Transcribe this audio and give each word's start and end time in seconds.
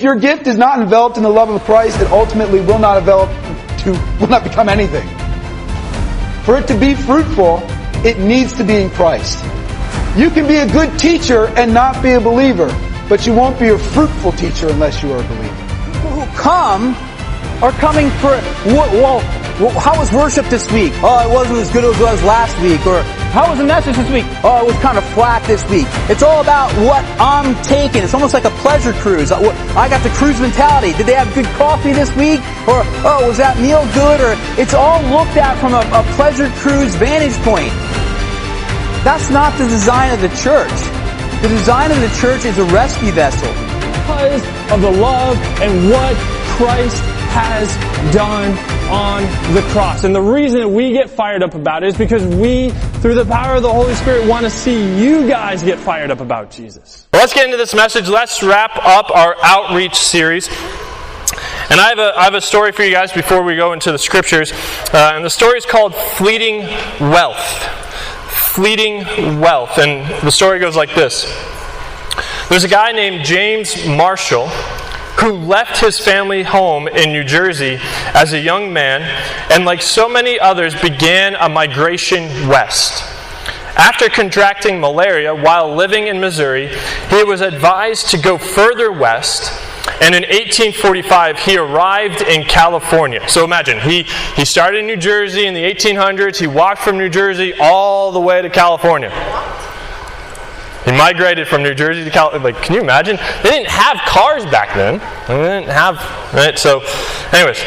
If 0.00 0.04
your 0.04 0.16
gift 0.16 0.46
is 0.46 0.56
not 0.56 0.80
enveloped 0.80 1.18
in 1.18 1.22
the 1.22 1.28
love 1.28 1.50
of 1.50 1.62
Christ, 1.64 2.00
it 2.00 2.10
ultimately 2.10 2.60
will 2.62 2.78
not 2.78 2.94
develop 2.94 3.28
to 3.80 3.90
will 4.18 4.28
not 4.28 4.42
become 4.42 4.70
anything. 4.70 5.06
For 6.42 6.56
it 6.56 6.66
to 6.68 6.78
be 6.78 6.94
fruitful, 6.94 7.60
it 8.02 8.18
needs 8.18 8.54
to 8.54 8.64
be 8.64 8.76
in 8.76 8.88
Christ. 8.88 9.44
You 10.16 10.30
can 10.30 10.48
be 10.48 10.56
a 10.56 10.66
good 10.66 10.98
teacher 10.98 11.48
and 11.48 11.74
not 11.74 12.02
be 12.02 12.12
a 12.12 12.20
believer, 12.20 12.68
but 13.10 13.26
you 13.26 13.34
won't 13.34 13.58
be 13.58 13.68
a 13.68 13.78
fruitful 13.78 14.32
teacher 14.32 14.70
unless 14.70 15.02
you 15.02 15.12
are 15.12 15.20
a 15.20 15.28
believer. 15.28 15.92
People 15.92 16.10
who 16.12 16.34
come 16.34 16.94
are 17.62 17.72
coming 17.72 18.08
for, 18.20 18.32
well, 18.64 19.20
well, 19.60 19.78
how 19.78 19.92
was 19.98 20.10
worship 20.10 20.46
this 20.46 20.64
week? 20.72 20.92
Oh, 21.04 21.20
it 21.20 21.28
wasn't 21.28 21.58
as 21.58 21.70
good 21.70 21.84
as 21.84 21.92
it 21.92 22.02
was 22.02 22.22
last 22.24 22.56
week. 22.62 22.80
Or 22.86 23.02
how 23.36 23.50
was 23.50 23.58
the 23.58 23.68
message 23.68 23.94
this 23.96 24.08
week? 24.08 24.24
Oh, 24.42 24.64
it 24.64 24.72
was 24.72 24.78
kind 24.80 24.96
of 24.96 25.04
flat 25.12 25.44
this 25.44 25.60
week. 25.68 25.84
It's 26.08 26.22
all 26.22 26.40
about 26.40 26.72
what 26.80 27.04
I'm 27.20 27.52
taking. 27.62 28.02
It's 28.02 28.14
almost 28.14 28.32
like 28.32 28.46
a 28.46 28.56
pleasure 28.64 28.94
cruise. 28.94 29.30
Uh, 29.30 29.44
I 29.76 29.88
got 29.92 30.02
the 30.02 30.08
cruise 30.16 30.40
mentality. 30.40 30.96
Did 30.96 31.04
they 31.04 31.12
have 31.12 31.28
good 31.34 31.44
coffee 31.60 31.92
this 31.92 32.08
week? 32.16 32.40
Or, 32.64 32.80
oh, 33.04 33.28
was 33.28 33.36
that 33.36 33.60
meal 33.60 33.84
good? 33.92 34.24
Or 34.24 34.32
it's 34.56 34.72
all 34.72 35.02
looked 35.12 35.36
at 35.36 35.60
from 35.60 35.76
a, 35.76 35.84
a 35.92 36.02
pleasure 36.16 36.48
cruise 36.64 36.96
vantage 36.96 37.36
point. 37.44 37.72
That's 39.04 39.28
not 39.28 39.52
the 39.60 39.68
design 39.68 40.12
of 40.16 40.24
the 40.24 40.32
church. 40.40 40.72
The 41.44 41.52
design 41.52 41.92
of 41.92 42.00
the 42.00 42.12
church 42.16 42.48
is 42.48 42.56
a 42.56 42.64
rescue 42.72 43.12
vessel. 43.12 43.52
Because 43.92 44.40
of 44.72 44.80
the 44.80 44.90
love 44.90 45.36
and 45.60 45.90
what 45.92 46.16
Christ 46.56 47.04
has 47.30 47.74
done 48.14 48.50
on 48.90 49.22
the 49.54 49.62
cross. 49.70 50.04
And 50.04 50.14
the 50.14 50.20
reason 50.20 50.74
we 50.74 50.92
get 50.92 51.08
fired 51.08 51.42
up 51.42 51.54
about 51.54 51.82
it 51.82 51.88
is 51.88 51.96
because 51.96 52.24
we, 52.24 52.70
through 53.00 53.14
the 53.14 53.24
power 53.24 53.56
of 53.56 53.62
the 53.62 53.72
Holy 53.72 53.94
Spirit, 53.94 54.28
want 54.28 54.44
to 54.44 54.50
see 54.50 55.00
you 55.00 55.28
guys 55.28 55.62
get 55.62 55.78
fired 55.78 56.10
up 56.10 56.20
about 56.20 56.50
Jesus. 56.50 57.08
Well, 57.12 57.22
let's 57.22 57.34
get 57.34 57.44
into 57.44 57.56
this 57.56 57.74
message. 57.74 58.08
Let's 58.08 58.42
wrap 58.42 58.76
up 58.76 59.10
our 59.10 59.36
outreach 59.42 59.94
series. 59.96 60.48
And 61.70 61.80
I 61.80 61.88
have, 61.90 61.98
a, 61.98 62.18
I 62.18 62.24
have 62.24 62.34
a 62.34 62.40
story 62.40 62.72
for 62.72 62.82
you 62.82 62.90
guys 62.90 63.12
before 63.12 63.42
we 63.42 63.54
go 63.56 63.72
into 63.72 63.92
the 63.92 63.98
scriptures. 63.98 64.52
Uh, 64.92 65.12
and 65.14 65.24
the 65.24 65.30
story 65.30 65.58
is 65.58 65.66
called 65.66 65.94
Fleeting 65.94 66.62
Wealth 67.00 67.76
fleeting 68.50 69.38
wealth. 69.38 69.78
And 69.78 70.08
the 70.24 70.30
story 70.30 70.58
goes 70.58 70.76
like 70.76 70.94
this 70.94 71.24
There's 72.48 72.64
a 72.64 72.68
guy 72.68 72.92
named 72.92 73.24
James 73.24 73.86
Marshall 73.86 74.48
who 75.18 75.32
left 75.32 75.80
his 75.80 75.98
family 75.98 76.42
home 76.42 76.88
in 76.88 77.12
New 77.12 77.24
Jersey 77.24 77.78
as 78.14 78.32
a 78.32 78.38
young 78.38 78.72
man 78.72 79.02
and, 79.50 79.64
like 79.64 79.82
so 79.82 80.08
many 80.08 80.38
others, 80.38 80.80
began 80.80 81.34
a 81.34 81.48
migration 81.48 82.48
west. 82.48 83.02
After 83.76 84.08
contracting 84.08 84.80
malaria 84.80 85.34
while 85.34 85.74
living 85.74 86.06
in 86.06 86.20
Missouri, 86.20 86.68
he 87.08 87.24
was 87.24 87.40
advised 87.40 88.10
to 88.10 88.18
go 88.18 88.38
further 88.38 88.92
west 88.92 89.52
and 90.02 90.14
in 90.14 90.22
1845, 90.22 91.38
he 91.40 91.58
arrived 91.58 92.22
in 92.22 92.44
California. 92.44 93.28
So 93.28 93.44
imagine, 93.44 93.80
he, 93.80 94.04
he 94.34 94.46
started 94.46 94.78
in 94.78 94.86
New 94.86 94.96
Jersey 94.96 95.44
in 95.44 95.52
the 95.52 95.62
1800s. 95.62 96.38
He 96.38 96.46
walked 96.46 96.80
from 96.80 96.96
New 96.96 97.10
Jersey 97.10 97.52
all 97.60 98.10
the 98.10 98.20
way 98.20 98.40
to 98.40 98.48
California. 98.48 99.10
He 100.90 100.96
migrated 100.96 101.46
from 101.46 101.62
New 101.62 101.74
Jersey 101.74 102.02
to 102.02 102.10
California. 102.10 102.52
Like, 102.52 102.62
can 102.64 102.74
you 102.74 102.80
imagine? 102.80 103.16
They 103.44 103.50
didn't 103.50 103.68
have 103.68 103.98
cars 103.98 104.44
back 104.46 104.74
then. 104.74 104.98
They 105.28 105.36
didn't 105.36 105.68
have, 105.68 105.96
right? 106.34 106.58
So, 106.58 106.82
anyways, 107.32 107.62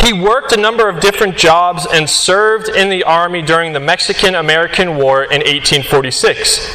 he 0.00 0.12
worked 0.12 0.52
a 0.52 0.56
number 0.56 0.88
of 0.88 1.00
different 1.00 1.36
jobs 1.36 1.86
and 1.86 2.10
served 2.10 2.68
in 2.68 2.88
the 2.88 3.04
army 3.04 3.42
during 3.42 3.72
the 3.72 3.80
Mexican 3.80 4.34
American 4.34 4.96
War 4.96 5.22
in 5.22 5.40
1846. 5.40 6.66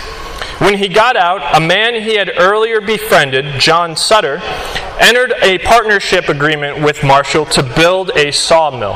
When 0.60 0.78
he 0.78 0.88
got 0.88 1.18
out, 1.18 1.56
a 1.56 1.60
man 1.60 1.96
he 1.96 2.16
had 2.16 2.32
earlier 2.38 2.80
befriended, 2.80 3.60
John 3.60 3.98
Sutter, 3.98 4.42
entered 5.00 5.34
a 5.42 5.58
partnership 5.60 6.30
agreement 6.30 6.82
with 6.82 7.04
Marshall 7.04 7.46
to 7.48 7.64
build 7.64 8.12
a 8.16 8.32
sawmill. 8.32 8.96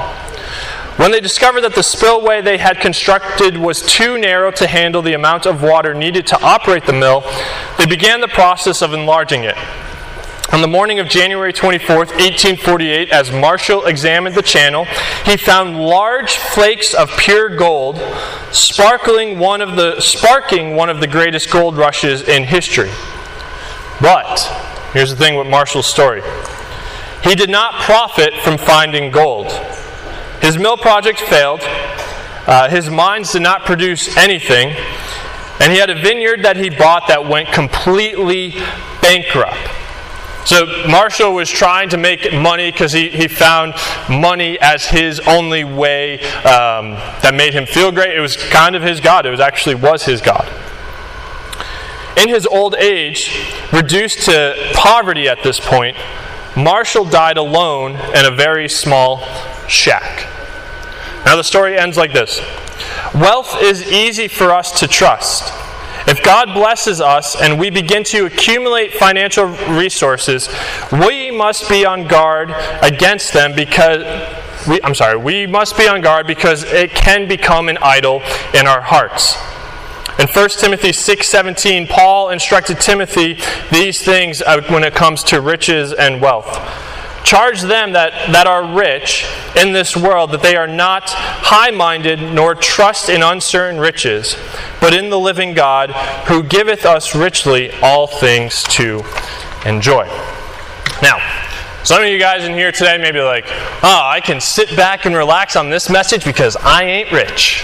When 0.98 1.12
they 1.12 1.20
discovered 1.20 1.62
that 1.62 1.74
the 1.74 1.82
spillway 1.82 2.42
they 2.42 2.60
had 2.60 2.80
constructed 2.80 3.58
was 3.58 3.82
too 3.82 4.20
narrow 4.20 4.52
to 4.52 4.68
handle 4.68 5.02
the 5.02 5.14
amount 5.14 5.48
of 5.48 5.64
water 5.64 5.94
needed 5.96 6.28
to 6.28 6.42
operate 6.42 6.86
the 6.86 6.94
mill, 6.94 7.24
they 7.80 7.88
began 7.88 8.22
the 8.22 8.28
process 8.28 8.84
of 8.84 8.94
enlarging 8.94 9.44
it. 9.44 9.58
On 10.54 10.62
the 10.62 10.68
morning 10.68 11.00
of 11.00 11.10
January 11.10 11.52
24, 11.52 11.96
1848, 11.96 13.10
as 13.10 13.32
Marshall 13.32 13.88
examined 13.88 14.36
the 14.36 14.44
channel, 14.44 14.86
he 15.26 15.36
found 15.36 15.80
large 15.80 16.36
flakes 16.36 16.94
of 16.94 17.10
pure 17.18 17.50
gold, 17.50 18.00
sparkling 18.52 19.40
one 19.40 19.62
of 19.62 19.76
the, 19.76 20.00
sparking 20.00 20.76
one 20.76 20.92
of 20.92 21.00
the 21.00 21.08
greatest 21.08 21.50
gold 21.50 21.76
rushes 21.76 22.22
in 22.28 22.44
history. 22.44 22.92
But, 24.00 24.42
here's 24.94 25.10
the 25.10 25.16
thing 25.16 25.38
with 25.38 25.48
Marshall's 25.48 25.88
story 25.88 26.22
he 27.24 27.34
did 27.34 27.50
not 27.50 27.82
profit 27.82 28.34
from 28.44 28.60
finding 28.60 29.10
gold. 29.10 29.48
His 30.44 30.58
mill 30.58 30.76
project 30.76 31.22
failed, 31.22 31.62
uh, 31.64 32.68
his 32.70 32.90
mines 32.90 33.32
did 33.32 33.44
not 33.44 33.64
produce 33.64 34.18
anything, 34.18 34.76
and 35.62 35.72
he 35.72 35.78
had 35.80 35.90
a 35.90 35.96
vineyard 35.96 36.44
that 36.44 36.58
he 36.58 36.70
bought 36.70 37.08
that 37.08 37.26
went 37.26 37.54
completely 37.54 38.50
bankrupt. 39.02 39.58
So 40.46 40.66
Marshall 40.90 41.34
was 41.34 41.50
trying 41.50 41.88
to 41.90 41.98
make 41.98 42.34
money 42.34 42.70
because 42.70 42.92
he, 42.92 43.08
he 43.08 43.30
found 43.30 43.76
money 44.10 44.60
as 44.60 44.86
his 44.86 45.22
only 45.22 45.64
way 45.64 46.20
um, 46.40 46.96
that 47.22 47.34
made 47.34 47.54
him 47.54 47.66
feel 47.66 47.94
great. 47.94 48.14
It 48.14 48.20
was 48.20 48.36
kind 48.36 48.76
of 48.76 48.82
his 48.84 49.00
God. 49.00 49.26
It 49.26 49.30
was 49.30 49.40
actually 49.40 49.76
was 49.76 50.04
his 50.04 50.20
God. 50.20 50.52
In 52.18 52.28
his 52.28 52.46
old 52.46 52.76
age, 52.76 53.50
reduced 53.72 54.26
to 54.26 54.72
poverty 54.74 55.30
at 55.30 55.42
this 55.42 55.62
point, 55.62 55.96
Marshall 56.58 57.06
died 57.06 57.38
alone 57.38 57.92
in 58.14 58.26
a 58.26 58.32
very 58.32 58.68
small 58.68 59.26
shack. 59.70 60.33
Now 61.26 61.36
the 61.36 61.44
story 61.44 61.78
ends 61.78 61.98
like 61.98 62.14
this 62.14 62.42
Wealth 63.14 63.62
is 63.62 63.92
easy 63.92 64.28
for 64.28 64.52
us 64.52 64.80
to 64.80 64.88
trust. 64.88 65.54
If 66.06 66.22
God 66.22 66.54
blesses 66.54 67.00
us 67.00 67.40
and 67.40 67.58
we 67.58 67.70
begin 67.70 68.04
to 68.06 68.26
accumulate 68.26 68.94
financial 68.94 69.46
resources, 69.46 70.50
we 70.92 71.32
must 71.32 71.70
be 71.70 71.86
on 71.86 72.08
guard 72.08 72.54
against 72.82 73.32
them 73.32 73.56
because 73.56 74.04
we, 74.68 74.82
I'm 74.84 74.96
sorry, 74.96 75.18
we 75.18 75.48
must 75.48 75.78
be 75.78 75.88
on 75.88 76.02
guard 76.02 76.28
because 76.28 76.64
it 76.64 76.92
can 76.92 77.28
become 77.28 77.70
an 77.70 77.78
idol 77.82 78.22
in 78.54 78.68
our 78.68 78.82
hearts. 78.82 79.38
In 80.20 80.28
1 80.28 80.50
Timothy 80.60 80.90
6:17, 80.90 81.88
Paul 81.90 82.30
instructed 82.30 82.80
Timothy 82.80 83.40
these 83.72 84.02
things 84.02 84.42
uh, 84.42 84.62
when 84.70 84.84
it 84.84 84.94
comes 84.94 85.24
to 85.26 85.42
riches 85.42 85.94
and 85.94 86.22
wealth. 86.22 86.48
Charge 87.24 87.62
them 87.62 87.94
that, 87.94 88.32
that 88.32 88.48
are 88.48 88.66
rich 88.66 89.26
in 89.56 89.72
this 89.72 89.96
world 89.96 90.32
that 90.32 90.42
they 90.42 90.56
are 90.56 90.68
not 90.68 91.10
high 91.10 91.72
minded 91.72 92.22
nor 92.22 92.54
trust 92.54 93.10
in 93.10 93.24
uncertain 93.24 93.80
riches, 93.80 94.36
but 94.82 94.94
in 94.94 95.10
the 95.10 95.20
living 95.20 95.54
God 95.54 95.92
who 96.28 96.44
giveth 96.44 96.86
us 96.86 97.16
richly 97.16 97.72
all 97.82 98.08
things 98.08 98.64
to 98.64 99.04
enjoy. 99.66 100.06
Now, 101.02 101.18
some 101.84 102.02
of 102.02 102.08
you 102.08 102.20
guys 102.20 102.46
in 102.46 102.54
here 102.54 102.72
today 102.72 102.98
may 102.98 103.12
be 103.12 103.22
like, 103.22 103.46
oh, 103.48 104.02
I 104.04 104.22
can 104.24 104.40
sit 104.40 104.76
back 104.76 105.06
and 105.06 105.16
relax 105.16 105.56
on 105.56 105.70
this 105.70 105.90
message 105.90 106.24
because 106.24 106.56
I 106.58 106.84
ain't 106.84 107.12
rich. 107.12 107.64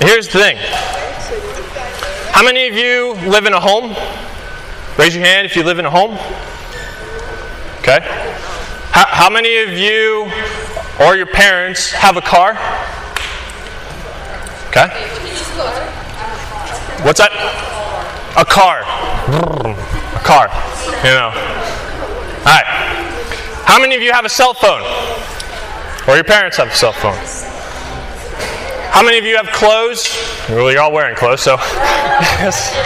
Here's 0.00 0.26
the 0.26 0.38
thing. 0.40 0.56
How 2.32 2.42
many 2.42 2.66
of 2.66 2.74
you 2.74 3.12
live 3.30 3.46
in 3.46 3.52
a 3.52 3.60
home? 3.60 3.94
Raise 4.98 5.14
your 5.14 5.24
hand 5.24 5.46
if 5.46 5.56
you 5.56 5.62
live 5.62 5.78
in 5.78 5.86
a 5.86 5.90
home. 5.90 6.12
Okay. 7.80 8.00
How, 8.92 9.06
how 9.06 9.30
many 9.30 9.58
of 9.62 9.70
you 9.70 10.30
or 11.00 11.16
your 11.16 11.26
parents 11.26 11.90
have 11.92 12.16
a 12.16 12.20
car? 12.20 12.52
Okay. 14.68 14.88
What's 17.04 17.18
that? 17.18 17.32
A 18.36 18.44
car. 18.44 18.82
A 18.82 20.24
car. 20.24 20.48
You 21.04 21.12
know. 21.16 21.32
All 22.40 22.52
right. 22.52 22.66
How 23.64 23.80
many 23.80 23.94
of 23.94 24.02
you 24.02 24.12
have 24.12 24.24
a 24.24 24.28
cell 24.28 24.54
phone? 24.54 24.82
Or 26.06 26.16
your 26.16 26.24
parents 26.24 26.58
have 26.58 26.68
a 26.68 26.74
cell 26.74 26.92
phone? 26.92 27.16
How 28.92 29.02
many 29.02 29.18
of 29.18 29.24
you 29.24 29.36
have 29.36 29.48
clothes? 29.48 30.06
Well, 30.48 30.70
you're 30.70 30.82
all 30.82 30.92
wearing 30.92 31.16
clothes, 31.16 31.40
so. 31.40 31.56
yes. 32.38 32.76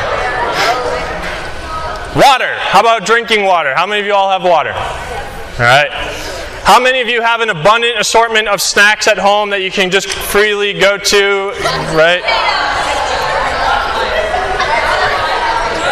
Water. 2.16 2.54
How 2.56 2.80
about 2.80 3.04
drinking 3.04 3.44
water? 3.44 3.74
How 3.74 3.86
many 3.86 4.00
of 4.00 4.06
you 4.06 4.14
all 4.14 4.30
have 4.30 4.42
water? 4.42 4.72
All 4.72 5.58
right. 5.58 5.90
How 6.64 6.80
many 6.80 7.02
of 7.02 7.08
you 7.08 7.20
have 7.20 7.42
an 7.42 7.50
abundant 7.50 7.98
assortment 7.98 8.48
of 8.48 8.62
snacks 8.62 9.06
at 9.06 9.18
home 9.18 9.50
that 9.50 9.60
you 9.60 9.70
can 9.70 9.90
just 9.90 10.08
freely 10.08 10.72
go 10.72 10.96
to, 10.96 11.50
right? 11.92 12.22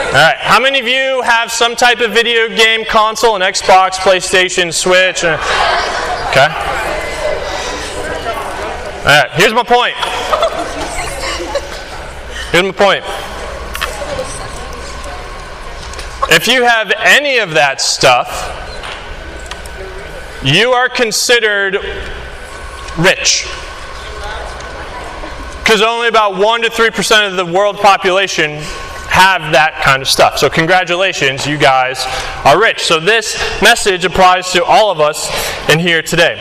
All 0.09 0.21
right. 0.21 0.39
How 0.39 0.59
many 0.59 0.81
of 0.81 0.87
you 0.87 1.21
have 1.23 1.53
some 1.53 1.77
type 1.77 2.01
of 2.01 2.13
video 2.13 2.49
game 2.49 2.87
console, 2.87 3.37
an 3.37 3.43
Xbox, 3.43 3.97
PlayStation, 3.97 4.73
Switch? 4.73 5.25
Okay. 5.25 6.49
All 8.99 9.13
right. 9.13 9.31
Here's 9.33 9.53
my 9.53 9.63
point. 9.63 9.95
Here's 12.51 12.65
my 12.65 12.73
point. 12.73 13.34
If 16.37 16.49
you 16.49 16.65
have 16.65 16.93
any 16.99 17.39
of 17.39 17.51
that 17.51 17.81
stuff, 17.81 18.29
you 20.43 20.73
are 20.73 20.89
considered 20.89 21.77
rich. 22.99 23.47
Because 25.63 25.81
only 25.81 26.09
about 26.09 26.37
1 26.37 26.63
to 26.63 26.71
3% 26.71 27.31
of 27.31 27.37
the 27.37 27.47
world 27.47 27.77
population 27.77 28.57
have 29.11 29.53
that 29.53 29.81
kind 29.85 30.03
of 30.03 30.09
stuff. 30.09 30.39
So, 30.39 30.51
congratulations, 30.51 31.47
you 31.47 31.57
guys 31.57 32.05
are 32.45 32.61
rich. 32.61 32.83
So, 32.83 32.99
this 32.99 33.39
message 33.63 34.05
applies 34.05 34.51
to 34.55 34.65
all 34.65 34.91
of 34.91 34.99
us 35.01 35.31
in 35.71 35.79
here 35.79 36.03
today. 36.03 36.35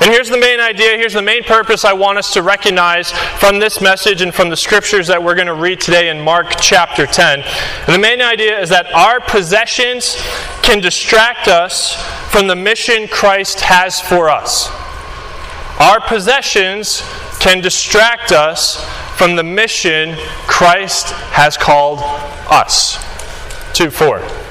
And 0.00 0.12
here's 0.12 0.28
the 0.28 0.38
main 0.38 0.60
idea, 0.60 0.98
here's 0.98 1.12
the 1.12 1.22
main 1.22 1.44
purpose 1.44 1.84
I 1.84 1.92
want 1.92 2.18
us 2.18 2.32
to 2.34 2.42
recognize 2.42 3.12
from 3.38 3.58
this 3.58 3.80
message 3.80 4.22
and 4.22 4.34
from 4.34 4.50
the 4.50 4.56
scriptures 4.56 5.06
that 5.06 5.22
we're 5.22 5.36
going 5.36 5.46
to 5.46 5.54
read 5.54 5.80
today 5.80 6.08
in 6.08 6.20
Mark 6.20 6.56
chapter 6.60 7.06
10. 7.06 7.40
And 7.40 7.94
the 7.94 7.98
main 7.98 8.20
idea 8.20 8.60
is 8.60 8.68
that 8.70 8.92
our 8.92 9.20
possessions 9.20 10.16
can 10.62 10.80
distract 10.80 11.46
us 11.48 11.94
from 12.30 12.48
the 12.48 12.56
mission 12.56 13.06
Christ 13.06 13.60
has 13.60 14.00
for 14.00 14.28
us. 14.28 14.68
Our 15.80 16.00
possessions 16.00 17.02
can 17.38 17.60
distract 17.60 18.32
us 18.32 18.84
from 19.16 19.36
the 19.36 19.44
mission 19.44 20.16
Christ 20.46 21.10
has 21.32 21.56
called 21.56 22.00
us. 22.50 22.98
2 23.74 23.90
4. 23.90 24.43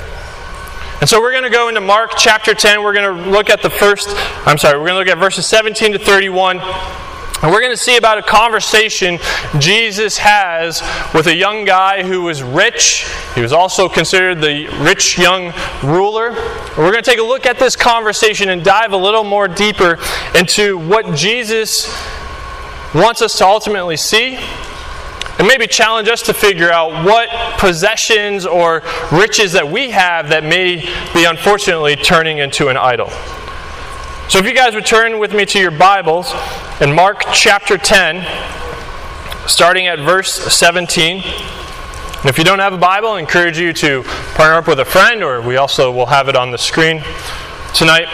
And 1.04 1.10
so 1.10 1.20
we're 1.20 1.32
going 1.32 1.44
to 1.44 1.50
go 1.50 1.68
into 1.68 1.82
Mark 1.82 2.12
chapter 2.16 2.54
10. 2.54 2.82
We're 2.82 2.94
going 2.94 3.26
to 3.26 3.30
look 3.30 3.50
at 3.50 3.62
the 3.62 3.70
first, 3.70 4.08
I'm 4.48 4.58
sorry, 4.58 4.80
we're 4.80 4.86
going 4.88 4.94
to 4.94 5.00
look 5.00 5.08
at 5.10 5.18
verses 5.18 5.46
17 5.48 5.92
to 5.92 6.00
31. 6.00 6.62
And 6.62 7.52
we're 7.52 7.60
going 7.60 7.74
to 7.74 7.78
see 7.78 7.98
about 7.98 8.20
a 8.20 8.22
conversation 8.22 9.20
Jesus 9.60 10.18
has 10.20 10.82
with 11.14 11.28
a 11.28 11.36
young 11.36 11.66
guy 11.66 12.04
who 12.04 12.22
was 12.22 12.42
rich. 12.42 13.06
He 13.36 13.42
was 13.42 13.52
also 13.52 13.90
considered 13.90 14.40
the 14.40 14.68
rich 14.80 15.18
young 15.18 15.52
ruler. 15.84 16.30
And 16.30 16.78
we're 16.78 16.94
going 16.94 17.04
to 17.04 17.12
take 17.12 17.20
a 17.20 17.24
look 17.24 17.46
at 17.46 17.60
this 17.60 17.76
conversation 17.76 18.48
and 18.48 18.64
dive 18.64 18.94
a 18.94 18.98
little 18.98 19.26
more 19.26 19.50
deeper 19.50 20.00
into 20.34 20.78
what 20.78 21.18
Jesus 21.18 21.94
wants 22.96 23.22
us 23.22 23.38
to 23.40 23.46
ultimately 23.46 23.98
see 23.98 24.40
and 25.40 25.48
maybe 25.48 25.68
challenge 25.68 26.08
us 26.08 26.22
to 26.24 26.34
figure 26.34 26.72
out 26.72 27.06
what 27.06 27.30
possessions 27.60 28.46
or 28.46 28.82
riches 29.12 29.54
that 29.54 29.68
we 29.68 29.92
have 29.92 30.30
that 30.30 30.44
may 30.44 30.78
be 31.14 31.26
unfortunately 31.26 31.96
turning 31.96 32.38
into 32.38 32.68
an 32.68 32.78
idol. 32.78 33.10
So 34.30 34.40
if 34.40 34.46
you 34.46 34.54
guys 34.54 34.76
return 34.76 35.20
with 35.20 35.34
me 35.34 35.46
to 35.48 35.60
your 35.60 35.72
Bibles 35.72 36.34
in 36.82 36.94
Mark 36.94 37.24
chapter 37.34 37.78
10, 37.78 38.26
starting 39.48 39.88
at 39.88 40.00
verse 40.00 40.32
17. 40.32 41.22
And 41.24 42.30
if 42.30 42.38
you 42.38 42.44
don't 42.44 42.60
have 42.60 42.74
a 42.74 42.78
Bible, 42.78 43.10
I 43.10 43.20
encourage 43.20 43.58
you 43.58 43.74
to 43.74 44.04
partner 44.36 44.56
up 44.56 44.68
with 44.68 44.80
a 44.80 44.86
friend, 44.86 45.24
or 45.24 45.42
we 45.42 45.58
also 45.58 45.92
will 45.92 46.06
have 46.06 46.30
it 46.30 46.36
on 46.36 46.52
the 46.52 46.58
screen 46.58 47.04
tonight. 47.76 48.08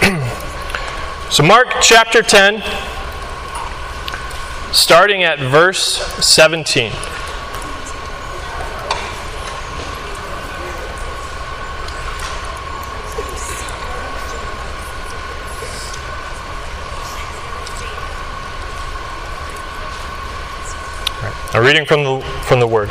so, 1.30 1.42
Mark 1.42 1.66
chapter 1.80 2.22
10, 2.22 2.62
starting 4.72 5.22
at 5.22 5.38
verse 5.38 5.96
17. 6.24 6.92
A 21.54 21.62
reading 21.62 21.86
from 21.86 22.04
the, 22.04 22.20
from 22.42 22.60
the 22.60 22.66
Word. 22.66 22.90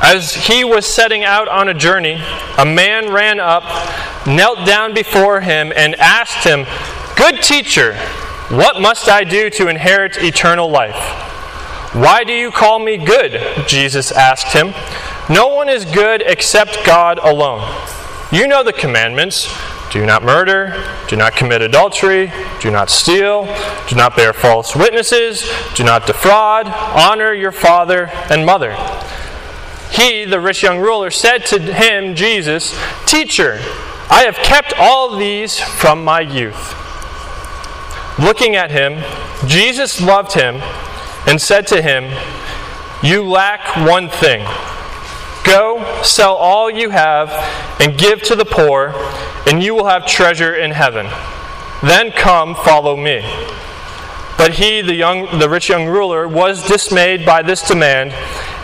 As 0.00 0.32
he 0.34 0.64
was 0.64 0.86
setting 0.86 1.22
out 1.22 1.48
on 1.48 1.68
a 1.68 1.74
journey, 1.74 2.18
a 2.56 2.64
man 2.64 3.12
ran 3.12 3.40
up, 3.40 3.64
knelt 4.26 4.66
down 4.66 4.94
before 4.94 5.42
him, 5.42 5.70
and 5.76 5.94
asked 5.96 6.46
him, 6.46 6.64
Good 7.14 7.42
teacher, 7.42 7.98
what 8.48 8.80
must 8.80 9.08
I 9.08 9.24
do 9.24 9.50
to 9.50 9.68
inherit 9.68 10.16
eternal 10.18 10.70
life? 10.70 10.94
Why 11.94 12.24
do 12.24 12.32
you 12.32 12.50
call 12.50 12.78
me 12.78 12.96
good? 12.96 13.66
Jesus 13.66 14.12
asked 14.12 14.52
him. 14.52 14.74
No 15.28 15.48
one 15.48 15.68
is 15.68 15.84
good 15.84 16.22
except 16.24 16.84
God 16.84 17.18
alone. 17.18 17.60
You 18.30 18.46
know 18.46 18.62
the 18.62 18.72
commandments 18.72 19.52
do 19.90 20.04
not 20.04 20.22
murder, 20.22 20.74
do 21.08 21.16
not 21.16 21.34
commit 21.34 21.62
adultery, 21.62 22.30
do 22.60 22.70
not 22.70 22.90
steal, 22.90 23.46
do 23.88 23.96
not 23.96 24.14
bear 24.14 24.32
false 24.32 24.76
witnesses, 24.76 25.50
do 25.74 25.84
not 25.84 26.06
defraud, 26.06 26.66
honor 26.66 27.32
your 27.32 27.52
father 27.52 28.10
and 28.30 28.44
mother. 28.44 28.76
He, 29.90 30.24
the 30.24 30.40
rich 30.40 30.62
young 30.62 30.78
ruler, 30.78 31.10
said 31.10 31.46
to 31.46 31.58
him, 31.58 32.14
Jesus, 32.14 32.78
Teacher, 33.06 33.58
I 34.10 34.24
have 34.24 34.36
kept 34.36 34.74
all 34.78 35.16
these 35.16 35.58
from 35.58 36.04
my 36.04 36.20
youth. 36.20 36.85
Looking 38.18 38.56
at 38.56 38.70
him, 38.70 39.02
Jesus 39.46 40.00
loved 40.00 40.32
him 40.32 40.56
and 41.26 41.40
said 41.40 41.66
to 41.68 41.82
him, 41.82 42.10
You 43.02 43.22
lack 43.22 43.76
one 43.76 44.08
thing. 44.08 44.44
Go, 45.44 46.02
sell 46.02 46.34
all 46.34 46.70
you 46.70 46.90
have, 46.90 47.30
and 47.80 47.96
give 47.98 48.22
to 48.24 48.34
the 48.34 48.44
poor, 48.44 48.94
and 49.46 49.62
you 49.62 49.74
will 49.74 49.86
have 49.86 50.06
treasure 50.06 50.54
in 50.54 50.70
heaven. 50.70 51.06
Then 51.82 52.10
come, 52.10 52.54
follow 52.54 52.96
me. 52.96 53.20
But 54.38 54.54
he, 54.54 54.80
the, 54.80 54.94
young, 54.94 55.38
the 55.38 55.48
rich 55.48 55.68
young 55.68 55.86
ruler, 55.86 56.26
was 56.26 56.66
dismayed 56.66 57.24
by 57.24 57.42
this 57.42 57.66
demand, 57.66 58.12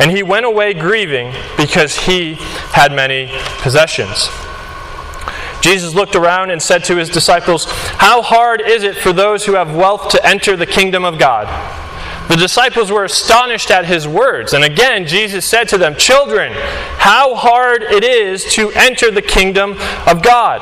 and 0.01 0.11
he 0.11 0.23
went 0.23 0.45
away 0.45 0.75
grieving 0.75 1.33
because 1.57 1.97
he 1.97 2.35
had 2.73 2.93
many 2.93 3.31
possessions. 3.59 4.29
Jesus 5.63 5.95
looked 5.95 6.17
around 6.17 6.51
and 6.51 6.61
said 6.61 6.85
to 6.85 6.97
his 6.97 7.09
disciples, 7.09 7.65
How 7.67 8.21
hard 8.21 8.61
is 8.61 8.83
it 8.83 8.97
for 8.97 9.13
those 9.13 9.47
who 9.47 9.55
have 9.55 9.75
wealth 9.75 10.11
to 10.11 10.27
enter 10.27 10.57
the 10.57 10.67
kingdom 10.67 11.05
of 11.05 11.19
God? 11.19 11.49
The 12.29 12.37
disciples 12.37 12.91
were 12.91 13.05
astonished 13.05 13.71
at 13.71 13.85
his 13.85 14.07
words. 14.09 14.53
And 14.53 14.65
again, 14.65 15.07
Jesus 15.07 15.45
said 15.45 15.69
to 15.69 15.79
them, 15.79 15.95
Children, 15.97 16.53
how 16.99 17.35
hard 17.35 17.83
it 17.83 18.05
is 18.05 18.45
to 18.55 18.71
enter 18.73 19.11
the 19.11 19.23
kingdom 19.23 19.77
of 20.07 20.23
God. 20.23 20.61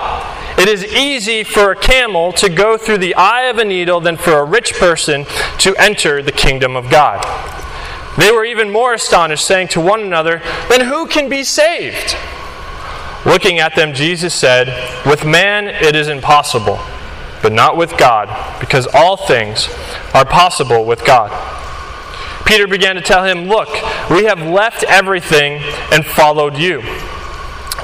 It 0.59 0.69
is 0.69 0.85
easy 0.85 1.45
for 1.45 1.71
a 1.71 1.77
camel 1.77 2.33
to 2.35 2.49
go 2.49 2.77
through 2.77 2.99
the 2.99 3.15
eye 3.15 3.43
of 3.43 3.59
a 3.59 3.65
needle 3.65 4.01
than 4.01 4.17
for 4.17 4.39
a 4.39 4.45
rich 4.45 4.75
person 4.75 5.27
to 5.59 5.75
enter 5.77 6.23
the 6.23 6.33
kingdom 6.33 6.77
of 6.77 6.91
God. 6.91 7.25
They 8.19 8.33
were 8.33 8.45
even 8.45 8.71
more 8.71 8.93
astonished, 8.93 9.47
saying 9.47 9.69
to 9.69 9.81
one 9.81 10.03
another, 10.03 10.43
Then 10.69 10.83
who 10.83 11.07
can 11.07 11.29
be 11.29 11.45
saved? 11.45 12.17
Looking 13.27 13.59
at 13.59 13.75
them, 13.75 13.93
Jesus 13.93 14.35
said, 14.35 14.69
With 15.05 15.25
man 15.25 15.69
it 15.69 15.95
is 15.95 16.09
impossible, 16.09 16.81
but 17.43 17.53
not 17.53 17.77
with 17.77 17.97
God, 17.99 18.29
because 18.61 18.87
all 18.95 19.17
things 19.17 19.69
are 20.15 20.25
possible 20.25 20.85
with 20.85 21.05
God. 21.05 21.31
Peter 22.47 22.67
began 22.67 22.97
to 22.97 23.03
tell 23.03 23.25
him, 23.25 23.45
Look, 23.45 23.69
we 24.11 24.25
have 24.25 24.41
left 24.41 24.83
everything 24.85 25.63
and 25.93 26.05
followed 26.05 26.57
you. 26.57 26.83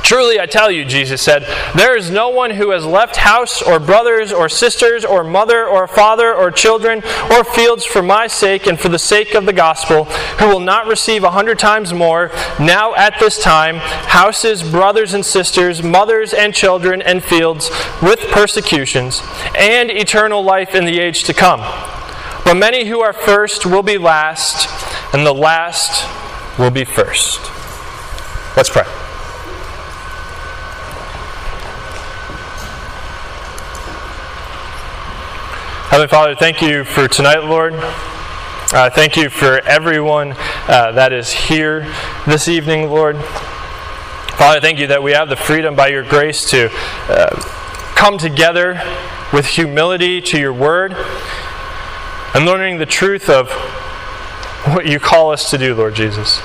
Truly, 0.06 0.38
I 0.38 0.46
tell 0.46 0.70
you, 0.70 0.84
Jesus 0.84 1.20
said, 1.20 1.42
there 1.74 1.96
is 1.96 2.12
no 2.12 2.28
one 2.28 2.52
who 2.52 2.70
has 2.70 2.86
left 2.86 3.16
house 3.16 3.60
or 3.60 3.80
brothers 3.80 4.32
or 4.32 4.48
sisters 4.48 5.04
or 5.04 5.24
mother 5.24 5.66
or 5.66 5.88
father 5.88 6.32
or 6.32 6.52
children 6.52 7.02
or 7.32 7.42
fields 7.42 7.84
for 7.84 8.02
my 8.02 8.28
sake 8.28 8.68
and 8.68 8.78
for 8.78 8.88
the 8.88 9.00
sake 9.00 9.34
of 9.34 9.46
the 9.46 9.52
gospel 9.52 10.04
who 10.04 10.46
will 10.46 10.60
not 10.60 10.86
receive 10.86 11.24
a 11.24 11.30
hundred 11.32 11.58
times 11.58 11.92
more 11.92 12.30
now 12.60 12.94
at 12.94 13.18
this 13.18 13.42
time 13.42 13.78
houses, 13.78 14.62
brothers 14.62 15.12
and 15.12 15.26
sisters, 15.26 15.82
mothers 15.82 16.32
and 16.32 16.54
children 16.54 17.02
and 17.02 17.24
fields 17.24 17.68
with 18.00 18.20
persecutions 18.30 19.20
and 19.58 19.90
eternal 19.90 20.40
life 20.40 20.76
in 20.76 20.84
the 20.84 21.00
age 21.00 21.24
to 21.24 21.34
come. 21.34 21.58
But 22.44 22.54
many 22.54 22.86
who 22.86 23.00
are 23.00 23.12
first 23.12 23.66
will 23.66 23.82
be 23.82 23.98
last, 23.98 24.68
and 25.12 25.26
the 25.26 25.34
last 25.34 26.08
will 26.60 26.70
be 26.70 26.84
first. 26.84 27.40
Let's 28.56 28.70
pray. 28.70 28.84
Heavenly 35.88 36.08
Father, 36.08 36.34
thank 36.34 36.60
you 36.60 36.82
for 36.82 37.06
tonight, 37.06 37.44
Lord. 37.44 37.72
Uh, 37.76 38.90
thank 38.90 39.16
you 39.16 39.30
for 39.30 39.60
everyone 39.60 40.32
uh, 40.66 40.90
that 40.92 41.12
is 41.12 41.30
here 41.30 41.82
this 42.26 42.48
evening, 42.48 42.90
Lord. 42.90 43.16
Father, 44.34 44.60
thank 44.60 44.80
you 44.80 44.88
that 44.88 45.00
we 45.00 45.12
have 45.12 45.28
the 45.28 45.36
freedom 45.36 45.76
by 45.76 45.86
your 45.86 46.02
grace 46.02 46.50
to 46.50 46.70
uh, 47.08 47.36
come 47.94 48.18
together 48.18 48.82
with 49.32 49.46
humility 49.46 50.20
to 50.22 50.40
your 50.40 50.52
word 50.52 50.92
and 52.34 52.44
learning 52.44 52.78
the 52.78 52.86
truth 52.86 53.30
of 53.30 53.48
what 54.74 54.86
you 54.86 54.98
call 54.98 55.30
us 55.30 55.50
to 55.50 55.56
do, 55.56 55.72
Lord 55.72 55.94
Jesus. 55.94 56.40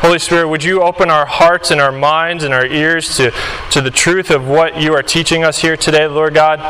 Holy 0.00 0.18
Spirit, 0.18 0.48
would 0.48 0.64
you 0.64 0.82
open 0.82 1.10
our 1.10 1.26
hearts 1.26 1.70
and 1.70 1.82
our 1.82 1.92
minds 1.92 2.44
and 2.44 2.54
our 2.54 2.66
ears 2.66 3.14
to, 3.18 3.30
to 3.72 3.82
the 3.82 3.90
truth 3.90 4.30
of 4.30 4.48
what 4.48 4.80
you 4.80 4.94
are 4.94 5.02
teaching 5.02 5.44
us 5.44 5.60
here 5.60 5.76
today, 5.76 6.06
Lord 6.06 6.32
God? 6.32 6.60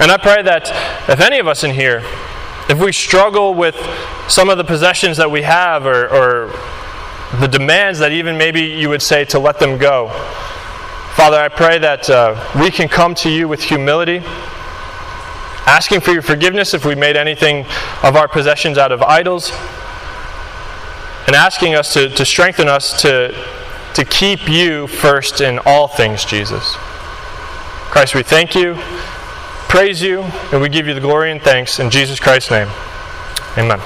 And 0.00 0.12
I 0.12 0.16
pray 0.16 0.42
that 0.42 0.68
if 1.08 1.20
any 1.20 1.38
of 1.38 1.48
us 1.48 1.64
in 1.64 1.74
here, 1.74 2.02
if 2.68 2.78
we 2.78 2.92
struggle 2.92 3.54
with 3.54 3.76
some 4.28 4.50
of 4.50 4.58
the 4.58 4.64
possessions 4.64 5.16
that 5.16 5.30
we 5.30 5.42
have 5.42 5.86
or, 5.86 6.06
or 6.08 6.52
the 7.40 7.46
demands 7.46 7.98
that 7.98 8.12
even 8.12 8.38
maybe 8.38 8.60
you 8.60 8.88
would 8.88 9.02
say 9.02 9.24
to 9.26 9.38
let 9.38 9.58
them 9.58 9.78
go. 9.78 10.08
Father, 11.14 11.36
I 11.36 11.48
pray 11.48 11.78
that 11.78 12.08
uh, 12.08 12.60
we 12.60 12.70
can 12.70 12.88
come 12.88 13.14
to 13.16 13.30
you 13.30 13.48
with 13.48 13.62
humility, 13.62 14.22
asking 15.66 16.00
for 16.00 16.12
your 16.12 16.22
forgiveness 16.22 16.74
if 16.74 16.84
we 16.84 16.94
made 16.94 17.16
anything 17.16 17.66
of 18.02 18.16
our 18.16 18.28
possessions 18.28 18.78
out 18.78 18.92
of 18.92 19.02
idols, 19.02 19.50
and 21.26 21.34
asking 21.34 21.74
us 21.74 21.92
to, 21.94 22.08
to 22.08 22.24
strengthen 22.24 22.68
us 22.68 23.02
to, 23.02 23.34
to 23.94 24.04
keep 24.04 24.48
you 24.48 24.86
first 24.86 25.40
in 25.40 25.58
all 25.66 25.88
things, 25.88 26.24
Jesus. 26.24 26.76
Christ, 27.90 28.14
we 28.14 28.22
thank 28.22 28.54
you, 28.54 28.74
praise 29.68 30.00
you, 30.02 30.22
and 30.52 30.62
we 30.62 30.68
give 30.68 30.86
you 30.86 30.94
the 30.94 31.00
glory 31.00 31.30
and 31.30 31.42
thanks 31.42 31.78
in 31.78 31.90
Jesus 31.90 32.18
Christ's 32.18 32.50
name. 32.50 32.68
Amen. 33.58 33.80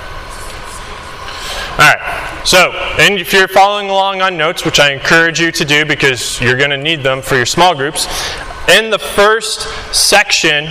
All 1.73 1.79
right. 1.79 2.43
So, 2.45 2.73
and 2.99 3.19
if 3.19 3.33
you're 3.33 3.49
following 3.49 3.91
along 3.91 4.23
on 4.23 4.37
notes, 4.37 4.65
which 4.65 4.79
I 4.79 4.93
encourage 4.93 5.41
you 5.41 5.51
to 5.53 5.65
do 5.65 5.85
because 5.85 6.41
you're 6.41 6.57
going 6.57 6.71
to 6.71 6.77
need 6.77 7.03
them 7.03 7.21
for 7.21 7.35
your 7.35 7.47
small 7.47 7.75
groups, 7.75 8.07
in 8.69 8.91
the 8.91 8.99
first 8.99 9.63
section, 9.93 10.65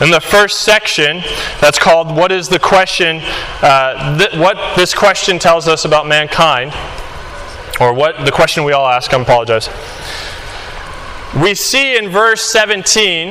in 0.00 0.10
the 0.10 0.20
first 0.20 0.60
section, 0.60 1.22
that's 1.60 1.78
called 1.78 2.14
"What 2.14 2.30
is 2.30 2.48
the 2.48 2.58
question?" 2.60 3.20
Uh, 3.62 4.18
th- 4.18 4.34
what 4.34 4.76
this 4.76 4.94
question 4.94 5.38
tells 5.38 5.66
us 5.66 5.84
about 5.84 6.06
mankind, 6.06 6.74
or 7.80 7.92
what 7.92 8.24
the 8.24 8.32
question 8.32 8.62
we 8.64 8.72
all 8.72 8.86
ask. 8.86 9.12
I 9.12 9.20
apologize. 9.20 9.68
We 11.40 11.54
see 11.54 11.96
in 11.96 12.08
verse 12.08 12.42
17 12.42 13.30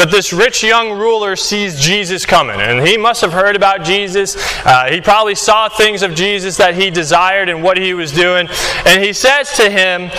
that 0.00 0.08
this 0.10 0.32
rich 0.32 0.62
young 0.62 0.92
ruler 0.92 1.34
sees 1.34 1.80
Jesus 1.80 2.24
coming. 2.24 2.60
And 2.60 2.86
he 2.86 2.96
must 2.96 3.20
have 3.22 3.32
heard 3.32 3.56
about 3.56 3.82
Jesus. 3.82 4.36
Uh, 4.64 4.88
he 4.88 5.00
probably 5.00 5.34
saw 5.34 5.68
things 5.68 6.02
of 6.02 6.14
Jesus 6.14 6.56
that 6.58 6.74
he 6.74 6.88
desired 6.88 7.48
and 7.48 7.62
what 7.62 7.76
he 7.76 7.92
was 7.92 8.12
doing. 8.12 8.48
And 8.86 9.02
he 9.02 9.12
says 9.12 9.52
to 9.56 9.68
him, 9.68 10.10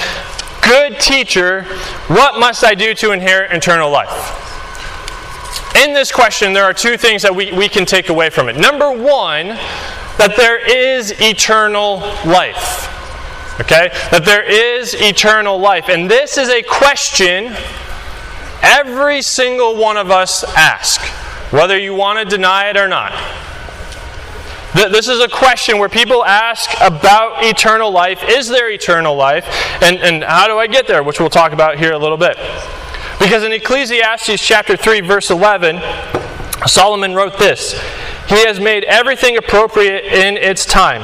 Good 0.62 1.00
teacher, 1.00 1.63
what 2.08 2.39
must 2.39 2.63
I 2.63 2.75
do 2.75 2.93
to 2.96 3.12
inherit 3.12 3.51
eternal 3.51 3.89
life? 3.89 4.38
In 5.77 5.93
this 5.93 6.12
question, 6.12 6.53
there 6.53 6.65
are 6.65 6.74
two 6.74 6.98
things 6.98 7.22
that 7.22 7.34
we, 7.34 7.53
we 7.53 7.70
can 7.70 7.86
take 7.86 8.10
away 8.10 8.29
from 8.29 8.50
it. 8.50 8.58
Number 8.58 8.91
one, 8.91 9.48
that 10.17 10.34
there 10.36 10.60
is 10.60 11.20
eternal 11.22 12.00
life. 12.25 13.00
Okay? 13.62 13.89
That 14.12 14.25
there 14.25 14.44
is 14.44 14.96
eternal 14.96 15.60
life. 15.60 15.88
And 15.88 16.10
this 16.10 16.38
is 16.38 16.50
a 16.50 16.63
question 16.63 17.56
every 18.62 19.22
single 19.22 19.75
one 19.75 19.98
of 19.98 20.12
us 20.12 20.44
ask, 20.56 21.01
whether 21.51 21.77
you 21.77 21.94
want 21.94 22.20
to 22.20 22.25
deny 22.25 22.70
it 22.70 22.77
or 22.77 22.88
not. 22.88 23.12
This 24.74 25.10
is 25.10 25.20
a 25.20 25.27
question 25.27 25.80
where 25.80 25.89
people 25.89 26.24
ask 26.24 26.70
about 26.80 27.44
eternal 27.44 27.91
life. 27.91 28.24
Is 28.24 28.48
there 28.48 28.72
eternal 28.72 29.15
life? 29.15 29.46
And, 29.82 29.98
and 29.98 30.24
how 30.24 30.48
do 30.48 30.58
I 30.58 30.68
get 30.68 30.88
there? 30.88 31.03
Which 31.03 31.20
we'll 31.20 31.30
talk 31.30 31.51
about 31.51 31.77
here 31.77 31.91
a 31.91 31.98
little 31.98 32.18
bit. 32.18 32.38
Because 33.20 33.44
in 33.44 33.51
Ecclesiastes 33.51 34.41
chapter 34.41 34.77
3, 34.77 35.01
verse 35.01 35.30
11, 35.30 35.82
Solomon 36.68 37.13
wrote 37.13 37.38
this 37.38 37.74
He 38.27 38.46
has 38.46 38.60
made 38.60 38.86
everything 38.86 39.38
appropriate 39.38 40.06
in 40.06 40.38
its 40.38 40.65
time. 40.65 41.01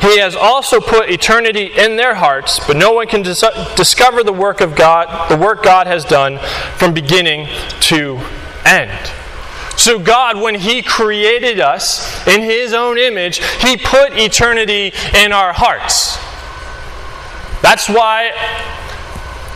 He 0.00 0.18
has 0.18 0.36
also 0.36 0.80
put 0.80 1.10
eternity 1.10 1.66
in 1.76 1.96
their 1.96 2.14
hearts, 2.14 2.60
but 2.64 2.76
no 2.76 2.92
one 2.92 3.08
can 3.08 3.22
dis- 3.22 3.44
discover 3.74 4.22
the 4.22 4.32
work 4.32 4.60
of 4.60 4.76
God, 4.76 5.28
the 5.28 5.36
work 5.36 5.62
God 5.62 5.86
has 5.86 6.04
done 6.04 6.38
from 6.76 6.94
beginning 6.94 7.48
to 7.80 8.20
end. 8.64 9.10
So, 9.76 9.98
God, 9.98 10.40
when 10.40 10.54
He 10.54 10.82
created 10.82 11.60
us 11.60 12.26
in 12.26 12.42
His 12.42 12.72
own 12.72 12.98
image, 12.98 13.44
He 13.60 13.76
put 13.76 14.12
eternity 14.12 14.92
in 15.14 15.32
our 15.32 15.52
hearts. 15.52 16.16
That's 17.60 17.88
why, 17.88 18.30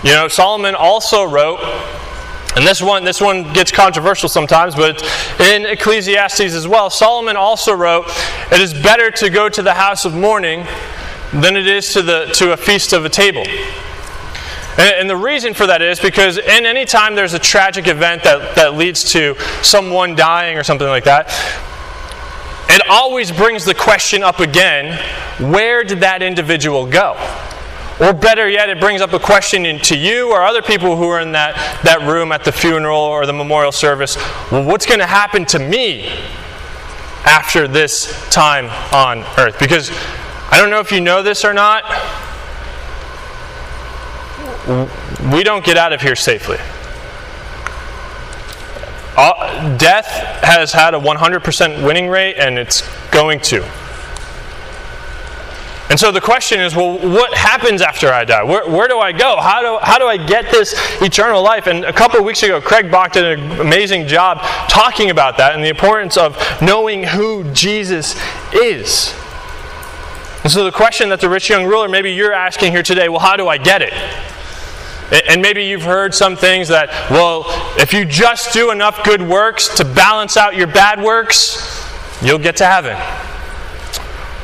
you 0.02 0.12
know, 0.12 0.26
Solomon 0.26 0.74
also 0.74 1.24
wrote 1.24 1.60
and 2.54 2.66
this 2.66 2.82
one, 2.82 3.04
this 3.04 3.20
one 3.20 3.50
gets 3.54 3.72
controversial 3.72 4.28
sometimes, 4.28 4.74
but 4.74 5.02
in 5.40 5.64
Ecclesiastes 5.64 6.40
as 6.40 6.68
well, 6.68 6.90
Solomon 6.90 7.36
also 7.36 7.72
wrote, 7.72 8.06
"It 8.50 8.60
is 8.60 8.74
better 8.74 9.10
to 9.10 9.30
go 9.30 9.48
to 9.48 9.62
the 9.62 9.74
house 9.74 10.04
of 10.04 10.14
mourning 10.14 10.66
than 11.32 11.56
it 11.56 11.66
is 11.66 11.94
to 11.94 12.02
the 12.02 12.26
to 12.34 12.52
a 12.52 12.56
feast 12.56 12.92
of 12.92 13.06
a 13.06 13.08
table." 13.08 13.44
And, 14.76 14.94
and 15.00 15.10
the 15.10 15.16
reason 15.16 15.54
for 15.54 15.66
that 15.66 15.80
is 15.80 15.98
because 15.98 16.36
in 16.36 16.66
any 16.66 16.84
time 16.84 17.14
there's 17.14 17.34
a 17.34 17.38
tragic 17.38 17.88
event 17.88 18.22
that, 18.24 18.54
that 18.56 18.74
leads 18.74 19.12
to 19.12 19.34
someone 19.62 20.14
dying 20.14 20.58
or 20.58 20.62
something 20.62 20.88
like 20.88 21.04
that, 21.04 21.28
it 22.68 22.82
always 22.88 23.32
brings 23.32 23.64
the 23.64 23.74
question 23.74 24.22
up 24.22 24.40
again: 24.40 24.98
Where 25.38 25.84
did 25.84 26.00
that 26.00 26.22
individual 26.22 26.84
go? 26.84 27.16
Or 28.00 28.12
better 28.12 28.48
yet, 28.48 28.68
it 28.68 28.80
brings 28.80 29.00
up 29.00 29.12
a 29.12 29.18
question 29.18 29.78
to 29.78 29.96
you 29.96 30.32
or 30.32 30.42
other 30.42 30.62
people 30.62 30.96
who 30.96 31.08
are 31.08 31.20
in 31.20 31.32
that, 31.32 31.54
that 31.84 32.00
room 32.02 32.32
at 32.32 32.44
the 32.44 32.52
funeral 32.52 32.98
or 32.98 33.26
the 33.26 33.32
memorial 33.32 33.72
service. 33.72 34.16
Well, 34.50 34.64
what's 34.64 34.86
going 34.86 35.00
to 35.00 35.06
happen 35.06 35.44
to 35.46 35.58
me 35.58 36.08
after 37.24 37.68
this 37.68 38.28
time 38.30 38.66
on 38.92 39.24
earth? 39.38 39.58
Because 39.58 39.90
I 40.50 40.58
don't 40.58 40.70
know 40.70 40.80
if 40.80 40.90
you 40.90 41.00
know 41.00 41.22
this 41.22 41.44
or 41.44 41.52
not, 41.52 41.84
we 45.32 45.42
don't 45.42 45.64
get 45.64 45.76
out 45.76 45.92
of 45.92 46.00
here 46.00 46.16
safely. 46.16 46.58
Uh, 49.16 49.76
death 49.76 50.06
has 50.42 50.72
had 50.72 50.94
a 50.94 50.98
100% 50.98 51.86
winning 51.86 52.08
rate, 52.08 52.36
and 52.38 52.58
it's 52.58 52.82
going 53.10 53.40
to. 53.40 53.62
And 55.92 56.00
so 56.00 56.10
the 56.10 56.22
question 56.22 56.58
is, 56.58 56.74
well, 56.74 56.96
what 57.06 57.34
happens 57.34 57.82
after 57.82 58.10
I 58.10 58.24
die? 58.24 58.42
Where, 58.42 58.66
where 58.66 58.88
do 58.88 58.98
I 58.98 59.12
go? 59.12 59.36
How 59.38 59.60
do, 59.60 59.78
how 59.84 59.98
do 59.98 60.06
I 60.06 60.16
get 60.16 60.50
this 60.50 60.72
eternal 61.02 61.42
life? 61.42 61.66
And 61.66 61.84
a 61.84 61.92
couple 61.92 62.18
of 62.18 62.24
weeks 62.24 62.42
ago, 62.42 62.62
Craig 62.62 62.90
Bach 62.90 63.12
did 63.12 63.38
an 63.38 63.60
amazing 63.60 64.06
job 64.06 64.38
talking 64.70 65.10
about 65.10 65.36
that 65.36 65.54
and 65.54 65.62
the 65.62 65.68
importance 65.68 66.16
of 66.16 66.34
knowing 66.62 67.04
who 67.04 67.44
Jesus 67.52 68.14
is. 68.54 69.14
And 70.44 70.50
so 70.50 70.64
the 70.64 70.72
question 70.72 71.10
that 71.10 71.20
the 71.20 71.28
rich 71.28 71.50
young 71.50 71.66
ruler, 71.66 71.90
maybe 71.90 72.10
you're 72.10 72.32
asking 72.32 72.72
here 72.72 72.82
today, 72.82 73.10
well, 73.10 73.20
how 73.20 73.36
do 73.36 73.48
I 73.48 73.58
get 73.58 73.82
it? 73.82 73.92
And 75.28 75.42
maybe 75.42 75.66
you've 75.66 75.82
heard 75.82 76.14
some 76.14 76.36
things 76.36 76.68
that, 76.68 76.88
well, 77.10 77.44
if 77.78 77.92
you 77.92 78.06
just 78.06 78.54
do 78.54 78.70
enough 78.70 79.04
good 79.04 79.20
works 79.20 79.68
to 79.76 79.84
balance 79.84 80.38
out 80.38 80.56
your 80.56 80.68
bad 80.68 81.02
works, 81.02 81.86
you'll 82.22 82.38
get 82.38 82.56
to 82.56 82.64
heaven. 82.64 82.96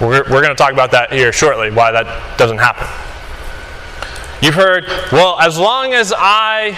We're, 0.01 0.23
we're 0.25 0.43
going 0.43 0.49
to 0.51 0.55
talk 0.55 0.73
about 0.73 0.93
that 0.93 1.13
here 1.13 1.33
shortly, 1.33 1.71
why 1.71 1.91
that 1.91 2.39
doesn't 2.39 2.59
happen. 2.59 2.87
You've 4.41 4.55
heard, 4.55 4.87
well, 5.11 5.39
as 5.41 5.59
long 5.59 5.93
as 5.93 6.13
I. 6.17 6.77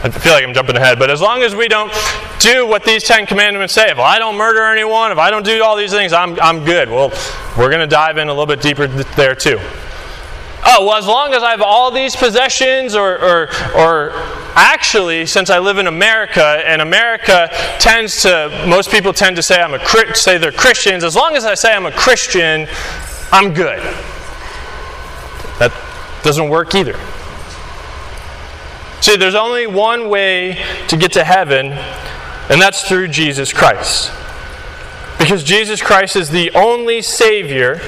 I 0.00 0.10
feel 0.10 0.32
like 0.32 0.44
I'm 0.44 0.54
jumping 0.54 0.76
ahead, 0.76 0.98
but 0.98 1.10
as 1.10 1.20
long 1.20 1.42
as 1.42 1.56
we 1.56 1.66
don't 1.66 1.92
do 2.38 2.66
what 2.66 2.84
these 2.84 3.02
Ten 3.02 3.26
Commandments 3.26 3.74
say, 3.74 3.90
if 3.90 3.98
I 3.98 4.18
don't 4.18 4.36
murder 4.36 4.62
anyone, 4.64 5.10
if 5.10 5.18
I 5.18 5.28
don't 5.28 5.44
do 5.44 5.62
all 5.62 5.76
these 5.76 5.90
things, 5.90 6.12
I'm, 6.12 6.38
I'm 6.40 6.64
good. 6.64 6.88
Well, 6.88 7.10
we're 7.58 7.68
going 7.68 7.80
to 7.80 7.86
dive 7.88 8.16
in 8.16 8.28
a 8.28 8.32
little 8.32 8.46
bit 8.46 8.62
deeper 8.62 8.86
there 8.86 9.34
too 9.34 9.58
oh, 10.68 10.84
well, 10.86 10.96
as 10.96 11.06
long 11.06 11.32
as 11.32 11.42
I 11.42 11.50
have 11.50 11.62
all 11.62 11.90
these 11.90 12.14
possessions, 12.14 12.94
or, 12.94 13.18
or, 13.18 13.48
or 13.74 14.10
actually, 14.54 15.24
since 15.24 15.50
I 15.50 15.58
live 15.58 15.78
in 15.78 15.86
America, 15.86 16.62
and 16.66 16.82
America 16.82 17.48
tends 17.78 18.22
to, 18.22 18.64
most 18.68 18.90
people 18.90 19.12
tend 19.12 19.36
to 19.36 19.42
say 19.42 19.60
I'm 19.60 19.74
a 19.74 20.14
say 20.14 20.36
they're 20.36 20.52
Christians. 20.52 21.04
As 21.04 21.16
long 21.16 21.36
as 21.36 21.44
I 21.44 21.54
say 21.54 21.74
I'm 21.74 21.86
a 21.86 21.92
Christian, 21.92 22.68
I'm 23.32 23.54
good. 23.54 23.78
That 25.58 25.72
doesn't 26.22 26.48
work 26.48 26.74
either. 26.74 26.98
See, 29.00 29.16
there's 29.16 29.34
only 29.34 29.66
one 29.66 30.10
way 30.10 30.62
to 30.88 30.96
get 30.96 31.12
to 31.12 31.24
heaven, 31.24 31.72
and 32.50 32.60
that's 32.60 32.86
through 32.86 33.08
Jesus 33.08 33.52
Christ. 33.52 34.12
Because 35.18 35.42
Jesus 35.42 35.80
Christ 35.80 36.14
is 36.14 36.30
the 36.30 36.50
only 36.52 37.00
Savior, 37.00 37.80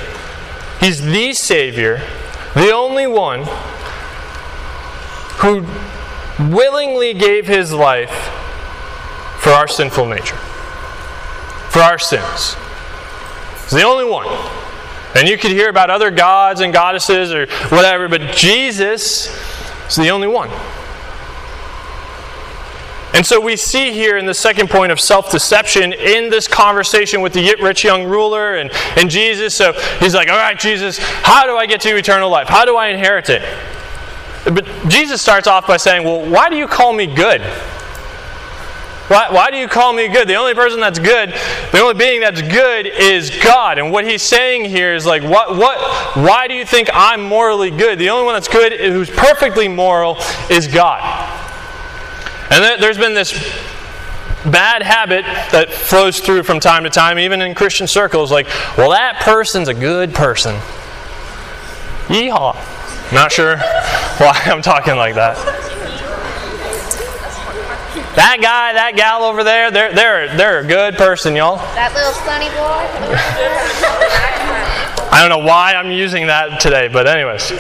He's 0.81 1.03
the 1.03 1.35
Savior 1.35 2.01
the 2.55 2.73
only 2.73 3.07
one 3.07 3.45
who 5.39 5.65
willingly 6.53 7.15
gave 7.15 7.47
his 7.47 7.73
life 7.73 8.11
for 9.41 9.51
our 9.51 9.69
sinful 9.69 10.07
nature, 10.07 10.37
for 11.71 11.81
our 11.81 11.99
sins. 11.99 12.57
He's 13.63 13.71
the 13.71 13.83
only 13.83 14.05
one. 14.05 14.27
And 15.15 15.29
you 15.29 15.39
could 15.39 15.51
hear 15.51 15.69
about 15.69 15.91
other 15.91 16.11
gods 16.11 16.61
and 16.61 16.73
goddesses 16.73 17.33
or 17.33 17.47
whatever, 17.69 18.09
but 18.09 18.35
Jesus 18.35 19.29
is 19.89 19.97
the 19.97 20.11
only 20.11 20.29
one. 20.29 20.51
And 23.13 23.27
so 23.27 23.41
we 23.41 23.57
see 23.57 23.93
here 23.93 24.19
in 24.19 24.27
the 24.27 24.35
second 24.35 24.71
point 24.71 24.93
of 24.93 25.01
self 25.01 25.31
deception 25.31 25.93
in 25.93 26.31
this 26.31 26.47
conversation 26.47 27.21
with 27.21 27.33
the 27.33 27.57
rich 27.61 27.83
young 27.83 28.05
ruler 28.05 28.55
and, 28.55 28.71
and 28.97 29.11
Jesus. 29.11 29.55
So 29.55 29.73
he's 29.99 30.15
like, 30.15 30.29
All 30.29 30.37
right, 30.37 30.59
Jesus, 30.59 30.99
how 30.99 31.47
do 31.47 31.57
I 31.57 31.67
get 31.67 31.81
to 31.83 31.97
eternal 31.97 32.31
life? 32.31 32.49
How 32.49 32.65
do 32.65 32.77
I 32.77 32.89
inherit 32.89 33.29
it? 33.29 33.43
But 34.45 34.65
Jesus 34.89 35.21
starts 35.21 35.47
off 35.47 35.67
by 35.67 35.77
saying, 35.77 36.05
Well, 36.05 36.29
why 36.31 36.49
do 36.49 36.57
you 36.57 36.67
call 36.67 36.93
me 36.93 37.07
good? 37.07 37.43
Why, 39.11 39.29
why 39.29 39.51
do 39.51 39.57
you 39.57 39.67
call 39.67 39.93
me 39.93 40.07
good? 40.07 40.29
The 40.29 40.37
only 40.37 40.55
person 40.55 40.79
that's 40.79 41.01
good, 41.01 41.35
the 41.73 41.81
only 41.81 41.95
being 41.95 42.21
that's 42.21 42.43
good 42.43 42.87
is 42.87 43.29
God. 43.43 43.79
And 43.79 43.91
what 43.91 44.07
he's 44.07 44.23
saying 44.23 44.67
here 44.67 44.95
is 44.95 45.05
like, 45.05 45.25
what, 45.25 45.57
what, 45.57 45.81
why 46.17 46.47
do 46.47 46.55
you 46.55 46.65
think 46.65 46.89
I'm 46.93 47.21
morally 47.21 47.73
good? 47.73 47.99
The 47.99 48.09
only 48.11 48.25
one 48.25 48.35
that's 48.35 48.47
good, 48.47 48.73
who's 48.79 49.11
perfectly 49.11 49.67
moral, 49.67 50.17
is 50.49 50.69
God. 50.69 51.01
And 52.51 52.83
there's 52.83 52.99
been 52.99 53.15
this 53.15 53.33
bad 54.45 54.83
habit 54.83 55.25
that 55.53 55.71
flows 55.71 56.21
through 56.21 56.43
from 56.43 56.61
time 56.61 56.85
to 56.85 56.91
time, 56.91 57.19
even 57.19 57.41
in 57.43 57.55
Christian 57.55 57.87
circles, 57.87 58.33
like, 58.33 58.47
well, 58.77 58.91
that 58.91 59.21
person's 59.21 59.69
a 59.69 59.75
good 59.75 60.15
person. 60.15 60.55
Yeehaw. 62.09 62.57
Not 63.13 63.31
sure 63.33 63.57
why 63.57 64.41
I'm 64.47 64.63
talking 64.63 64.97
like 64.97 65.15
that. 65.15 65.37
That 68.17 68.39
guy, 68.43 68.73
that 68.73 68.97
gal 68.97 69.23
over 69.23 69.45
there, 69.45 69.71
they're, 69.71 69.95
they're, 69.95 70.37
they're 70.37 70.59
a 70.61 70.67
good 70.67 70.95
person, 70.97 71.37
y'all. 71.37 71.57
That 71.75 71.95
little 71.95 72.13
sunny 72.13 72.49
boy. 72.49 72.87
I 75.13 75.21
don't 75.21 75.29
know 75.29 75.47
why 75.47 75.75
I'm 75.75 75.93
using 75.93 76.27
that 76.27 76.61
today, 76.61 76.89
but 76.89 77.07
anyways. 77.07 77.53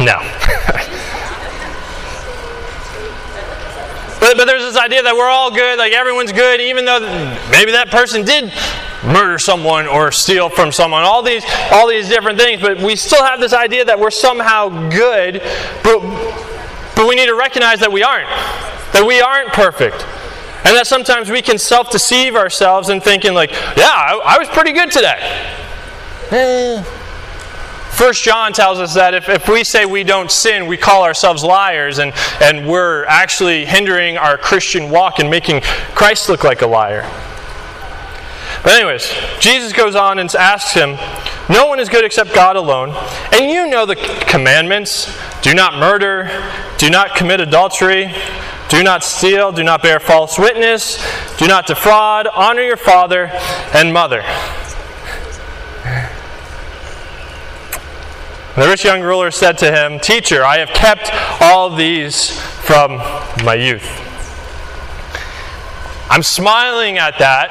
No. 0.00 0.60
but, 4.24 4.38
but 4.38 4.46
there's 4.46 4.62
this 4.62 4.76
idea 4.76 5.02
that 5.02 5.14
we're 5.14 5.28
all 5.28 5.50
good, 5.50 5.78
like 5.78 5.92
everyone's 5.92 6.32
good, 6.32 6.58
even 6.58 6.86
though 6.86 7.00
maybe 7.50 7.72
that 7.72 7.90
person 7.90 8.24
did 8.24 8.50
murder 9.04 9.38
someone 9.38 9.86
or 9.86 10.10
steal 10.10 10.48
from 10.48 10.72
someone. 10.72 11.02
All 11.02 11.22
these, 11.22 11.44
all 11.70 11.86
these 11.86 12.08
different 12.08 12.38
things, 12.38 12.62
but 12.62 12.78
we 12.80 12.96
still 12.96 13.22
have 13.22 13.38
this 13.38 13.52
idea 13.52 13.84
that 13.84 14.00
we're 14.00 14.10
somehow 14.10 14.88
good, 14.88 15.42
but 15.82 16.00
but 16.96 17.06
we 17.06 17.16
need 17.16 17.26
to 17.26 17.34
recognize 17.34 17.80
that 17.80 17.92
we 17.92 18.02
aren't, 18.02 18.28
that 18.94 19.04
we 19.06 19.20
aren't 19.20 19.52
perfect. 19.52 20.06
And 20.64 20.74
that 20.74 20.86
sometimes 20.86 21.28
we 21.28 21.42
can 21.42 21.58
self 21.58 21.90
deceive 21.90 22.34
ourselves 22.34 22.88
in 22.88 23.02
thinking, 23.02 23.34
like, 23.34 23.50
yeah, 23.76 23.90
I, 23.90 24.20
I 24.24 24.38
was 24.38 24.48
pretty 24.48 24.72
good 24.72 24.90
today. 24.90 25.18
Eh. 26.30 27.03
First 27.94 28.24
John 28.24 28.52
tells 28.52 28.80
us 28.80 28.94
that 28.94 29.14
if, 29.14 29.28
if 29.28 29.48
we 29.48 29.62
say 29.62 29.86
we 29.86 30.02
don't 30.02 30.28
sin, 30.28 30.66
we 30.66 30.76
call 30.76 31.04
ourselves 31.04 31.44
liars 31.44 32.00
and, 32.00 32.12
and 32.40 32.66
we're 32.66 33.04
actually 33.04 33.64
hindering 33.64 34.18
our 34.18 34.36
Christian 34.36 34.90
walk 34.90 35.20
and 35.20 35.30
making 35.30 35.60
Christ 35.94 36.28
look 36.28 36.42
like 36.42 36.62
a 36.62 36.66
liar. 36.66 37.02
But, 38.64 38.72
anyways, 38.72 39.12
Jesus 39.38 39.72
goes 39.72 39.94
on 39.94 40.18
and 40.18 40.34
asks 40.34 40.72
him, 40.72 40.96
No 41.48 41.66
one 41.66 41.78
is 41.78 41.88
good 41.88 42.04
except 42.04 42.34
God 42.34 42.56
alone. 42.56 42.90
And 43.32 43.48
you 43.48 43.68
know 43.68 43.86
the 43.86 43.96
commandments 44.26 45.16
do 45.42 45.54
not 45.54 45.78
murder, 45.78 46.50
do 46.78 46.90
not 46.90 47.14
commit 47.14 47.40
adultery, 47.40 48.12
do 48.70 48.82
not 48.82 49.04
steal, 49.04 49.52
do 49.52 49.62
not 49.62 49.82
bear 49.82 50.00
false 50.00 50.36
witness, 50.36 50.98
do 51.36 51.46
not 51.46 51.68
defraud, 51.68 52.26
honor 52.26 52.62
your 52.62 52.76
father 52.76 53.30
and 53.72 53.92
mother. 53.92 54.24
The 58.56 58.68
rich 58.68 58.84
young 58.84 59.00
ruler 59.00 59.32
said 59.32 59.58
to 59.58 59.72
him, 59.72 59.98
Teacher, 59.98 60.44
I 60.44 60.58
have 60.58 60.68
kept 60.68 61.10
all 61.42 61.74
these 61.74 62.30
from 62.30 62.98
my 63.44 63.54
youth. 63.54 63.82
I'm 66.08 66.22
smiling 66.22 66.96
at 66.96 67.18
that 67.18 67.50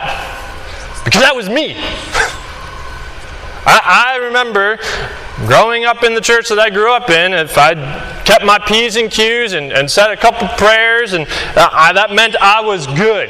because 1.03 1.21
that 1.21 1.35
was 1.35 1.49
me. 1.49 1.73
I, 3.65 4.13
I, 4.15 4.25
remember 4.25 4.77
growing 5.45 5.83
up 5.83 6.03
in 6.03 6.15
the 6.15 6.21
church 6.21 6.47
that 6.47 6.59
I 6.59 6.69
grew 6.69 6.93
up 6.93 7.09
in, 7.09 7.33
if 7.33 7.57
I 7.57 7.73
kept 8.23 8.45
my 8.45 8.59
P's 8.59 8.95
and 8.95 9.11
Q's 9.11 9.51
and, 9.51 9.73
and 9.73 9.91
said 9.91 10.09
a 10.09 10.17
couple 10.17 10.47
prayers, 10.57 11.11
and 11.11 11.27
uh, 11.57 11.69
I, 11.71 11.91
that 11.91 12.11
meant 12.13 12.37
I 12.37 12.61
was 12.61 12.87
good. 12.87 13.29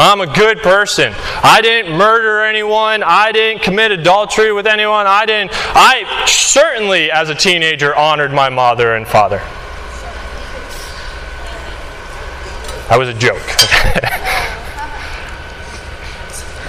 I'm 0.00 0.22
a 0.22 0.26
good 0.26 0.60
person. 0.60 1.12
I 1.42 1.60
didn't 1.60 1.94
murder 1.94 2.40
anyone. 2.40 3.02
I 3.02 3.32
didn't 3.32 3.62
commit 3.62 3.92
adultery 3.92 4.50
with 4.50 4.66
anyone. 4.66 5.06
I 5.06 5.26
didn't. 5.26 5.50
I 5.52 6.24
certainly, 6.26 7.10
as 7.10 7.28
a 7.28 7.34
teenager, 7.34 7.94
honored 7.94 8.32
my 8.32 8.48
mother 8.48 8.94
and 8.94 9.06
father. 9.06 9.40
That 12.88 12.98
was 12.98 13.10
a 13.10 13.14
joke. 13.14 13.42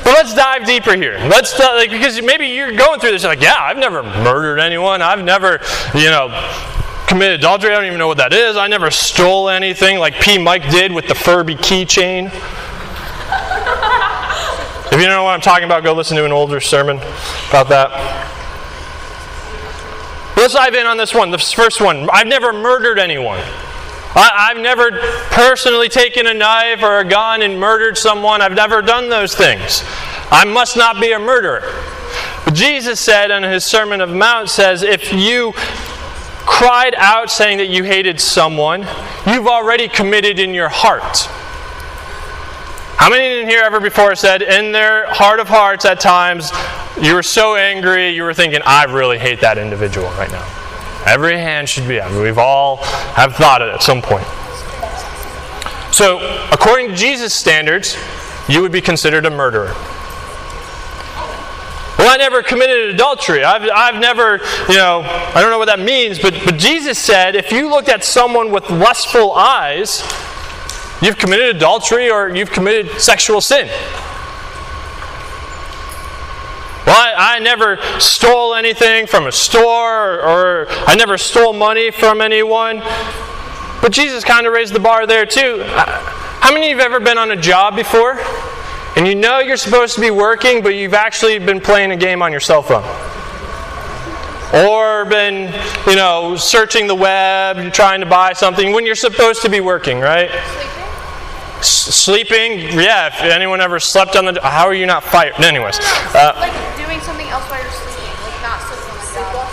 But 0.04 0.14
let's 0.14 0.34
dive 0.34 0.66
deeper 0.66 0.96
here. 0.96 1.20
Let's 1.20 1.58
uh, 1.60 1.76
like 1.76 1.92
because 1.92 2.20
maybe 2.24 2.48
you're 2.48 2.72
going 2.72 3.00
through 3.00 3.12
this. 3.12 3.24
like, 3.24 3.40
yeah, 3.40 3.56
I've 3.60 3.78
never 3.78 4.02
murdered 4.02 4.60
anyone. 4.60 5.00
I've 5.00 5.24
never, 5.24 5.60
you 5.94 6.10
know, 6.10 6.28
committed 7.08 7.40
adultery. 7.40 7.72
I 7.72 7.76
don't 7.76 7.86
even 7.86 8.00
know 8.00 8.08
what 8.08 8.18
that 8.18 8.34
is. 8.34 8.58
I 8.58 8.66
never 8.68 8.90
stole 8.90 9.48
anything 9.48 10.00
like 10.00 10.16
P. 10.16 10.40
Mike 10.40 10.70
did 10.72 10.92
with 10.92 11.08
the 11.08 11.14
Furby 11.14 11.56
keychain. 11.56 12.32
If 14.92 15.00
you 15.00 15.06
don't 15.06 15.16
know 15.16 15.24
what 15.24 15.34
I'm 15.34 15.42
talking 15.42 15.64
about, 15.64 15.84
go 15.84 15.94
listen 15.94 16.18
to 16.18 16.26
an 16.26 16.32
older 16.32 16.60
sermon 16.60 16.98
about 17.50 17.70
that. 17.70 17.92
Let's 20.36 20.54
dive 20.54 20.74
in 20.74 20.86
on 20.86 20.98
this 20.98 21.14
one. 21.14 21.32
This 21.32 21.52
first 21.54 21.80
one. 21.80 22.10
I've 22.12 22.28
never 22.28 22.52
murdered 22.52 23.00
anyone. 23.00 23.40
I, 24.14 24.50
have 24.54 24.62
never 24.62 24.92
personally 25.30 25.88
taken 25.88 26.28
a 26.28 26.34
knife 26.34 26.84
or 26.84 27.00
a 27.00 27.06
gun 27.06 27.42
and 27.42 27.58
murdered 27.58 27.98
someone. 27.98 28.42
I've 28.42 28.54
never 28.54 28.82
done 28.82 29.08
those 29.08 29.34
things. 29.34 29.84
I 30.30 30.44
must 30.46 30.76
not 30.76 31.00
be 31.00 31.14
a 31.14 31.20
murderer. 31.20 31.62
But 32.44 32.54
Jesus 32.54 33.00
said 33.00 33.32
in 33.32 33.44
his 33.44 33.64
Sermon 33.64 34.02
of 34.02 34.10
Mount 34.10 34.50
says, 34.50 34.84
if 34.84 35.14
you 35.14 35.54
cried 36.46 36.96
out 36.98 37.30
saying 37.32 37.60
that 37.60 37.70
you 37.70 37.84
hated 37.84 38.20
someone, 38.20 38.86
you've 39.26 39.48
already 39.48 39.88
committed 39.88 40.40
in 40.40 40.54
your 40.54 40.70
heart. 40.70 41.30
How 43.02 43.10
many 43.10 43.40
in 43.40 43.48
here 43.48 43.64
ever 43.64 43.80
before 43.80 44.14
said, 44.14 44.44
in 44.44 44.72
their 44.72 45.12
heart 45.12 45.40
of 45.40 45.48
hearts 45.48 45.86
at 45.86 46.00
times, 46.00 46.52
you 47.02 47.16
were 47.16 47.24
so 47.24 47.56
angry, 47.56 48.10
you 48.10 48.22
were 48.22 48.36
thinking, 48.36 48.62
I 48.64 48.84
really 48.84 49.18
hate 49.18 49.42
that 49.42 49.58
individual 49.58 50.08
right 50.10 50.30
now? 50.30 50.48
Every 51.08 51.36
hand 51.36 51.68
should 51.68 51.88
be 51.88 52.00
up. 52.00 52.12
We've 52.12 52.38
all 52.38 52.76
have 53.16 53.34
thought 53.34 53.64
it 53.64 53.70
at 53.70 53.82
some 53.82 54.04
point. 54.04 54.28
So, 55.92 56.20
according 56.52 56.90
to 56.90 56.96
Jesus' 56.96 57.34
standards, 57.34 57.98
you 58.48 58.62
would 58.62 58.72
be 58.72 58.82
considered 58.82 59.26
a 59.26 59.32
murderer. 59.32 59.74
Well, 61.98 62.08
I 62.08 62.18
never 62.20 62.44
committed 62.44 62.94
adultery. 62.94 63.44
I've, 63.44 63.68
I've 63.74 64.00
never, 64.00 64.42
you 64.70 64.76
know, 64.76 65.02
I 65.02 65.42
don't 65.42 65.50
know 65.50 65.58
what 65.58 65.70
that 65.70 65.80
means, 65.80 66.20
but, 66.20 66.36
but 66.46 66.60
Jesus 66.60 67.00
said 67.00 67.36
if 67.36 67.52
you 67.52 67.68
looked 67.68 67.90
at 67.90 68.04
someone 68.04 68.52
with 68.52 68.70
lustful 68.70 69.32
eyes, 69.32 70.04
you've 71.02 71.18
committed 71.18 71.56
adultery 71.56 72.10
or 72.10 72.30
you've 72.30 72.52
committed 72.52 73.00
sexual 73.00 73.42
sin. 73.42 73.68
Well, 76.86 76.96
I, 76.96 77.36
I, 77.36 77.40
never 77.40 77.78
stole 78.00 78.56
anything 78.56 79.06
from 79.06 79.28
a 79.28 79.32
store 79.32 80.20
or, 80.20 80.22
or 80.22 80.66
I 80.70 80.96
never 80.96 81.18
stole 81.18 81.54
money 81.54 81.92
from 81.92 82.22
anyone. 82.22 82.80
But 83.82 83.92
Jesus 83.92 84.24
kind 84.24 84.48
of 84.48 84.54
raised 84.54 84.74
the 84.74 84.80
bar 84.80 85.06
there 85.06 85.26
too. 85.26 85.64
How 85.66 86.52
many 86.52 86.72
of 86.72 86.78
you 86.78 86.84
have 86.84 86.92
ever 86.92 87.00
been 87.00 87.18
on 87.18 87.32
a 87.32 87.36
job 87.36 87.76
before? 87.76 88.20
And 88.96 89.08
you 89.08 89.16
know 89.16 89.40
you're 89.40 89.58
supposed 89.58 89.96
to 89.96 90.02
be 90.02 90.12
working, 90.12 90.62
but 90.62 90.76
you've 90.76 90.94
actually 90.94 91.40
been 91.40 91.62
playing 91.62 91.92
a 91.92 91.96
game 91.96 92.22
on 92.22 92.32
your 92.32 92.42
cell 92.42 92.62
phone. 92.62 92.84
Or 94.66 95.06
been, 95.06 95.54
you 95.88 95.96
know, 95.96 96.36
searching 96.36 96.88
the 96.88 96.96
web, 96.96 97.72
trying 97.74 98.02
to 98.02 98.06
buy 98.06 98.34
something 98.34 98.74
when 98.74 98.86
you're 98.86 98.96
supposed 98.96 99.44
to 99.44 99.50
be 99.50 99.62
working, 99.62 100.00
right? 100.00 100.30
Sleeping, 101.62 102.60
yeah. 102.80 103.08
If 103.08 103.22
anyone 103.22 103.62
ever 103.62 103.80
slept 103.80 104.16
on 104.16 104.26
the, 104.26 104.42
how 104.42 104.66
are 104.66 104.74
you 104.74 104.86
not 104.86 105.04
fired? 105.04 105.34
Anyways, 105.40 105.80
uh, 106.16 106.34
like 106.38 106.54
doing 106.78 107.00
something 107.02 107.28
else 107.28 107.44
while 107.50 107.62
you're 107.62 107.72
sleeping, 107.72 108.12
like 108.24 108.42
not 108.42 108.62
sleeping 108.66 108.90
on 108.90 108.98
the 108.98 109.06
job. 109.14 109.50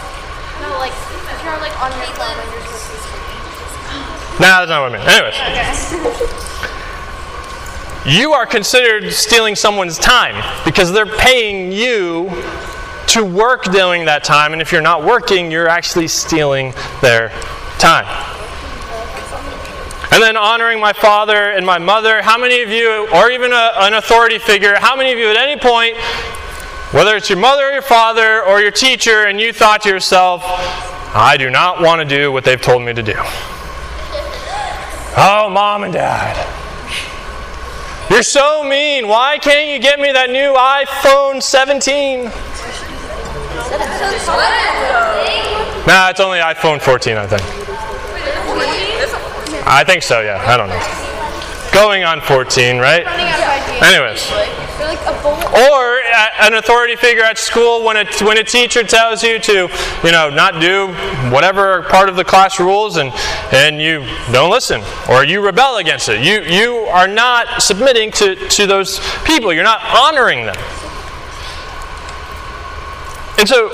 No, 0.63 0.79
like 0.79 0.93
if 0.93 1.39
you're 1.45 1.59
like 1.61 1.77
on 1.81 1.93
your 1.97 2.07
phone 2.17 2.37
when 2.37 2.49
you're 2.53 2.63
supposed 2.65 2.87
to 2.87 2.93
be 2.93 2.99
sleeping. 3.05 4.41
Nah, 4.41 4.65
that's 4.65 4.71
not 4.71 4.83
what 4.83 4.93
I 4.93 4.99
mean. 4.99 5.07
Anyways. 5.09 5.37
Okay. 8.05 8.11
you 8.11 8.33
are 8.33 8.47
considered 8.47 9.13
stealing 9.13 9.55
someone's 9.55 9.99
time 9.99 10.37
because 10.65 10.93
they're 10.93 11.07
paying 11.07 11.73
you 11.73 12.31
to 13.09 13.25
work 13.25 13.65
during 13.65 14.05
that 14.05 14.23
time, 14.23 14.53
and 14.53 14.61
if 14.61 14.71
you're 14.71 14.83
not 14.83 15.03
working, 15.03 15.51
you're 15.51 15.69
actually 15.69 16.09
stealing 16.09 16.75
their 17.01 17.31
time. 17.79 18.07
And 20.19 20.25
then 20.25 20.37
honoring 20.37 20.81
my 20.81 20.93
father 20.93 21.53
and 21.53 21.65
my 21.65 21.79
mother. 21.79 22.23
How 22.23 22.37
many 22.37 22.61
of 22.63 22.71
you, 22.71 23.07
or 23.15 23.31
even 23.31 23.53
a, 23.53 23.71
an 23.77 23.95
authority 23.95 24.41
figure, 24.41 24.75
how 24.75 24.97
many 24.97 25.13
of 25.13 25.19
you 25.21 25.31
at 25.31 25.37
any 25.37 25.57
point, 25.57 25.97
whether 26.91 27.15
it's 27.15 27.31
your 27.31 27.39
mother 27.39 27.69
or 27.69 27.71
your 27.71 27.83
father 27.83 28.43
or 28.43 28.61
your 28.61 28.73
teacher, 28.73 29.27
and 29.27 29.41
you 29.41 29.53
thought 29.53 29.83
to 29.83 29.89
yourself, 29.89 30.43
I 31.15 31.37
do 31.39 31.51
not 31.51 31.81
want 31.81 32.01
to 32.01 32.05
do 32.05 32.33
what 32.33 32.43
they've 32.43 32.61
told 32.61 32.83
me 32.83 32.93
to 32.95 33.03
do? 33.05 33.15
Oh, 35.17 35.49
mom 35.53 35.85
and 35.85 35.93
dad. 35.93 36.35
You're 38.11 38.25
so 38.25 38.65
mean. 38.65 39.07
Why 39.07 39.39
can't 39.39 39.69
you 39.69 39.79
get 39.79 40.01
me 40.01 40.11
that 40.11 40.31
new 40.31 40.53
iPhone 40.53 41.41
17? 41.41 42.25
Nah, 45.87 46.11
it's 46.11 46.19
only 46.19 46.41
iPhone 46.41 46.81
14, 46.83 47.17
I 47.17 47.27
think. 47.29 47.68
I 49.71 49.85
think 49.85 50.03
so, 50.03 50.23
yeah. 50.23 50.43
I 50.47 50.57
don't 50.57 50.71
know. 50.71 51.75
Going 51.75 52.03
on 52.03 52.23
14, 52.23 52.79
right? 52.79 53.07
Anyways. 53.85 54.25
Or 55.53 56.01
uh, 56.01 56.29
an 56.41 56.55
authority 56.55 56.97
figure 56.97 57.23
at 57.23 57.37
school 57.37 57.85
when 57.85 57.99
a, 57.99 58.07
when 58.25 58.39
a 58.39 58.45
teacher 58.45 58.83
tells 58.83 59.23
you 59.23 59.39
to, 59.39 59.69
you 60.03 60.13
know, 60.13 60.31
not 60.31 60.59
do 60.63 60.89
whatever 61.31 61.83
part 61.83 62.09
of 62.09 62.17
the 62.17 62.25
class 62.25 62.59
rules 62.59 62.97
and, 62.97 63.13
and 63.53 63.79
you 63.79 64.01
don't 64.33 64.51
listen 64.51 64.83
or 65.11 65.23
you 65.25 65.45
rebel 65.45 65.77
against 65.77 66.09
it. 66.09 66.25
You, 66.25 66.41
you 66.51 66.77
are 66.87 67.07
not 67.07 67.63
submitting 67.63 68.11
to, 68.13 68.37
to 68.37 68.67
those 68.67 69.01
people. 69.25 69.53
You're 69.53 69.65
not 69.65 69.83
honoring 69.85 70.47
them. 70.47 70.57
And 73.39 73.47
so 73.47 73.69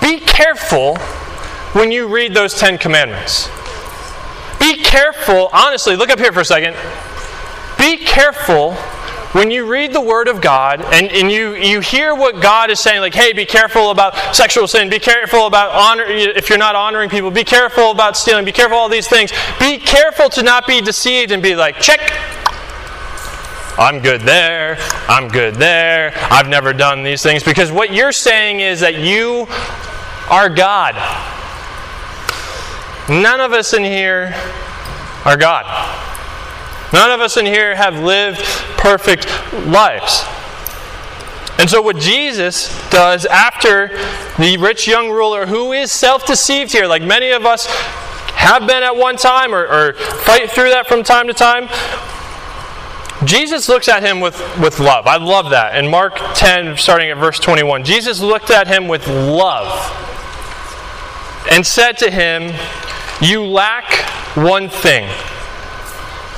be 0.00 0.18
careful 0.18 0.96
when 1.72 1.92
you 1.92 2.08
read 2.08 2.34
those 2.34 2.58
Ten 2.58 2.78
Commandments. 2.78 3.48
Be 4.70 4.76
careful, 4.76 5.50
honestly, 5.52 5.96
look 5.96 6.10
up 6.10 6.20
here 6.20 6.30
for 6.30 6.40
a 6.40 6.44
second. 6.44 6.76
Be 7.76 7.96
careful 7.96 8.74
when 9.32 9.50
you 9.50 9.66
read 9.66 9.92
the 9.92 10.00
Word 10.00 10.28
of 10.28 10.40
God 10.40 10.80
and, 10.80 11.10
and 11.10 11.28
you, 11.28 11.56
you 11.56 11.80
hear 11.80 12.14
what 12.14 12.40
God 12.40 12.70
is 12.70 12.78
saying, 12.78 13.00
like, 13.00 13.12
hey, 13.12 13.32
be 13.32 13.44
careful 13.44 13.90
about 13.90 14.14
sexual 14.32 14.68
sin, 14.68 14.88
be 14.88 15.00
careful 15.00 15.48
about 15.48 15.72
honor, 15.72 16.04
if 16.04 16.48
you're 16.48 16.56
not 16.56 16.76
honoring 16.76 17.10
people, 17.10 17.32
be 17.32 17.42
careful 17.42 17.90
about 17.90 18.16
stealing, 18.16 18.44
be 18.44 18.52
careful 18.52 18.78
all 18.78 18.88
these 18.88 19.08
things. 19.08 19.32
Be 19.58 19.76
careful 19.76 20.28
to 20.30 20.42
not 20.44 20.68
be 20.68 20.80
deceived 20.80 21.32
and 21.32 21.42
be 21.42 21.56
like, 21.56 21.80
check, 21.80 22.00
I'm 23.76 23.98
good 23.98 24.20
there, 24.20 24.76
I'm 25.08 25.26
good 25.26 25.56
there, 25.56 26.12
I've 26.30 26.46
never 26.46 26.72
done 26.72 27.02
these 27.02 27.24
things. 27.24 27.42
Because 27.42 27.72
what 27.72 27.92
you're 27.92 28.12
saying 28.12 28.60
is 28.60 28.78
that 28.80 28.94
you 28.94 29.48
are 30.30 30.48
God. 30.48 30.94
None 33.10 33.40
of 33.40 33.52
us 33.52 33.72
in 33.72 33.82
here 33.82 34.32
are 35.24 35.36
God. 35.36 35.66
None 36.92 37.10
of 37.10 37.20
us 37.20 37.36
in 37.36 37.44
here 37.44 37.74
have 37.74 37.98
lived 37.98 38.40
perfect 38.78 39.26
lives. 39.66 40.24
And 41.58 41.68
so, 41.68 41.82
what 41.82 41.96
Jesus 41.96 42.68
does 42.90 43.26
after 43.26 43.88
the 44.38 44.56
rich 44.58 44.86
young 44.86 45.10
ruler, 45.10 45.46
who 45.46 45.72
is 45.72 45.90
self 45.90 46.24
deceived 46.24 46.70
here, 46.70 46.86
like 46.86 47.02
many 47.02 47.32
of 47.32 47.44
us 47.44 47.66
have 48.34 48.66
been 48.68 48.84
at 48.84 48.94
one 48.94 49.16
time 49.16 49.52
or, 49.52 49.66
or 49.66 49.94
fight 49.94 50.48
through 50.48 50.70
that 50.70 50.86
from 50.86 51.02
time 51.02 51.26
to 51.26 51.34
time, 51.34 51.68
Jesus 53.26 53.68
looks 53.68 53.88
at 53.88 54.04
him 54.04 54.20
with, 54.20 54.38
with 54.60 54.78
love. 54.78 55.08
I 55.08 55.16
love 55.16 55.50
that. 55.50 55.76
In 55.76 55.90
Mark 55.90 56.14
10, 56.34 56.76
starting 56.76 57.10
at 57.10 57.16
verse 57.16 57.40
21, 57.40 57.82
Jesus 57.82 58.20
looked 58.20 58.50
at 58.50 58.68
him 58.68 58.86
with 58.86 59.06
love 59.08 59.68
and 61.50 61.66
said 61.66 61.98
to 61.98 62.10
him, 62.10 62.52
You 63.20 63.44
lack 63.44 63.92
one 64.36 64.68
thing. 64.68 65.08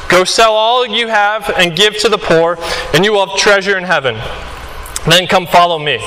Go 0.08 0.24
sell 0.24 0.52
all 0.52 0.86
you 0.86 1.08
have 1.08 1.48
and 1.56 1.74
give 1.76 1.96
to 1.98 2.08
the 2.08 2.18
poor, 2.18 2.58
and 2.92 3.04
you 3.04 3.12
will 3.12 3.26
have 3.26 3.38
treasure 3.38 3.78
in 3.78 3.84
heaven. 3.84 4.16
Then 5.08 5.26
come 5.26 5.46
follow 5.46 5.78
me. 5.78 5.98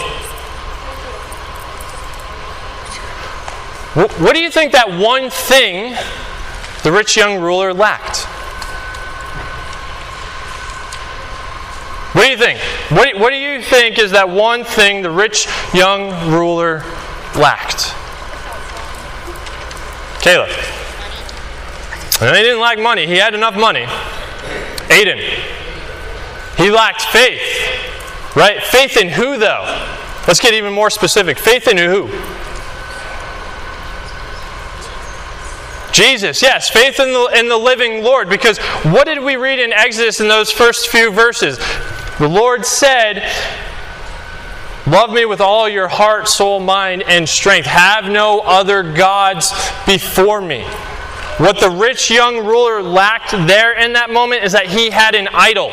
What 3.95 4.33
do 4.33 4.41
you 4.41 4.51
think 4.51 4.73
that 4.73 4.89
one 4.89 5.29
thing 5.29 5.95
the 6.83 6.91
rich 6.91 7.15
young 7.15 7.39
ruler 7.39 7.73
lacked? 7.73 8.25
What 12.13 12.23
do 12.23 12.29
you 12.29 12.37
think? 12.37 12.59
What 12.91 13.29
do, 13.29 13.35
you 13.35 13.61
think 13.61 13.97
is 13.97 14.11
that 14.11 14.29
one 14.29 14.63
thing 14.63 15.01
the 15.01 15.11
rich 15.11 15.47
young 15.73 16.31
ruler 16.31 16.83
lacked? 17.35 17.93
Caleb. 20.25 20.49
And 22.19 22.35
he 22.35 22.41
didn't 22.41 22.59
lack 22.59 22.79
money. 22.79 23.05
He 23.05 23.17
had 23.17 23.35
enough 23.35 23.55
money. 23.55 23.83
Aiden. 24.89 25.19
He 26.57 26.71
lacked 26.71 27.03
faith. 27.03 27.43
Right? 28.35 28.59
Faith 28.63 28.97
in 28.97 29.09
who, 29.09 29.37
though? 29.37 29.63
Let's 30.27 30.39
get 30.39 30.55
even 30.55 30.73
more 30.73 30.89
specific. 30.89 31.37
Faith 31.37 31.67
in 31.67 31.77
who? 31.77 32.07
Jesus, 35.93 36.41
yes, 36.41 36.71
faith 36.71 36.99
in 36.99 37.13
the, 37.13 37.29
in 37.37 37.47
the 37.47 37.57
living 37.57 38.03
Lord. 38.03 38.27
Because 38.27 38.57
what 38.83 39.05
did 39.05 39.21
we 39.21 39.35
read 39.35 39.59
in 39.59 39.71
Exodus 39.71 40.21
in 40.21 40.27
those 40.27 40.49
first 40.49 40.87
few 40.87 41.11
verses? 41.11 41.59
The 42.17 42.27
Lord 42.27 42.65
said, 42.65 43.31
Love 44.87 45.11
me 45.11 45.25
with 45.25 45.41
all 45.41 45.67
your 45.67 45.87
heart, 45.87 46.27
soul, 46.27 46.59
mind, 46.59 47.01
and 47.07 47.27
strength. 47.27 47.65
Have 47.65 48.05
no 48.05 48.41
other 48.41 48.83
gods 48.83 49.51
before 49.87 50.41
me. 50.41 50.61
What 51.37 51.59
the 51.59 51.71
rich 51.71 52.11
young 52.11 52.45
ruler 52.45 52.83
lacked 52.83 53.31
there 53.31 53.73
in 53.73 53.93
that 53.93 54.11
moment 54.11 54.43
is 54.43 54.51
that 54.51 54.67
he 54.67 54.91
had 54.91 55.15
an 55.15 55.27
idol. 55.33 55.71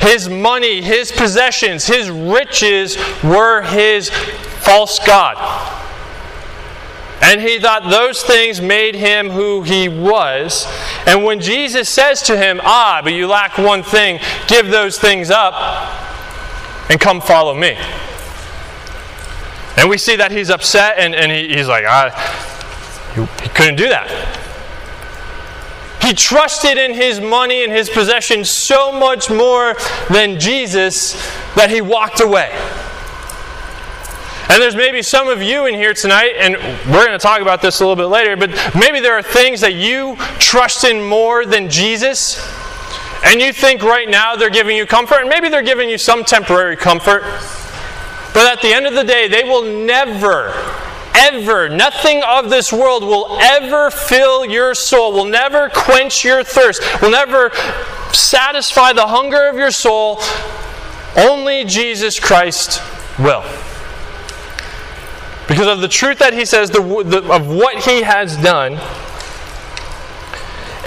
His 0.00 0.28
money, 0.28 0.82
his 0.82 1.10
possessions, 1.10 1.86
his 1.86 2.10
riches 2.10 2.98
were 3.24 3.62
his 3.62 4.10
false 4.10 4.98
God. 4.98 5.36
And 7.22 7.40
he 7.40 7.58
thought 7.58 7.90
those 7.90 8.22
things 8.22 8.60
made 8.60 8.94
him 8.94 9.30
who 9.30 9.62
he 9.62 9.88
was. 9.88 10.66
And 11.06 11.24
when 11.24 11.40
Jesus 11.40 11.88
says 11.88 12.20
to 12.22 12.36
him, 12.36 12.60
Ah, 12.62 13.00
but 13.02 13.14
you 13.14 13.26
lack 13.26 13.56
one 13.56 13.82
thing, 13.82 14.20
give 14.46 14.68
those 14.68 14.98
things 14.98 15.30
up 15.30 15.99
and 16.90 17.00
come 17.00 17.20
follow 17.20 17.54
me. 17.54 17.78
And 19.76 19.88
we 19.88 19.96
see 19.96 20.16
that 20.16 20.32
he's 20.32 20.50
upset 20.50 20.98
and, 20.98 21.14
and 21.14 21.32
he, 21.32 21.48
he's 21.48 21.68
like, 21.68 21.84
I, 21.86 22.10
he, 23.14 23.48
couldn't 23.50 23.76
do 23.76 23.88
that. 23.88 24.10
He 26.02 26.12
trusted 26.12 26.76
in 26.76 26.92
his 26.92 27.20
money 27.20 27.62
and 27.62 27.72
his 27.72 27.88
possessions 27.88 28.50
so 28.50 28.90
much 28.90 29.30
more 29.30 29.76
than 30.10 30.40
Jesus 30.40 31.12
that 31.54 31.70
he 31.70 31.80
walked 31.80 32.20
away. 32.20 32.50
And 34.50 34.60
there's 34.60 34.74
maybe 34.74 35.00
some 35.00 35.28
of 35.28 35.40
you 35.40 35.66
in 35.66 35.74
here 35.74 35.94
tonight, 35.94 36.32
and 36.36 36.56
we're 36.92 37.06
going 37.06 37.16
to 37.16 37.18
talk 37.18 37.40
about 37.40 37.62
this 37.62 37.80
a 37.80 37.86
little 37.86 37.94
bit 37.94 38.06
later, 38.06 38.36
but 38.36 38.50
maybe 38.74 38.98
there 38.98 39.14
are 39.14 39.22
things 39.22 39.60
that 39.60 39.74
you 39.74 40.16
trust 40.40 40.82
in 40.82 41.00
more 41.00 41.46
than 41.46 41.70
Jesus, 41.70 42.40
and 43.24 43.40
you 43.40 43.52
think 43.52 43.82
right 43.82 44.08
now 44.08 44.36
they're 44.36 44.50
giving 44.50 44.76
you 44.76 44.86
comfort, 44.86 45.20
and 45.20 45.28
maybe 45.28 45.48
they're 45.48 45.62
giving 45.62 45.88
you 45.88 45.98
some 45.98 46.24
temporary 46.24 46.76
comfort, 46.76 47.22
but 48.32 48.50
at 48.50 48.62
the 48.62 48.72
end 48.72 48.86
of 48.86 48.94
the 48.94 49.04
day, 49.04 49.28
they 49.28 49.44
will 49.44 49.62
never, 49.62 50.52
ever, 51.14 51.68
nothing 51.68 52.22
of 52.26 52.50
this 52.50 52.72
world 52.72 53.02
will 53.02 53.38
ever 53.40 53.90
fill 53.90 54.44
your 54.44 54.74
soul, 54.74 55.12
will 55.12 55.24
never 55.24 55.68
quench 55.68 56.24
your 56.24 56.44
thirst, 56.44 56.82
will 57.02 57.10
never 57.10 57.50
satisfy 58.12 58.92
the 58.92 59.06
hunger 59.06 59.48
of 59.48 59.56
your 59.56 59.70
soul. 59.70 60.20
Only 61.16 61.64
Jesus 61.64 62.20
Christ 62.20 62.80
will 63.18 63.44
because 65.50 65.66
of 65.66 65.80
the 65.80 65.88
truth 65.88 66.18
that 66.20 66.32
he 66.32 66.44
says, 66.44 66.70
the, 66.70 66.80
the, 66.80 67.28
of 67.28 67.48
what 67.48 67.82
he 67.82 68.02
has 68.02 68.36
done. 68.36 68.74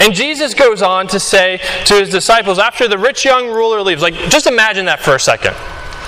And 0.04 0.14
Jesus 0.14 0.52
goes 0.52 0.82
on 0.82 1.06
to 1.08 1.18
say 1.18 1.60
to 1.86 1.94
his 1.94 2.10
disciples 2.10 2.58
after 2.58 2.86
the 2.86 2.98
rich 2.98 3.24
young 3.24 3.48
ruler 3.48 3.80
leaves, 3.80 4.02
like, 4.02 4.12
just 4.28 4.46
imagine 4.46 4.84
that 4.84 5.00
for 5.00 5.14
a 5.14 5.20
second. 5.20 5.56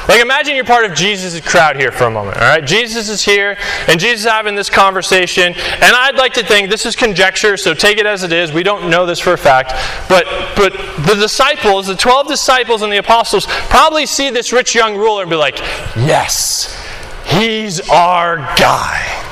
Like, 0.06 0.20
imagine 0.20 0.54
you're 0.54 0.66
part 0.66 0.84
of 0.84 0.94
Jesus' 0.94 1.40
crowd 1.40 1.76
here 1.76 1.90
for 1.90 2.04
a 2.04 2.10
moment, 2.10 2.36
all 2.36 2.42
right? 2.42 2.64
Jesus 2.64 3.08
is 3.08 3.24
here, 3.24 3.56
and 3.88 3.98
Jesus 3.98 4.20
is 4.20 4.30
having 4.30 4.54
this 4.54 4.68
conversation, 4.68 5.54
and 5.54 5.82
I'd 5.96 6.16
like 6.16 6.34
to 6.34 6.44
think 6.44 6.68
this 6.68 6.84
is 6.84 6.94
conjecture, 6.94 7.56
so 7.56 7.72
take 7.72 7.96
it 7.96 8.04
as 8.04 8.22
it 8.22 8.32
is. 8.32 8.52
We 8.52 8.62
don't 8.62 8.90
know 8.90 9.06
this 9.06 9.18
for 9.18 9.32
a 9.32 9.38
fact. 9.38 9.72
But, 10.10 10.26
but 10.54 10.74
the 11.06 11.14
disciples, 11.14 11.86
the 11.86 11.96
12 11.96 12.28
disciples 12.28 12.82
and 12.82 12.92
the 12.92 12.98
apostles, 12.98 13.46
probably 13.48 14.04
see 14.04 14.28
this 14.28 14.52
rich 14.52 14.74
young 14.74 14.94
ruler 14.94 15.22
and 15.22 15.30
be 15.30 15.36
like, 15.36 15.58
yes, 15.96 16.78
he's 17.24 17.80
our 17.88 18.36
guy. 18.56 19.24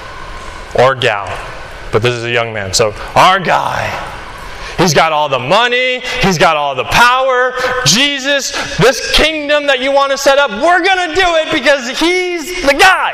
Or 0.79 0.95
gal. 0.95 1.27
But 1.93 2.01
this 2.01 2.15
is 2.15 2.25
a 2.25 2.31
young 2.31 2.55
man, 2.55 2.73
so 2.73 2.95
our 3.15 3.39
guy. 3.39 4.23
He's 4.79 4.95
got 4.95 5.13
all 5.13 5.29
the 5.29 5.39
money. 5.39 6.01
He's 6.21 6.39
got 6.39 6.57
all 6.57 6.75
the 6.75 6.85
power. 6.85 7.55
Jesus, 7.87 8.51
this 8.77 9.13
kingdom 9.13 9.67
that 9.67 9.81
you 9.81 9.93
want 9.93 10.13
to 10.13 10.19
set 10.19 10.39
up, 10.39 10.51
we're 10.51 10.85
going 10.85 11.09
to 11.09 11.15
do 11.15 11.27
it 11.37 11.53
because 11.53 11.89
he's 11.99 12.63
the 12.67 12.75
guy. 12.75 13.13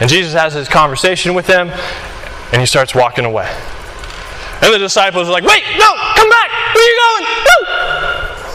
And 0.00 0.10
Jesus 0.10 0.34
has 0.34 0.52
his 0.52 0.68
conversation 0.68 1.32
with 1.32 1.46
them, 1.46 1.70
and 2.52 2.60
he 2.60 2.66
starts 2.66 2.94
walking 2.94 3.24
away. 3.24 3.48
And 4.60 4.74
the 4.74 4.78
disciples 4.78 5.28
are 5.28 5.32
like, 5.32 5.44
wait, 5.44 5.62
no, 5.78 5.94
come 6.14 6.28
back. 6.28 6.50
Where 6.74 6.84
are 6.84 6.88
you 6.88 6.98
going? 7.06 7.24
No. 7.44 7.56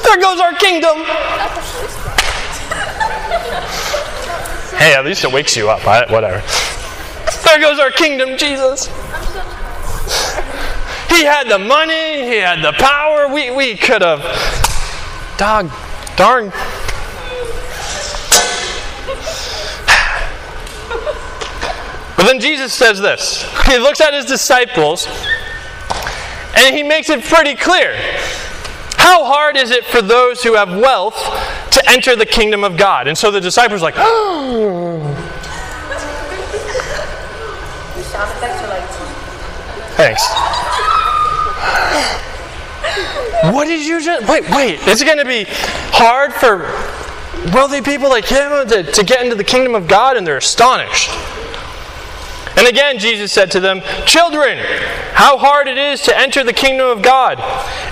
There 0.04 0.20
goes 0.20 0.40
our 0.40 0.54
kingdom. 0.54 0.98
Hey, 4.78 4.96
at 4.96 5.06
least 5.06 5.24
it 5.24 5.32
wakes 5.32 5.56
you 5.56 5.70
up. 5.70 5.86
I, 5.88 6.12
whatever. 6.12 6.42
There 7.46 7.60
goes 7.60 7.80
our 7.80 7.92
kingdom, 7.92 8.38
Jesus. 8.38 8.88
He 11.10 11.26
had 11.26 11.50
the 11.50 11.60
money, 11.60 12.24
he 12.24 12.38
had 12.38 12.62
the 12.64 12.74
power. 12.74 13.28
We, 13.28 13.52
we 13.52 13.76
could 13.76 14.02
have. 14.02 14.22
Dog, 15.38 15.72
darn. 16.16 16.52
But 22.22 22.28
then 22.28 22.40
Jesus 22.40 22.72
says 22.72 23.00
this. 23.00 23.44
He 23.66 23.80
looks 23.80 24.00
at 24.00 24.14
his 24.14 24.26
disciples 24.26 25.08
and 26.56 26.76
he 26.76 26.84
makes 26.84 27.10
it 27.10 27.24
pretty 27.24 27.56
clear. 27.56 27.96
How 28.96 29.24
hard 29.26 29.58
is 29.58 29.72
it 29.72 29.86
for 29.86 30.04
those 30.04 30.44
who 30.44 30.54
have 30.54 30.70
wealth 30.70 31.16
to 31.72 31.90
enter 31.90 32.16
the 32.16 32.28
kingdom 32.28 32.64
of 32.64 32.78
God? 32.78 33.08
And 33.08 33.18
so 33.18 33.32
the 33.32 33.42
disciples 33.42 33.82
are 33.82 33.86
like, 33.86 33.96
oh, 33.98 35.11
Thanks. 40.02 40.26
What 43.54 43.66
did 43.66 43.86
you 43.86 44.02
just 44.02 44.28
wait? 44.28 44.50
Wait, 44.50 44.80
it's 44.88 45.04
going 45.04 45.20
to 45.20 45.26
be 45.26 45.46
hard 45.94 46.34
for 46.34 46.62
wealthy 47.54 47.82
people 47.82 48.10
like 48.10 48.26
him 48.26 48.68
to, 48.68 48.82
to 48.82 49.04
get 49.04 49.24
into 49.24 49.36
the 49.36 49.44
kingdom 49.44 49.76
of 49.76 49.88
God, 49.88 50.18
and 50.18 50.26
they're 50.26 50.38
astonished. 50.38 51.12
And 52.58 52.68
again, 52.68 52.98
Jesus 52.98 53.32
said 53.32 53.52
to 53.52 53.60
them, 53.60 53.82
Children, 54.08 54.58
how 55.14 55.38
hard 55.38 55.68
it 55.68 55.78
is 55.78 56.02
to 56.02 56.18
enter 56.18 56.44
the 56.44 56.54
kingdom 56.54 56.88
of 56.88 57.04
God. 57.04 57.38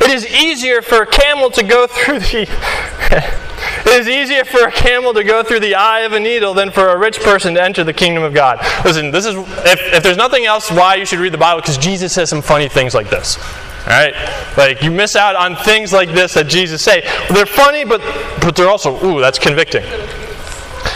It 0.02 0.10
is 0.10 0.26
easier 0.26 0.82
for 0.82 1.04
a 1.04 1.08
camel 1.08 1.52
to 1.52 1.62
go 1.62 1.86
through 1.86 2.22
the. 2.22 3.45
It 3.89 4.02
is 4.02 4.08
easier 4.08 4.45
for 4.45 4.67
a 4.67 4.71
camel 4.71 5.13
to 5.13 5.23
go 5.23 5.43
through 5.43 5.60
the 5.62 5.75
eye 5.75 6.02
of 6.02 6.13
a 6.13 6.19
needle 6.19 6.54
than 6.54 6.71
for 6.71 6.89
a 6.89 6.97
rich 6.97 7.19
person 7.19 7.56
to 7.56 7.63
enter 7.63 7.84
the 7.84 7.93
kingdom 7.93 8.23
of 8.23 8.34
God. 8.34 8.60
Listen, 8.86 9.12
this 9.12 9.25
is 9.25 9.36
if, 9.36 9.93
if 9.93 10.04
there's 10.04 10.17
nothing 10.17 10.45
else 10.45 10.71
why 10.71 10.95
you 10.95 11.06
should 11.06 11.19
read 11.19 11.34
the 11.34 11.38
Bible, 11.38 11.62
because 11.62 11.78
Jesus 11.78 12.13
says 12.13 12.30
some 12.30 12.41
funny 12.41 12.69
things 12.69 12.93
like 12.93 13.10
this. 13.10 13.38
All 13.38 13.93
right? 13.93 14.13
Like 14.58 14.84
you 14.84 14.91
miss 14.91 15.15
out 15.15 15.36
on 15.36 15.56
things 15.56 15.91
like 15.91 16.10
this 16.10 16.34
that 16.36 16.47
Jesus 16.47 16.82
say. 16.82 17.02
They're 17.30 17.45
funny, 17.45 17.84
but 17.84 18.02
but 18.41 18.56
they're 18.56 18.69
also, 18.69 19.04
ooh, 19.06 19.19
that's 19.19 19.39
convicting. 19.39 19.84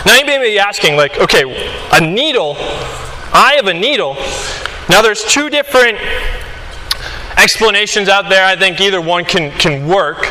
Now 0.06 0.18
you 0.18 0.26
may 0.26 0.38
be 0.40 0.60
asking, 0.60 0.96
like, 0.96 1.18
okay, 1.18 1.44
a 1.92 2.02
needle 2.02 2.58
eye 3.34 3.56
of 3.60 3.68
a 3.68 3.74
needle. 3.74 4.16
Now, 4.90 5.02
there's 5.02 5.24
two 5.24 5.50
different 5.50 5.98
explanations 7.38 8.08
out 8.08 8.30
there. 8.30 8.46
I 8.46 8.56
think 8.56 8.80
either 8.80 9.02
one 9.02 9.26
can, 9.26 9.52
can 9.52 9.88
work. 9.88 10.28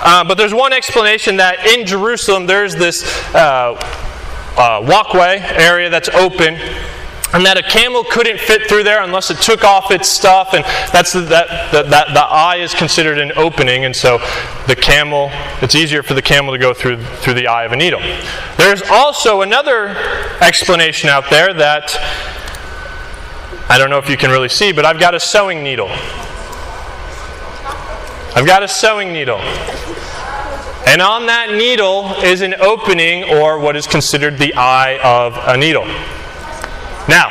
Uh, 0.00 0.24
but 0.24 0.36
there's 0.36 0.54
one 0.54 0.72
explanation 0.72 1.36
that 1.36 1.66
in 1.66 1.84
Jerusalem 1.84 2.46
there's 2.46 2.74
this 2.74 3.02
uh, 3.34 3.74
uh, 4.56 4.84
walkway 4.86 5.38
area 5.38 5.90
that's 5.90 6.08
open, 6.10 6.54
and 7.34 7.44
that 7.44 7.58
a 7.58 7.62
camel 7.62 8.04
couldn't 8.04 8.40
fit 8.40 8.68
through 8.68 8.84
there 8.84 9.02
unless 9.02 9.30
it 9.30 9.38
took 9.38 9.64
off 9.64 9.90
its 9.90 10.08
stuff, 10.08 10.54
and 10.54 10.64
that's 10.92 11.12
the, 11.12 11.20
that, 11.20 11.72
that, 11.72 11.90
that 11.90 12.14
the 12.14 12.20
eye 12.20 12.56
is 12.56 12.74
considered 12.74 13.18
an 13.18 13.32
opening, 13.36 13.84
and 13.84 13.94
so 13.94 14.18
the 14.66 14.76
camel 14.76 15.30
it's 15.60 15.74
easier 15.74 16.02
for 16.02 16.14
the 16.14 16.22
camel 16.22 16.52
to 16.52 16.58
go 16.58 16.72
through 16.72 17.02
through 17.16 17.34
the 17.34 17.48
eye 17.48 17.64
of 17.64 17.72
a 17.72 17.76
needle. 17.76 18.00
There's 18.56 18.82
also 18.88 19.42
another 19.42 19.88
explanation 20.40 21.10
out 21.10 21.28
there 21.28 21.52
that 21.52 21.96
I 23.68 23.76
don't 23.76 23.90
know 23.90 23.98
if 23.98 24.08
you 24.08 24.16
can 24.16 24.30
really 24.30 24.48
see, 24.48 24.72
but 24.72 24.86
I've 24.86 25.00
got 25.00 25.14
a 25.14 25.20
sewing 25.20 25.62
needle. 25.62 25.88
I've 28.34 28.46
got 28.46 28.62
a 28.62 28.68
sewing 28.68 29.12
needle. 29.12 29.40
And 30.88 31.02
on 31.02 31.26
that 31.26 31.50
needle 31.52 32.14
is 32.22 32.40
an 32.40 32.54
opening, 32.54 33.22
or 33.24 33.58
what 33.58 33.76
is 33.76 33.86
considered 33.86 34.38
the 34.38 34.54
eye 34.54 34.98
of 35.04 35.36
a 35.46 35.54
needle. 35.54 35.84
Now, 37.06 37.28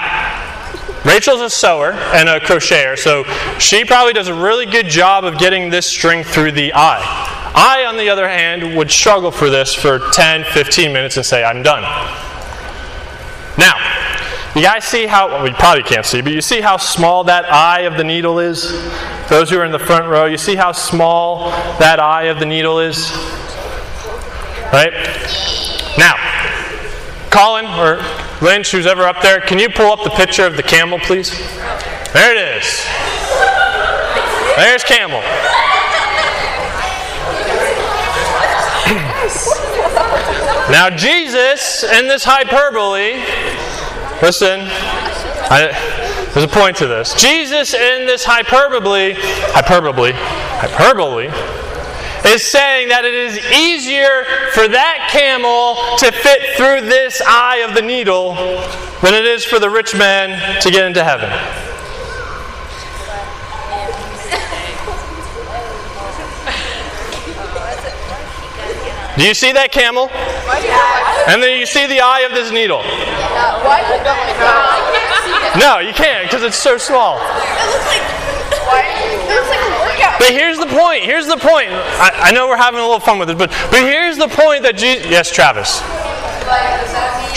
Rachel's 1.04 1.42
a 1.42 1.50
sewer 1.50 1.94
and 2.14 2.30
a 2.30 2.40
crocheter, 2.40 2.96
so 2.96 3.24
she 3.58 3.84
probably 3.84 4.14
does 4.14 4.28
a 4.28 4.34
really 4.34 4.68
good 4.68 4.86
job 4.86 5.26
of 5.26 5.40
getting 5.40 5.72
this 5.72 5.88
string 5.88 6.24
through 6.24 6.52
the 6.52 6.72
eye. 6.76 7.02
I, 7.56 7.86
on 7.86 7.98
the 7.98 8.10
other 8.10 8.30
hand, 8.30 8.78
would 8.78 8.92
struggle 8.92 9.32
for 9.32 9.50
this 9.50 9.74
for 9.74 10.08
10, 10.12 10.44
15 10.44 10.94
minutes 10.94 11.18
and 11.18 11.26
say, 11.26 11.44
I'm 11.44 11.64
done. 11.64 11.82
Now, 13.58 13.74
you 14.56 14.62
guys 14.62 14.84
see 14.84 15.08
how, 15.08 15.30
well, 15.30 15.48
you 15.48 15.56
probably 15.56 15.82
can't 15.82 16.06
see, 16.06 16.22
but 16.22 16.32
you 16.32 16.42
see 16.42 16.62
how 16.62 16.78
small 16.78 17.24
that 17.24 17.52
eye 17.52 17.82
of 17.82 17.98
the 17.98 18.04
needle 18.04 18.38
is? 18.38 18.72
Those 19.30 19.50
who 19.50 19.58
are 19.58 19.66
in 19.66 19.72
the 19.72 19.80
front 19.80 20.06
row, 20.06 20.26
you 20.26 20.38
see 20.38 20.56
how 20.56 20.74
small 20.74 21.50
that 21.80 22.00
eye 22.00 22.26
of 22.26 22.40
the 22.40 22.46
needle 22.46 22.80
is? 22.80 23.12
Right? 24.72 24.92
Now, 25.98 26.16
Colin 27.30 27.66
or 27.66 28.02
Lynch, 28.42 28.72
who's 28.72 28.86
ever 28.86 29.04
up 29.04 29.22
there, 29.22 29.40
can 29.42 29.60
you 29.60 29.70
pull 29.70 29.92
up 29.92 30.04
the 30.04 30.10
picture 30.12 30.46
of 30.46 30.58
the 30.58 30.64
camel, 30.64 31.00
please? 31.00 31.32
There 32.14 32.36
it 32.36 32.58
is. 32.58 32.86
There's 34.58 34.84
camel. 34.84 35.22
now, 40.72 40.90
Jesus, 40.90 41.84
in 41.84 42.08
this 42.08 42.24
hyperbole, 42.24 43.24
listen, 44.22 44.62
I, 45.50 46.32
there's 46.34 46.46
a 46.46 46.48
point 46.48 46.78
to 46.78 46.88
this. 46.88 47.14
Jesus, 47.16 47.74
in 47.74 48.06
this 48.06 48.24
hyperbole, 48.26 49.14
hyperbole, 49.54 50.12
hyperbole, 50.14 51.30
is 52.28 52.44
saying 52.44 52.90
that 52.90 53.06
it 53.06 53.14
is 53.14 53.38
easier 53.52 54.26
for 54.52 54.68
that 54.68 55.10
camel 55.12 55.76
to 55.98 56.12
fit 56.12 56.56
through 56.58 56.82
this 56.88 57.22
eye 57.26 57.66
of 57.68 57.76
the 57.76 57.82
needle 57.82 58.36
than 59.02 59.14
it 59.14 59.26
is 59.26 59.46
for 59.46 59.60
the 59.60 59.70
rich 59.70 59.96
man 59.96 60.62
to 60.62 60.72
get 60.72 60.86
into 60.86 61.04
heaven. 61.04 61.30
Do 69.18 69.26
you 69.26 69.34
see 69.34 69.52
that 69.52 69.72
camel? 69.72 70.10
And 71.28 71.42
then 71.42 71.60
you 71.60 71.66
see 71.66 71.88
the 71.88 72.02
eye 72.02 72.22
of 72.22 72.34
this 72.34 72.52
needle. 72.52 72.84
No, 75.58 75.80
you 75.80 75.94
can't 75.94 76.30
because 76.30 76.44
it's 76.44 76.56
so 76.56 76.78
small. 76.78 77.18
But 80.20 80.32
here's 80.32 80.58
the 80.58 80.66
point. 80.66 81.04
Here's 81.04 81.28
the 81.28 81.38
point. 81.38 81.70
I, 81.70 82.30
I, 82.30 82.32
know 82.32 82.48
we're 82.48 82.58
having 82.58 82.80
a 82.80 82.84
little 82.84 83.00
fun 83.00 83.20
with 83.20 83.30
it, 83.30 83.38
but 83.38 83.50
but 83.70 83.82
here's 83.82 84.18
the 84.18 84.28
point 84.28 84.64
that 84.64 84.76
Jesus. 84.76 85.06
Yes, 85.06 85.30
Travis. 85.32 85.78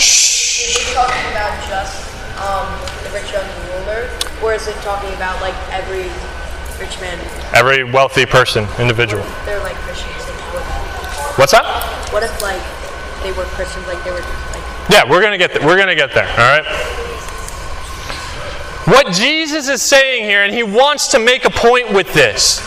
Shh. 0.01 0.93
talking 0.93 1.21
about 1.29 1.53
just 1.69 2.09
um, 2.41 2.65
the 3.05 3.13
rich 3.13 3.29
young 3.31 3.45
ruler, 3.69 4.09
or 4.41 4.53
is 4.53 4.67
it 4.67 4.75
talking 4.81 5.13
about 5.13 5.39
like 5.41 5.53
every 5.69 6.09
rich 6.81 6.99
man? 6.99 7.19
Every 7.53 7.83
wealthy 7.83 8.25
person, 8.25 8.65
individual. 8.79 9.23
They're 9.45 9.61
like 9.61 9.75
Christians. 9.85 10.11
What's 11.37 11.51
that? 11.51 11.65
What 12.11 12.23
if 12.23 12.41
like 12.41 12.61
they 13.21 13.31
were 13.37 13.45
Christians, 13.53 13.85
like 13.85 14.03
they 14.03 14.11
were 14.11 14.19
like? 14.19 14.65
Yeah, 14.89 15.09
we're 15.09 15.21
gonna 15.21 15.37
get 15.37 15.53
there. 15.53 15.65
We're 15.65 15.77
gonna 15.77 15.95
get 15.95 16.13
there. 16.13 16.27
All 16.27 16.49
right. 16.49 16.65
What 18.85 19.13
Jesus 19.13 19.69
is 19.69 19.81
saying 19.81 20.23
here, 20.23 20.43
and 20.43 20.53
he 20.53 20.63
wants 20.63 21.09
to 21.09 21.19
make 21.19 21.45
a 21.45 21.49
point 21.51 21.93
with 21.93 22.11
this, 22.13 22.59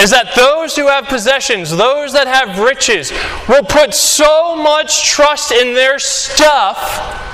is 0.00 0.10
that 0.10 0.34
those 0.34 0.74
who 0.76 0.88
have 0.88 1.06
possessions, 1.06 1.70
those 1.70 2.12
that 2.12 2.26
have 2.26 2.58
riches, 2.58 3.12
will 3.48 3.62
put 3.62 3.94
so 3.94 4.56
much 4.56 5.08
trust 5.08 5.52
in 5.52 5.74
their 5.74 5.98
stuff 5.98 7.28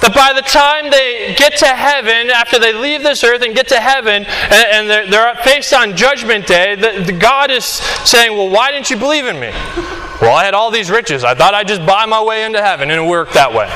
that 0.00 0.14
by 0.14 0.32
the 0.32 0.42
time 0.42 0.90
they 0.90 1.34
get 1.36 1.56
to 1.56 1.66
heaven, 1.66 2.30
after 2.30 2.58
they 2.58 2.72
leave 2.72 3.02
this 3.02 3.24
earth 3.24 3.42
and 3.42 3.54
get 3.54 3.68
to 3.68 3.80
heaven, 3.80 4.24
and, 4.24 4.52
and 4.52 4.90
they're, 4.90 5.10
they're, 5.10 5.34
faced 5.42 5.72
on 5.72 5.96
Judgment 5.96 6.46
Day, 6.46 6.74
the, 6.74 7.02
the 7.04 7.12
God 7.12 7.50
is 7.50 7.64
saying, 7.64 8.36
Well, 8.36 8.50
why 8.50 8.70
didn't 8.70 8.90
you 8.90 8.96
believe 8.96 9.26
in 9.26 9.40
me? 9.40 9.50
Well, 10.20 10.34
I 10.34 10.44
had 10.44 10.54
all 10.54 10.70
these 10.70 10.90
riches. 10.90 11.24
I 11.24 11.34
thought 11.34 11.54
I'd 11.54 11.68
just 11.68 11.84
buy 11.86 12.06
my 12.06 12.22
way 12.22 12.44
into 12.44 12.62
heaven, 12.62 12.90
and 12.90 13.00
it 13.00 13.08
worked 13.08 13.34
that 13.34 13.52
way. 13.52 13.66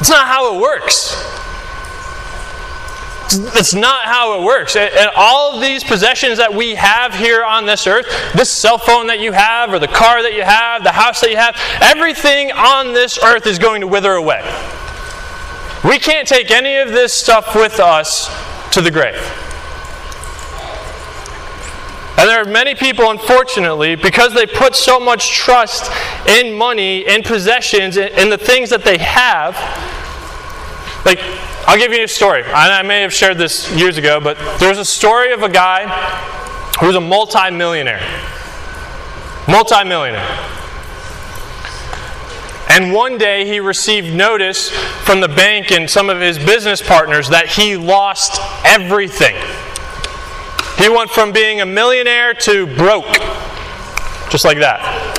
It's 0.00 0.10
not 0.10 0.26
how 0.26 0.54
it 0.54 0.60
works. 0.60 1.35
That's 3.28 3.74
not 3.74 4.04
how 4.04 4.40
it 4.40 4.44
works. 4.44 4.76
And 4.76 5.10
all 5.16 5.54
of 5.54 5.60
these 5.60 5.82
possessions 5.82 6.38
that 6.38 6.54
we 6.54 6.76
have 6.76 7.12
here 7.14 7.44
on 7.44 7.66
this 7.66 7.86
earth, 7.86 8.06
this 8.34 8.50
cell 8.50 8.78
phone 8.78 9.08
that 9.08 9.18
you 9.18 9.32
have, 9.32 9.72
or 9.72 9.78
the 9.78 9.88
car 9.88 10.22
that 10.22 10.32
you 10.32 10.42
have, 10.42 10.84
the 10.84 10.92
house 10.92 11.20
that 11.20 11.30
you 11.30 11.36
have, 11.36 11.56
everything 11.80 12.52
on 12.52 12.92
this 12.92 13.18
earth 13.22 13.46
is 13.46 13.58
going 13.58 13.80
to 13.80 13.86
wither 13.86 14.12
away. 14.12 14.42
We 15.84 15.98
can't 15.98 16.26
take 16.26 16.50
any 16.50 16.76
of 16.76 16.88
this 16.88 17.12
stuff 17.12 17.54
with 17.54 17.80
us 17.80 18.28
to 18.72 18.80
the 18.80 18.90
grave. 18.90 19.20
And 22.18 22.30
there 22.30 22.40
are 22.40 22.46
many 22.46 22.74
people, 22.74 23.10
unfortunately, 23.10 23.94
because 23.94 24.32
they 24.32 24.46
put 24.46 24.74
so 24.74 24.98
much 24.98 25.32
trust 25.32 25.92
in 26.26 26.56
money, 26.56 27.06
in 27.06 27.22
possessions, 27.22 27.98
in, 27.98 28.30
the 28.30 28.38
things 28.38 28.70
that 28.70 28.84
they 28.84 28.96
have. 28.98 29.54
Like, 31.04 31.20
I'll 31.66 31.78
give 31.78 31.92
you 31.92 32.04
a 32.04 32.08
story. 32.08 32.44
I 32.44 32.82
may 32.82 33.02
have 33.02 33.12
shared 33.12 33.38
this 33.38 33.70
years 33.72 33.96
ago, 33.96 34.20
but 34.20 34.38
there's 34.58 34.78
a 34.78 34.84
story 34.84 35.32
of 35.32 35.42
a 35.42 35.48
guy 35.48 35.86
who 36.78 36.86
was 36.86 36.96
a 36.96 37.00
multimillionaire. 37.00 38.00
Multimillionaire. 39.48 40.24
And 42.68 42.92
one 42.92 43.16
day 43.18 43.46
he 43.46 43.58
received 43.58 44.14
notice 44.14 44.70
from 44.70 45.20
the 45.20 45.28
bank 45.28 45.72
and 45.72 45.88
some 45.88 46.10
of 46.10 46.20
his 46.20 46.38
business 46.38 46.82
partners 46.82 47.30
that 47.30 47.46
he 47.48 47.76
lost 47.76 48.40
everything. 48.64 49.34
He 50.76 50.88
went 50.88 51.10
from 51.10 51.32
being 51.32 51.62
a 51.62 51.66
millionaire 51.66 52.34
to 52.34 52.66
broke. 52.76 53.14
Just 54.30 54.44
like 54.44 54.58
that. 54.58 55.15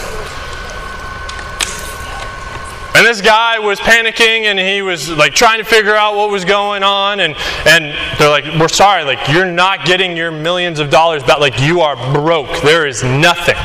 And 2.98 3.06
this 3.06 3.22
guy 3.22 3.60
was 3.60 3.80
panicking 3.80 4.46
and 4.46 4.58
he 4.58 4.82
was 4.82 5.08
like 5.08 5.36
trying 5.36 5.60
to 5.60 5.64
figure 5.64 5.96
out 5.96 6.16
what 6.16 6.32
was 6.32 6.44
going 6.44 6.82
on. 6.82 7.20
And, 7.20 7.36
and 7.68 7.96
they're 8.18 8.28
like, 8.28 8.46
We're 8.60 8.68
sorry, 8.70 9.04
like, 9.04 9.30
you're 9.30 9.46
not 9.46 9.86
getting 9.86 10.18
your 10.18 10.32
millions 10.32 10.80
of 10.80 10.90
dollars 10.90 11.22
back. 11.22 11.38
Like, 11.38 11.62
you 11.62 11.82
are 11.82 11.96
broke. 12.12 12.64
There 12.64 12.88
is 12.88 13.04
nothing. 13.04 13.56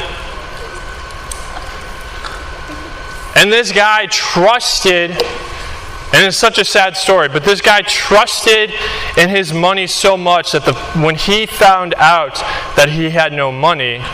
And 3.34 3.50
this 3.50 3.72
guy 3.72 4.04
trusted, 4.10 5.12
and 5.12 6.26
it's 6.26 6.36
such 6.36 6.58
a 6.58 6.64
sad 6.66 6.94
story, 6.94 7.30
but 7.30 7.42
this 7.42 7.62
guy 7.62 7.80
trusted 7.80 8.70
in 9.16 9.30
his 9.30 9.54
money 9.54 9.86
so 9.86 10.14
much 10.14 10.52
that 10.52 10.66
the, 10.66 10.74
when 11.02 11.14
he 11.14 11.46
found 11.46 11.94
out 11.94 12.34
that 12.76 12.90
he 12.90 13.08
had 13.08 13.32
no 13.32 13.50
money, 13.50 14.04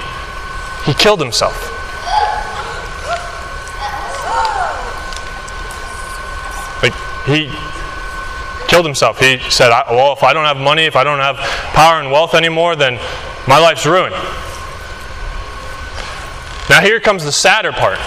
he 0.85 0.95
killed 0.95 1.21
himself. 1.21 1.78
He 7.29 7.51
killed 8.69 8.85
himself. 8.85 9.19
He 9.19 9.39
said, 9.51 9.71
Well, 9.91 10.13
if 10.13 10.23
I 10.23 10.33
don't 10.33 10.45
have 10.45 10.57
money, 10.57 10.85
if 10.85 10.97
I 10.97 11.05
don't 11.05 11.19
have 11.19 11.37
power 11.75 12.01
and 12.01 12.11
wealth 12.11 12.35
anymore, 12.35 12.77
then 12.77 12.95
my 13.47 13.59
life's 13.59 13.87
ruined. 13.87 14.15
Now, 16.69 16.83
here 16.83 17.01
comes 17.01 17.25
the 17.25 17.33
sadder 17.33 17.73
part. 17.73 17.99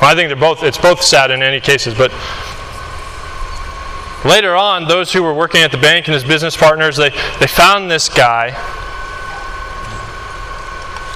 Well, 0.00 0.10
I 0.10 0.14
think 0.14 0.28
they're 0.28 0.36
both, 0.36 0.62
it's 0.62 0.78
both 0.78 1.02
sad 1.02 1.30
in 1.30 1.42
any 1.42 1.60
cases, 1.60 1.94
but 1.94 2.12
later 4.24 4.54
on, 4.54 4.86
those 4.86 5.12
who 5.12 5.22
were 5.22 5.32
working 5.32 5.62
at 5.62 5.70
the 5.70 5.78
bank 5.78 6.08
and 6.08 6.14
his 6.14 6.24
business 6.24 6.56
partners, 6.56 6.96
they, 6.96 7.10
they 7.40 7.46
found 7.46 7.90
this 7.90 8.08
guy 8.08 8.50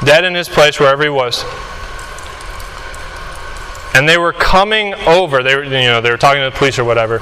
dead 0.05 0.25
in 0.25 0.35
his 0.35 0.49
place 0.49 0.81
wherever 0.81 1.03
he 1.03 1.09
was. 1.09 1.45
And 3.97 4.07
they 4.07 4.19
were 4.19 4.35
coming 4.35 4.93
over. 5.07 5.43
They 5.43 5.57
were, 5.57 5.65
you 5.65 5.71
know, 5.71 6.03
they 6.03 6.11
were 6.11 6.19
talking 6.19 6.43
to 6.43 6.51
the 6.51 6.57
police 6.57 6.79
or 6.79 6.85
whatever 6.85 7.17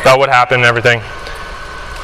about 0.00 0.18
what 0.18 0.30
happened 0.30 0.62
and 0.62 0.66
everything. 0.66 1.00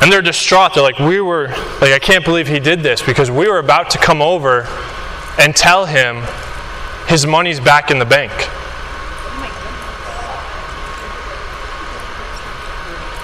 And 0.01 0.13
they're 0.13 0.23
distraught. 0.23 0.75
They're 0.75 0.85
like, 0.85 1.01
we 1.01 1.21
were, 1.21 1.49
like, 1.81 1.93
I 1.93 1.99
can't 1.99 2.25
believe 2.25 2.47
he 2.47 2.61
did 2.61 2.79
this 2.79 3.03
because 3.03 3.29
we 3.29 3.49
were 3.49 3.59
about 3.59 3.91
to 3.91 3.99
come 3.99 4.23
over 4.23 4.69
and 5.37 5.55
tell 5.57 5.85
him 5.85 6.23
his 7.09 7.27
money's 7.27 7.59
back 7.59 7.91
in 7.91 7.99
the 7.99 8.05
bank. 8.05 8.31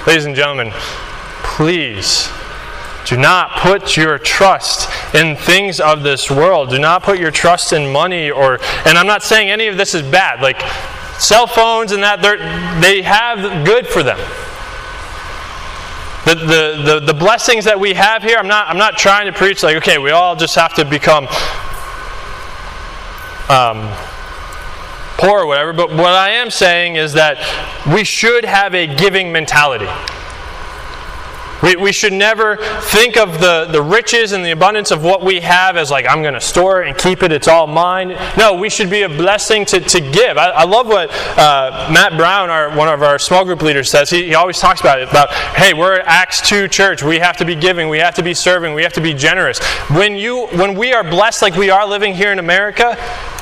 Ladies 0.08 0.24
and 0.24 0.34
gentlemen, 0.34 0.72
please 1.44 2.28
do 3.06 3.16
not 3.16 3.50
put 3.58 3.96
your 3.96 4.18
trust 4.18 4.88
in 5.14 5.36
things 5.36 5.80
of 5.80 6.02
this 6.02 6.30
world. 6.30 6.70
Do 6.70 6.78
not 6.78 7.02
put 7.02 7.18
your 7.18 7.30
trust 7.30 7.72
in 7.72 7.92
money 7.92 8.30
or 8.30 8.58
and 8.86 8.96
I'm 8.96 9.06
not 9.06 9.22
saying 9.22 9.50
any 9.50 9.66
of 9.68 9.76
this 9.76 9.94
is 9.94 10.02
bad. 10.02 10.40
Like 10.40 10.60
cell 11.20 11.46
phones 11.46 11.92
and 11.92 12.02
that 12.02 12.22
they 12.22 12.36
they 12.80 13.02
have 13.02 13.64
good 13.64 13.86
for 13.86 14.02
them. 14.02 14.18
The, 16.24 16.34
the, 16.34 16.82
the, 16.82 17.00
the 17.00 17.14
blessings 17.14 17.66
that 17.66 17.78
we 17.78 17.92
have 17.92 18.22
here, 18.22 18.38
I'm 18.38 18.48
not, 18.48 18.68
I'm 18.68 18.78
not 18.78 18.96
trying 18.96 19.26
to 19.26 19.32
preach 19.32 19.62
like, 19.62 19.76
okay, 19.76 19.98
we 19.98 20.10
all 20.10 20.34
just 20.34 20.54
have 20.54 20.72
to 20.76 20.84
become 20.86 21.26
um, 23.50 23.94
poor 25.18 25.40
or 25.40 25.46
whatever, 25.46 25.74
but 25.74 25.90
what 25.90 26.14
I 26.14 26.30
am 26.30 26.50
saying 26.50 26.96
is 26.96 27.12
that 27.12 27.36
we 27.92 28.04
should 28.04 28.46
have 28.46 28.74
a 28.74 28.86
giving 28.86 29.32
mentality. 29.32 29.88
We, 31.64 31.76
we 31.76 31.92
should 31.92 32.12
never 32.12 32.56
think 32.56 33.16
of 33.16 33.40
the, 33.40 33.64
the 33.64 33.80
riches 33.80 34.32
and 34.32 34.44
the 34.44 34.50
abundance 34.50 34.90
of 34.90 35.02
what 35.02 35.24
we 35.24 35.40
have 35.40 35.78
as 35.78 35.90
like, 35.90 36.06
I'm 36.06 36.20
going 36.20 36.34
to 36.34 36.40
store 36.40 36.82
it 36.82 36.88
and 36.88 36.98
keep 36.98 37.22
it, 37.22 37.32
it's 37.32 37.48
all 37.48 37.66
mine. 37.66 38.18
No, 38.36 38.54
we 38.54 38.68
should 38.68 38.90
be 38.90 39.00
a 39.00 39.08
blessing 39.08 39.64
to, 39.66 39.80
to 39.80 40.00
give. 40.00 40.36
I, 40.36 40.50
I 40.50 40.64
love 40.64 40.88
what 40.88 41.10
uh, 41.38 41.88
Matt 41.90 42.18
Brown, 42.18 42.50
our, 42.50 42.76
one 42.76 42.88
of 42.88 43.02
our 43.02 43.18
small 43.18 43.46
group 43.46 43.62
leaders, 43.62 43.90
says. 43.90 44.10
He, 44.10 44.26
he 44.26 44.34
always 44.34 44.58
talks 44.58 44.80
about 44.80 45.00
it 45.00 45.08
about, 45.08 45.30
hey, 45.30 45.72
we're 45.72 46.00
Acts 46.00 46.46
2 46.46 46.68
church. 46.68 47.02
We 47.02 47.18
have 47.20 47.38
to 47.38 47.46
be 47.46 47.56
giving, 47.56 47.88
we 47.88 47.98
have 47.98 48.14
to 48.16 48.22
be 48.22 48.34
serving, 48.34 48.74
we 48.74 48.82
have 48.82 48.92
to 48.92 49.00
be 49.00 49.14
generous. 49.14 49.58
When, 49.88 50.16
you, 50.16 50.48
when 50.48 50.74
we 50.74 50.92
are 50.92 51.02
blessed 51.02 51.40
like 51.40 51.54
we 51.54 51.70
are 51.70 51.88
living 51.88 52.14
here 52.14 52.30
in 52.30 52.38
America, 52.38 52.94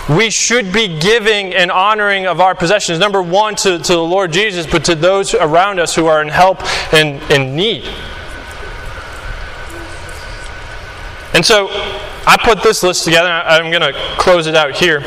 we 0.08 0.30
should 0.30 0.72
be 0.72 0.98
giving 1.00 1.54
and 1.54 1.72
honoring 1.72 2.26
of 2.26 2.40
our 2.40 2.54
possessions. 2.54 3.00
Number 3.00 3.20
one, 3.22 3.56
to, 3.56 3.78
to 3.78 3.92
the 3.92 3.98
Lord 3.98 4.32
Jesus, 4.32 4.64
but 4.64 4.84
to 4.84 4.94
those 4.94 5.34
around 5.34 5.80
us 5.80 5.94
who 5.94 6.06
are 6.06 6.22
in 6.22 6.28
help 6.28 6.62
and 6.92 7.20
in 7.30 7.56
need. 7.56 7.88
And 11.34 11.44
so 11.44 11.68
I 12.26 12.36
put 12.42 12.62
this 12.62 12.82
list 12.82 13.04
together. 13.04 13.28
I'm 13.28 13.70
going 13.70 13.82
to 13.82 13.98
close 14.18 14.46
it 14.46 14.54
out 14.54 14.76
here. 14.76 15.00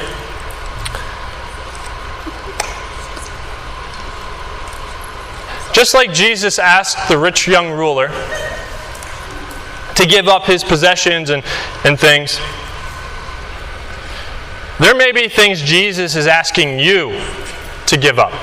Just 5.73 5.93
like 5.93 6.13
Jesus 6.13 6.57
asked 6.57 7.09
the 7.09 7.17
rich 7.17 7.47
young 7.47 7.71
ruler 7.71 8.07
to 9.95 10.05
give 10.07 10.27
up 10.27 10.45
his 10.45 10.63
possessions 10.63 11.29
and, 11.29 11.43
and 11.83 11.99
things, 11.99 12.39
there 14.79 14.95
may 14.95 15.11
be 15.11 15.27
things 15.27 15.61
Jesus 15.61 16.15
is 16.15 16.27
asking 16.27 16.79
you 16.79 17.21
to 17.87 17.97
give 17.97 18.19
up. 18.19 18.33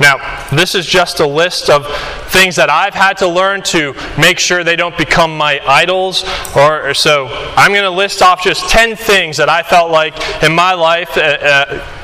Now, 0.00 0.46
this 0.50 0.74
is 0.74 0.86
just 0.86 1.20
a 1.20 1.26
list 1.26 1.70
of 1.70 1.86
things 2.28 2.56
that 2.56 2.70
I've 2.70 2.94
had 2.94 3.16
to 3.18 3.28
learn 3.28 3.62
to 3.64 3.94
make 4.18 4.38
sure 4.38 4.62
they 4.62 4.76
don't 4.76 4.96
become 4.96 5.36
my 5.36 5.60
idols. 5.66 6.24
Or, 6.56 6.90
or 6.90 6.94
so 6.94 7.26
I'm 7.56 7.72
going 7.72 7.82
to 7.82 7.90
list 7.90 8.22
off 8.22 8.42
just 8.42 8.68
10 8.68 8.96
things 8.96 9.36
that 9.38 9.48
I 9.48 9.62
felt 9.62 9.90
like 9.90 10.42
in 10.42 10.54
my 10.54 10.74
life. 10.74 11.16
Uh, 11.16 11.20
uh, 11.20 11.94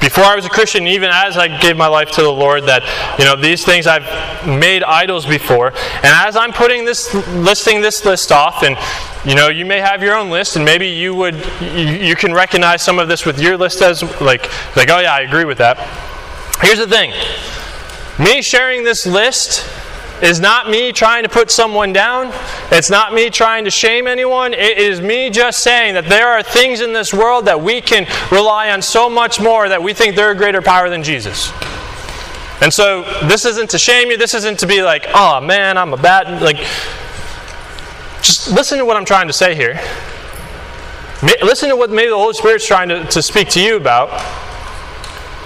before 0.00 0.24
I 0.24 0.34
was 0.34 0.46
a 0.46 0.48
Christian, 0.48 0.86
even 0.86 1.10
as 1.12 1.36
I 1.36 1.60
gave 1.60 1.76
my 1.76 1.86
life 1.86 2.10
to 2.12 2.22
the 2.22 2.32
Lord, 2.32 2.64
that 2.64 2.82
you 3.18 3.26
know 3.26 3.36
these 3.36 3.66
things 3.66 3.86
I've 3.86 4.46
made 4.46 4.82
idols 4.82 5.26
before. 5.26 5.68
And 5.68 6.06
as 6.06 6.36
I'm 6.36 6.52
putting 6.52 6.86
this, 6.86 7.12
listing 7.34 7.82
this 7.82 8.02
list 8.06 8.32
off, 8.32 8.62
and 8.62 8.78
you 9.28 9.34
know 9.34 9.48
you 9.48 9.66
may 9.66 9.78
have 9.78 10.02
your 10.02 10.16
own 10.16 10.30
list, 10.30 10.56
and 10.56 10.64
maybe 10.64 10.86
you 10.86 11.14
would, 11.14 11.34
you, 11.60 11.84
you 11.84 12.16
can 12.16 12.32
recognize 12.32 12.80
some 12.80 12.98
of 12.98 13.08
this 13.08 13.26
with 13.26 13.38
your 13.38 13.58
list 13.58 13.82
as 13.82 14.02
like, 14.22 14.50
like 14.74 14.88
oh 14.88 15.00
yeah, 15.00 15.12
I 15.12 15.20
agree 15.20 15.44
with 15.44 15.58
that. 15.58 15.76
Here's 16.60 16.78
the 16.78 16.86
thing 16.86 17.12
me 18.18 18.42
sharing 18.42 18.84
this 18.84 19.06
list 19.06 19.66
is 20.22 20.40
not 20.40 20.68
me 20.68 20.92
trying 20.92 21.22
to 21.22 21.28
put 21.28 21.50
someone 21.50 21.92
down. 21.92 22.32
It's 22.70 22.90
not 22.90 23.14
me 23.14 23.30
trying 23.30 23.64
to 23.64 23.70
shame 23.70 24.06
anyone. 24.06 24.52
It 24.52 24.76
is 24.76 25.00
me 25.00 25.30
just 25.30 25.62
saying 25.62 25.94
that 25.94 26.04
there 26.04 26.28
are 26.28 26.42
things 26.42 26.80
in 26.82 26.92
this 26.92 27.14
world 27.14 27.46
that 27.46 27.60
we 27.60 27.80
can 27.80 28.06
rely 28.30 28.70
on 28.70 28.82
so 28.82 29.08
much 29.08 29.40
more 29.40 29.68
that 29.70 29.82
we 29.82 29.94
think 29.94 30.16
they're 30.16 30.32
a 30.32 30.36
greater 30.36 30.60
power 30.60 30.90
than 30.90 31.02
Jesus. 31.02 31.50
And 32.60 32.72
so 32.72 33.04
this 33.26 33.46
isn't 33.46 33.70
to 33.70 33.78
shame 33.78 34.10
you. 34.10 34.18
This 34.18 34.34
isn't 34.34 34.58
to 34.58 34.66
be 34.66 34.82
like, 34.82 35.06
oh 35.14 35.40
man, 35.40 35.78
I'm 35.78 35.94
a 35.94 35.96
bad. 35.96 36.42
Like, 36.42 36.58
just 38.20 38.52
listen 38.52 38.78
to 38.78 38.84
what 38.84 38.98
I'm 38.98 39.06
trying 39.06 39.28
to 39.28 39.32
say 39.32 39.54
here. 39.54 39.80
Listen 41.42 41.70
to 41.70 41.76
what 41.76 41.90
maybe 41.90 42.10
the 42.10 42.16
Holy 42.16 42.34
Spirit's 42.34 42.66
trying 42.66 42.90
to, 42.90 43.04
to 43.04 43.22
speak 43.22 43.48
to 43.50 43.60
you 43.60 43.76
about. 43.76 44.10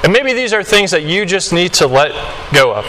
And 0.05 0.13
maybe 0.13 0.35
these 0.35 0.53
are 0.53 0.63
things 0.63 0.91
that 0.91 1.03
you 1.03 1.25
just 1.25 1.51
need 1.51 1.73
to 1.75 1.87
let 1.87 2.13
go 2.53 2.75
of. 2.75 2.85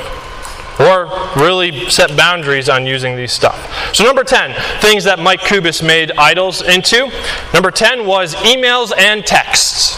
Or 0.78 1.08
really 1.42 1.90
set 1.90 2.18
boundaries 2.18 2.68
on 2.68 2.86
using 2.86 3.16
these 3.16 3.32
stuff. 3.32 3.96
So, 3.96 4.04
number 4.04 4.26
10, 4.26 4.54
things 4.82 5.06
that 5.06 5.18
Mike 5.20 5.40
Kubis 5.40 5.82
made 5.82 6.12
idols 6.18 6.62
into. 6.62 7.10
Number 7.54 7.72
10 7.72 8.06
was 8.06 8.36
emails 8.36 8.92
and 8.98 9.26
texts. 9.26 9.96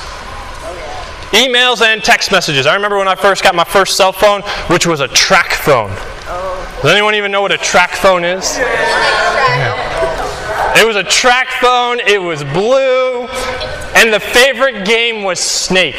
Emails 1.31 1.81
and 1.81 2.03
text 2.03 2.31
messages. 2.31 2.67
I 2.67 2.75
remember 2.75 2.99
when 2.99 3.07
I 3.07 3.15
first 3.15 3.41
got 3.41 3.55
my 3.55 3.63
first 3.63 3.97
cell 3.97 4.11
phone, 4.11 4.41
which 4.67 4.85
was 4.85 4.99
a 4.99 5.07
TracFone. 5.07 5.89
Does 6.83 6.91
anyone 6.91 7.15
even 7.15 7.31
know 7.31 7.41
what 7.41 7.51
a 7.51 7.57
TracFone 7.57 8.37
is? 8.37 8.59
It 10.79 10.85
was 10.85 10.95
a 10.95 11.03
track 11.03 11.47
phone, 11.59 11.99
it 11.99 12.21
was 12.21 12.43
blue, 12.43 13.27
and 13.97 14.13
the 14.13 14.19
favorite 14.19 14.85
game 14.85 15.23
was 15.23 15.39
Snake. 15.39 15.95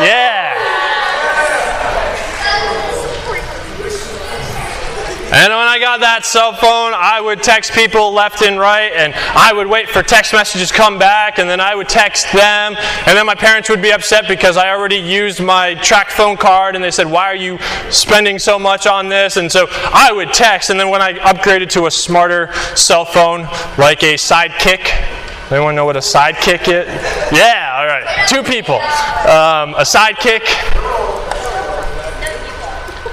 yeah. 0.00 0.52
And 5.34 5.50
when 5.50 5.66
I 5.66 5.78
got 5.78 6.00
that 6.00 6.26
cell 6.26 6.52
phone, 6.52 6.92
I 6.94 7.18
would 7.18 7.42
text 7.42 7.72
people 7.72 8.12
left 8.12 8.42
and 8.42 8.60
right, 8.60 8.92
and 8.92 9.14
I 9.14 9.54
would 9.54 9.66
wait 9.66 9.88
for 9.88 10.02
text 10.02 10.34
messages 10.34 10.68
to 10.68 10.74
come 10.74 10.98
back, 10.98 11.38
and 11.38 11.48
then 11.48 11.58
I 11.58 11.74
would 11.74 11.88
text 11.88 12.30
them, 12.34 12.76
and 13.06 13.16
then 13.16 13.24
my 13.24 13.34
parents 13.34 13.70
would 13.70 13.80
be 13.80 13.94
upset 13.94 14.28
because 14.28 14.58
I 14.58 14.68
already 14.68 14.96
used 14.96 15.40
my 15.40 15.74
TracFone 15.76 16.38
card, 16.38 16.74
and 16.74 16.84
they 16.84 16.90
said, 16.90 17.06
"Why 17.10 17.24
are 17.28 17.34
you 17.34 17.58
spending 17.88 18.38
so 18.38 18.58
much 18.58 18.86
on 18.86 19.08
this?" 19.08 19.38
And 19.38 19.50
so 19.50 19.68
I 19.70 20.12
would 20.12 20.34
text, 20.34 20.68
and 20.68 20.78
then 20.78 20.90
when 20.90 21.00
I 21.00 21.14
upgraded 21.14 21.70
to 21.70 21.86
a 21.86 21.90
smarter 21.90 22.52
cell 22.74 23.06
phone, 23.06 23.44
like 23.78 24.02
a 24.02 24.16
Sidekick, 24.18 24.86
anyone 25.52 25.74
know 25.74 25.84
what 25.84 25.96
a 25.96 26.00
Sidekick 26.00 26.62
is? 26.68 26.88
Yeah, 27.32 27.76
all 27.76 27.86
right, 27.86 28.28
two 28.28 28.42
people, 28.42 28.76
um, 28.76 29.74
a 29.74 29.84
Sidekick 29.84 30.42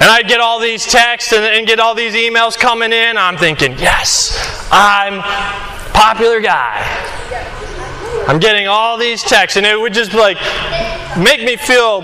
and 0.01 0.09
I'd 0.09 0.29
get 0.29 0.39
all 0.39 0.59
these 0.59 0.85
texts 0.85 1.33
and, 1.33 1.43
and 1.43 1.67
get 1.67 1.79
all 1.79 1.93
these 1.93 2.13
emails 2.13 2.57
coming 2.57 2.93
in. 2.93 3.17
I'm 3.17 3.35
thinking, 3.35 3.73
yes, 3.77 4.37
I'm 4.71 5.21
popular 5.91 6.39
guy. 6.39 6.85
I'm 8.27 8.39
getting 8.39 8.67
all 8.67 8.97
these 8.97 9.21
texts, 9.21 9.57
and 9.57 9.65
it 9.65 9.77
would 9.77 9.93
just 9.93 10.13
like 10.13 10.37
make 11.17 11.43
me 11.43 11.57
feel 11.57 12.01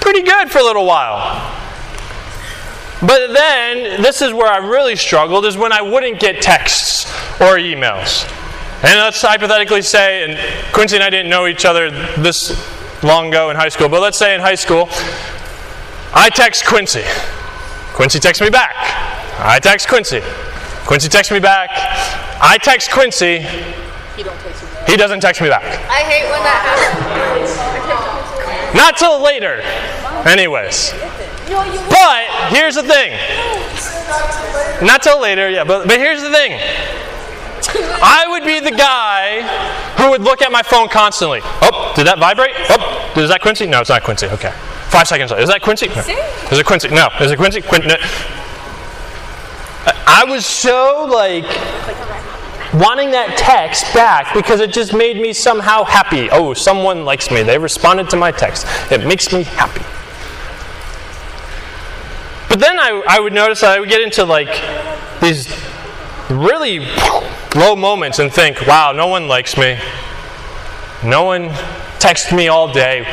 pretty 0.00 0.22
good 0.22 0.50
for 0.50 0.58
a 0.58 0.62
little 0.62 0.86
while. 0.86 1.54
But 3.00 3.32
then, 3.32 4.00
this 4.00 4.22
is 4.22 4.32
where 4.32 4.48
I 4.48 4.58
really 4.58 4.94
struggled, 4.94 5.44
is 5.44 5.56
when 5.56 5.72
I 5.72 5.82
wouldn't 5.82 6.20
get 6.20 6.40
texts 6.40 7.10
or 7.40 7.56
emails. 7.56 8.32
And 8.80 8.96
let's 9.00 9.20
hypothetically 9.20 9.82
say, 9.82 10.22
and 10.22 10.38
Quincy 10.72 10.94
and 10.94 11.02
I 11.02 11.10
didn't 11.10 11.28
know 11.28 11.48
each 11.48 11.64
other 11.64 11.90
this 11.90 12.52
long 13.02 13.26
ago 13.28 13.50
in 13.50 13.56
high 13.56 13.70
school, 13.70 13.88
but 13.88 14.00
let's 14.00 14.16
say 14.16 14.36
in 14.36 14.40
high 14.40 14.54
school, 14.54 14.88
I 16.14 16.30
text 16.32 16.64
Quincy. 16.64 17.02
Quincy 17.94 18.20
texts 18.20 18.40
me 18.40 18.50
back. 18.50 18.76
I 19.40 19.58
text 19.60 19.88
Quincy. 19.88 20.20
Quincy 20.86 21.08
texts 21.08 21.32
me 21.32 21.40
back. 21.40 21.70
I 22.40 22.56
text 22.62 22.92
Quincy. 22.92 23.40
He 24.16 24.22
don't 24.22 24.38
text. 24.38 24.64
He 24.88 24.96
doesn't 24.96 25.18
text 25.20 25.42
me 25.42 25.48
back. 25.48 25.64
I 25.64 26.04
hate 26.06 26.30
when 26.30 26.40
that 26.44 26.62
happens. 26.64 27.56
Not 28.76 28.96
till 28.96 29.20
later. 29.20 29.60
Anyways. 30.24 30.94
But 31.90 32.26
here's 32.54 32.76
the 32.76 32.84
thing. 32.84 33.10
Not 34.86 35.02
till 35.02 35.18
later, 35.20 35.50
yeah, 35.50 35.64
but, 35.64 35.88
but 35.88 35.98
here's 35.98 36.22
the 36.22 36.30
thing. 36.30 36.60
I 38.02 38.26
would 38.28 38.44
be 38.44 38.60
the 38.60 38.70
guy 38.70 39.42
who 39.98 40.10
would 40.10 40.22
look 40.22 40.42
at 40.42 40.50
my 40.50 40.62
phone 40.62 40.88
constantly. 40.88 41.40
Oh, 41.44 41.92
did 41.94 42.06
that 42.06 42.18
vibrate? 42.18 42.52
Oh, 42.70 43.12
is 43.16 43.28
that 43.28 43.42
Quincy? 43.42 43.66
No, 43.66 43.80
it's 43.80 43.90
not 43.90 44.02
Quincy. 44.02 44.26
Okay. 44.26 44.52
Five 44.88 45.06
seconds 45.06 45.30
later. 45.30 45.42
Is 45.42 45.48
that 45.50 45.60
Quincy? 45.60 45.88
No. 45.88 46.00
Is 46.50 46.58
it 46.58 46.66
Quincy? 46.66 46.88
No. 46.88 47.08
Is 47.20 47.30
it 47.30 47.36
Quincy? 47.36 47.60
Quin- 47.60 47.86
no. 47.86 47.96
I 50.06 50.24
was 50.26 50.46
so 50.46 51.06
like 51.10 51.44
wanting 52.74 53.10
that 53.10 53.36
text 53.36 53.92
back 53.94 54.32
because 54.34 54.60
it 54.60 54.72
just 54.72 54.94
made 54.94 55.18
me 55.18 55.32
somehow 55.32 55.84
happy. 55.84 56.30
Oh, 56.30 56.54
someone 56.54 57.04
likes 57.04 57.30
me. 57.30 57.42
They 57.42 57.58
responded 57.58 58.08
to 58.10 58.16
my 58.16 58.32
text. 58.32 58.66
It 58.90 59.06
makes 59.06 59.32
me 59.32 59.42
happy. 59.42 59.82
But 62.48 62.60
then 62.60 62.78
I, 62.78 63.02
I 63.06 63.20
would 63.20 63.34
notice 63.34 63.60
that 63.60 63.76
I 63.76 63.80
would 63.80 63.90
get 63.90 64.00
into 64.00 64.24
like 64.24 64.48
these 65.20 65.48
really 66.30 66.78
low 67.54 67.74
moments 67.76 68.18
and 68.18 68.32
think, 68.32 68.66
wow, 68.66 68.92
no 68.92 69.06
one 69.06 69.28
likes 69.28 69.56
me. 69.56 69.78
No 71.04 71.24
one 71.24 71.50
texts 71.98 72.32
me 72.32 72.48
all 72.48 72.72
day. 72.72 73.06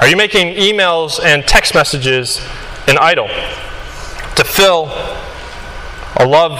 Are 0.00 0.08
you 0.08 0.16
making 0.16 0.56
emails 0.56 1.22
and 1.22 1.44
text 1.44 1.74
messages 1.74 2.40
an 2.88 2.98
idol 2.98 3.28
to 3.28 4.44
fill 4.44 4.86
a 6.16 6.26
love 6.26 6.58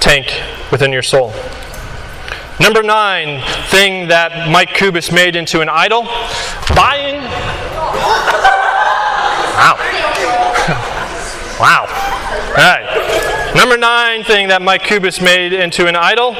tank 0.00 0.26
within 0.70 0.92
your 0.92 1.02
soul? 1.02 1.32
Number 2.60 2.82
nine 2.82 3.42
thing 3.68 4.08
that 4.08 4.48
Mike 4.50 4.70
Kubis 4.70 5.12
made 5.12 5.36
into 5.36 5.60
an 5.60 5.68
idol 5.68 6.04
buying. 6.74 7.20
Wow. 9.54 9.76
wow. 11.60 11.86
All 11.86 12.54
right. 12.56 13.03
Number 13.54 13.76
nine 13.76 14.24
thing 14.24 14.48
that 14.48 14.62
Mike 14.62 14.82
Kubis 14.82 15.22
made 15.22 15.52
into 15.52 15.86
an 15.86 15.96
idol 15.96 16.34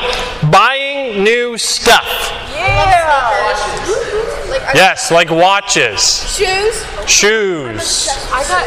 buying 0.51 1.23
new 1.23 1.57
stuff. 1.57 2.05
Yeah. 2.51 2.95
Yes, 4.75 5.13
like 5.13 5.31
watches, 5.31 6.35
Shoes. 6.37 6.85
shoes, 7.09 8.09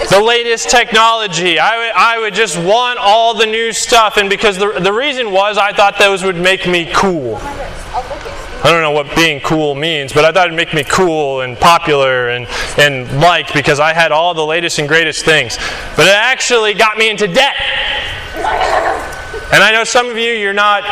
the 0.10 0.22
latest 0.24 0.70
technology. 0.70 1.60
I 1.60 1.78
would, 1.78 1.92
I 1.96 2.20
would 2.20 2.34
just 2.34 2.58
want 2.58 2.98
all 3.00 3.34
the 3.34 3.46
new 3.46 3.74
stuff, 3.74 4.16
and 4.16 4.30
because 4.30 4.58
the, 4.58 4.80
the 4.80 4.94
reason 4.94 5.32
was 5.32 5.58
I 5.58 5.74
thought 5.74 5.98
those 6.00 6.24
would 6.24 6.38
make 6.38 6.66
me 6.68 6.90
cool. 6.94 7.38
I 7.38 8.72
don't 8.72 8.82
know 8.82 8.92
what 8.92 9.14
being 9.16 9.42
cool 9.42 9.76
means, 9.76 10.14
but 10.14 10.24
I 10.24 10.32
thought 10.32 10.48
it'd 10.48 10.56
make 10.56 10.74
me 10.74 10.84
cool 10.84 11.42
and 11.42 11.58
popular 11.58 12.30
and, 12.30 12.48
and 12.78 13.20
liked 13.20 13.54
because 13.54 13.80
I 13.80 13.94
had 13.94 14.12
all 14.12 14.34
the 14.34 14.46
latest 14.46 14.80
and 14.80 14.88
greatest 14.88 15.26
things. 15.26 15.58
But 15.96 16.08
it 16.08 16.16
actually 16.16 16.74
got 16.74 16.98
me 16.98 17.10
into 17.10 17.28
debt. 17.28 17.56
And 19.52 19.64
I 19.64 19.72
know 19.72 19.86
some 19.86 20.10
of 20.10 20.18
you, 20.18 20.34
you're 20.34 20.54
not 20.54 20.84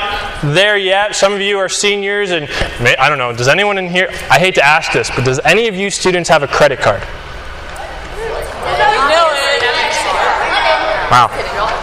there 0.41 0.77
yet. 0.77 1.15
Some 1.15 1.33
of 1.33 1.41
you 1.41 1.57
are 1.57 1.67
seniors, 1.67 2.31
and 2.31 2.47
may, 2.81 2.95
I 2.95 3.09
don't 3.09 3.17
know, 3.17 3.33
does 3.33 3.49
anyone 3.49 3.77
in 3.77 3.89
here, 3.89 4.07
I 4.29 4.39
hate 4.39 4.55
to 4.55 4.65
ask 4.65 4.93
this, 4.93 5.09
but 5.09 5.25
does 5.25 5.39
any 5.43 5.67
of 5.67 5.75
you 5.75 5.89
students 5.89 6.29
have 6.29 6.41
a 6.41 6.47
credit 6.47 6.79
card? 6.79 7.01
Wow. 11.11 11.29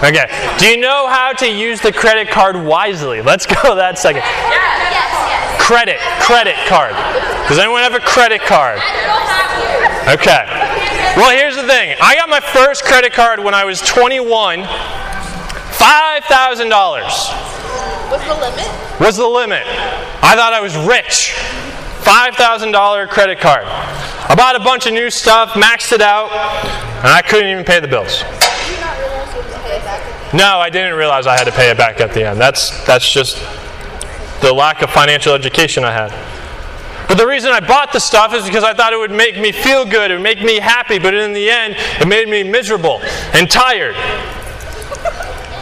Okay. 0.03 0.27
Do 0.59 0.67
you 0.67 0.79
know 0.79 1.09
how 1.09 1.33
to 1.33 1.47
use 1.47 1.81
the 1.81 1.93
credit 1.93 2.29
card 2.29 2.57
wisely? 2.57 3.23
Let's 3.23 3.47
go 3.47 3.75
that 3.77 3.99
second. 3.99 4.23
Credit, 5.61 5.99
credit 6.21 6.57
card. 6.69 6.93
Does 7.49 7.59
anyone 7.59 7.83
have 7.83 7.95
a 7.95 8.01
credit 8.01 8.41
card? 8.43 8.79
Okay. 10.09 10.45
Well, 11.17 11.31
here's 11.31 11.55
the 11.55 11.67
thing. 11.69 11.95
I 12.01 12.17
got 12.17 12.29
my 12.29 12.41
first 12.41 12.85
credit 12.85 13.13
card 13.13 13.39
when 13.39 13.55
I 13.55 13.65
was 13.65 13.81
21. 13.83 14.61
$5,000 15.83 17.03
What's 18.09 18.25
the 18.25 18.35
limit? 18.35 19.01
was 19.01 19.17
the 19.17 19.27
limit. 19.27 19.65
I 20.23 20.37
thought 20.37 20.53
I 20.53 20.61
was 20.61 20.77
rich. 20.77 21.35
$5,000 22.05 23.09
credit 23.09 23.41
card. 23.41 23.65
I 23.65 24.35
bought 24.37 24.55
a 24.55 24.61
bunch 24.61 24.87
of 24.87 24.93
new 24.93 25.11
stuff, 25.11 25.51
maxed 25.55 25.93
it 25.93 26.01
out, 26.01 26.31
and 26.31 27.09
I 27.09 27.21
couldn't 27.21 27.49
even 27.49 27.65
pay 27.65 27.81
the 27.81 27.89
bills. 27.89 28.23
No, 30.33 30.59
I 30.59 30.71
didn't 30.71 30.95
realize 30.95 31.27
I 31.27 31.37
had 31.37 31.45
to 31.45 31.53
pay 31.53 31.69
it 31.69 31.77
back 31.77 32.01
at 32.01 32.15
the 32.15 32.29
end. 32.29 32.41
That's, 32.41 32.85
that's 32.87 33.11
just 33.13 33.39
the 34.41 34.53
lack 34.53 34.83
of 34.83 34.91
financial 34.91 35.35
education 35.35 35.85
I 35.85 35.91
had. 35.91 36.11
But 37.09 37.19
the 37.19 37.27
reason 37.27 37.51
I 37.51 37.59
bought 37.59 37.93
the 37.93 37.99
stuff 37.99 38.33
is 38.35 38.45
because 38.45 38.63
I 38.63 38.73
thought 38.73 38.93
it 38.93 38.99
would 38.99 39.11
make 39.11 39.37
me 39.37 39.51
feel 39.51 39.85
good, 39.85 40.13
it 40.13 40.15
would 40.15 40.23
make 40.23 40.43
me 40.43 40.61
happy, 40.61 41.01
but 41.01 41.13
in 41.13 41.33
the 41.33 41.51
end, 41.51 41.75
it 42.01 42.07
made 42.07 42.29
me 42.29 42.45
miserable 42.45 43.01
and 43.33 43.51
tired 43.51 43.97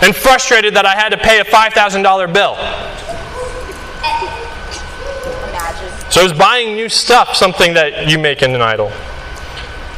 and 0.03 0.15
frustrated 0.15 0.75
that 0.75 0.87
I 0.87 0.95
had 0.95 1.11
to 1.11 1.19
pay 1.19 1.41
a 1.41 1.45
$5,000 1.45 2.33
bill. 2.33 2.57
So 6.11 6.25
is 6.25 6.33
buying 6.33 6.75
new 6.75 6.89
stuff 6.89 7.37
something 7.37 7.75
that 7.75 8.09
you 8.09 8.19
make 8.19 8.43
an 8.43 8.61
idol? 8.61 8.91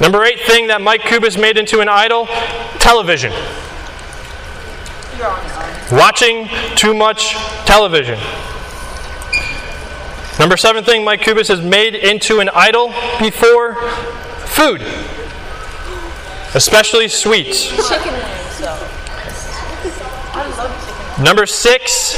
Number 0.00 0.24
eight 0.24 0.40
thing 0.40 0.66
that 0.66 0.80
Mike 0.80 1.02
Kubis 1.02 1.40
made 1.40 1.56
into 1.56 1.80
an 1.80 1.88
idol 1.88 2.26
television. 2.78 3.32
Watching 5.92 6.48
too 6.74 6.92
much 6.92 7.34
television. 7.64 8.18
Number 10.38 10.56
seven 10.56 10.82
thing 10.82 11.04
Mike 11.04 11.20
Kubis 11.20 11.48
has 11.48 11.60
made 11.60 11.94
into 11.94 12.40
an 12.40 12.48
idol 12.52 12.88
before 13.20 13.76
food, 14.46 14.82
especially 16.54 17.08
sweets. 17.08 17.66
Chicken 17.66 18.12
wings, 18.12 18.58
though. 18.58 18.88
I 20.34 20.46
love 20.56 20.72
chicken 20.86 21.11
Number 21.22 21.46
six 21.46 22.16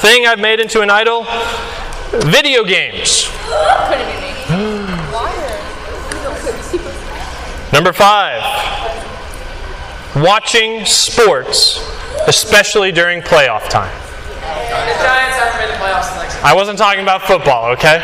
thing 0.00 0.26
I've 0.26 0.38
made 0.38 0.60
into 0.60 0.80
an 0.80 0.88
idol 0.88 1.26
video 2.30 2.62
games. 2.62 3.28
Couldn't 3.88 4.06
be 4.06 4.14
me. 4.20 4.30
Number 7.72 7.92
five, 7.92 8.40
watching 10.14 10.84
sports, 10.84 11.80
especially 12.28 12.92
during 12.92 13.20
playoff 13.22 13.68
time. 13.68 13.92
The 13.92 15.02
Giants 15.02 15.36
haven't 15.36 15.58
made 15.58 15.74
the 15.74 15.80
playoffs 15.82 16.16
next 16.22 16.44
I 16.44 16.54
wasn't 16.54 16.78
talking 16.78 17.02
about 17.02 17.22
football, 17.22 17.72
okay? 17.72 17.98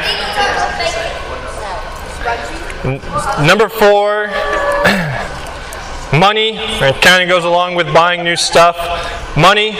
Number 3.47 3.69
four, 3.69 4.27
money. 6.13 6.57
It 6.57 7.03
kind 7.03 7.23
of 7.23 7.29
goes 7.29 7.45
along 7.45 7.75
with 7.75 7.93
buying 7.93 8.25
new 8.25 8.37
stuff. 8.37 8.77
Money. 9.37 9.77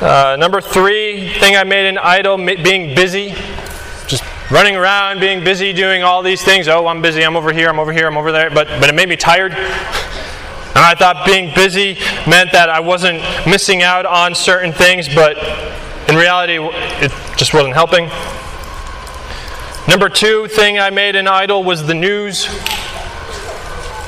Uh, 0.00 0.36
number 0.38 0.60
three 0.60 1.32
thing 1.40 1.56
I 1.56 1.64
made 1.64 1.86
an 1.86 1.98
idol, 1.98 2.36
being 2.36 2.94
busy. 2.94 3.34
Just 4.06 4.24
running 4.50 4.76
around, 4.76 5.20
being 5.20 5.44
busy, 5.44 5.72
doing 5.72 6.02
all 6.02 6.22
these 6.22 6.42
things. 6.42 6.68
Oh, 6.68 6.86
I'm 6.86 7.02
busy. 7.02 7.22
I'm 7.22 7.36
over 7.36 7.52
here. 7.52 7.68
I'm 7.68 7.78
over 7.78 7.92
here. 7.92 8.06
I'm 8.06 8.16
over 8.16 8.32
there. 8.32 8.50
But 8.50 8.68
but 8.80 8.88
it 8.88 8.94
made 8.94 9.08
me 9.08 9.16
tired. 9.16 9.52
And 9.52 10.78
I 10.78 10.94
thought 10.94 11.26
being 11.26 11.52
busy 11.54 11.98
meant 12.28 12.52
that 12.52 12.68
I 12.70 12.78
wasn't 12.78 13.20
missing 13.44 13.82
out 13.82 14.06
on 14.06 14.36
certain 14.36 14.72
things, 14.72 15.08
but 15.12 15.36
in 16.08 16.14
reality, 16.14 16.58
it 16.58 17.12
just 17.36 17.52
wasn't 17.52 17.74
helping. 17.74 18.08
Number 19.88 20.08
two 20.08 20.46
thing 20.46 20.78
I 20.78 20.90
made 20.90 21.16
an 21.16 21.26
idol 21.26 21.64
was 21.64 21.86
the 21.86 21.94
news. 21.94 22.48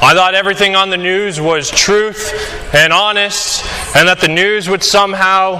I 0.05 0.14
thought 0.14 0.34
everything 0.34 0.74
on 0.74 0.90
the 0.90 0.96
news 0.96 1.40
was 1.40 1.70
truth 1.70 2.34
and 2.74 2.92
honest, 2.92 3.64
and 3.94 4.09
that 4.09 4.20
the 4.20 4.26
news 4.26 4.68
would 4.68 4.82
somehow 4.82 5.55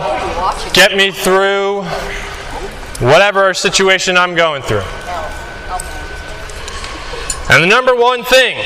get 0.73 0.97
me 0.97 1.13
through 1.13 1.83
whatever 2.99 3.55
situation 3.55 4.17
I'm 4.17 4.35
going 4.35 4.63
through. 4.63 4.83
And 7.51 7.63
the 7.63 7.69
number 7.69 7.95
one 7.95 8.25
thing 8.25 8.57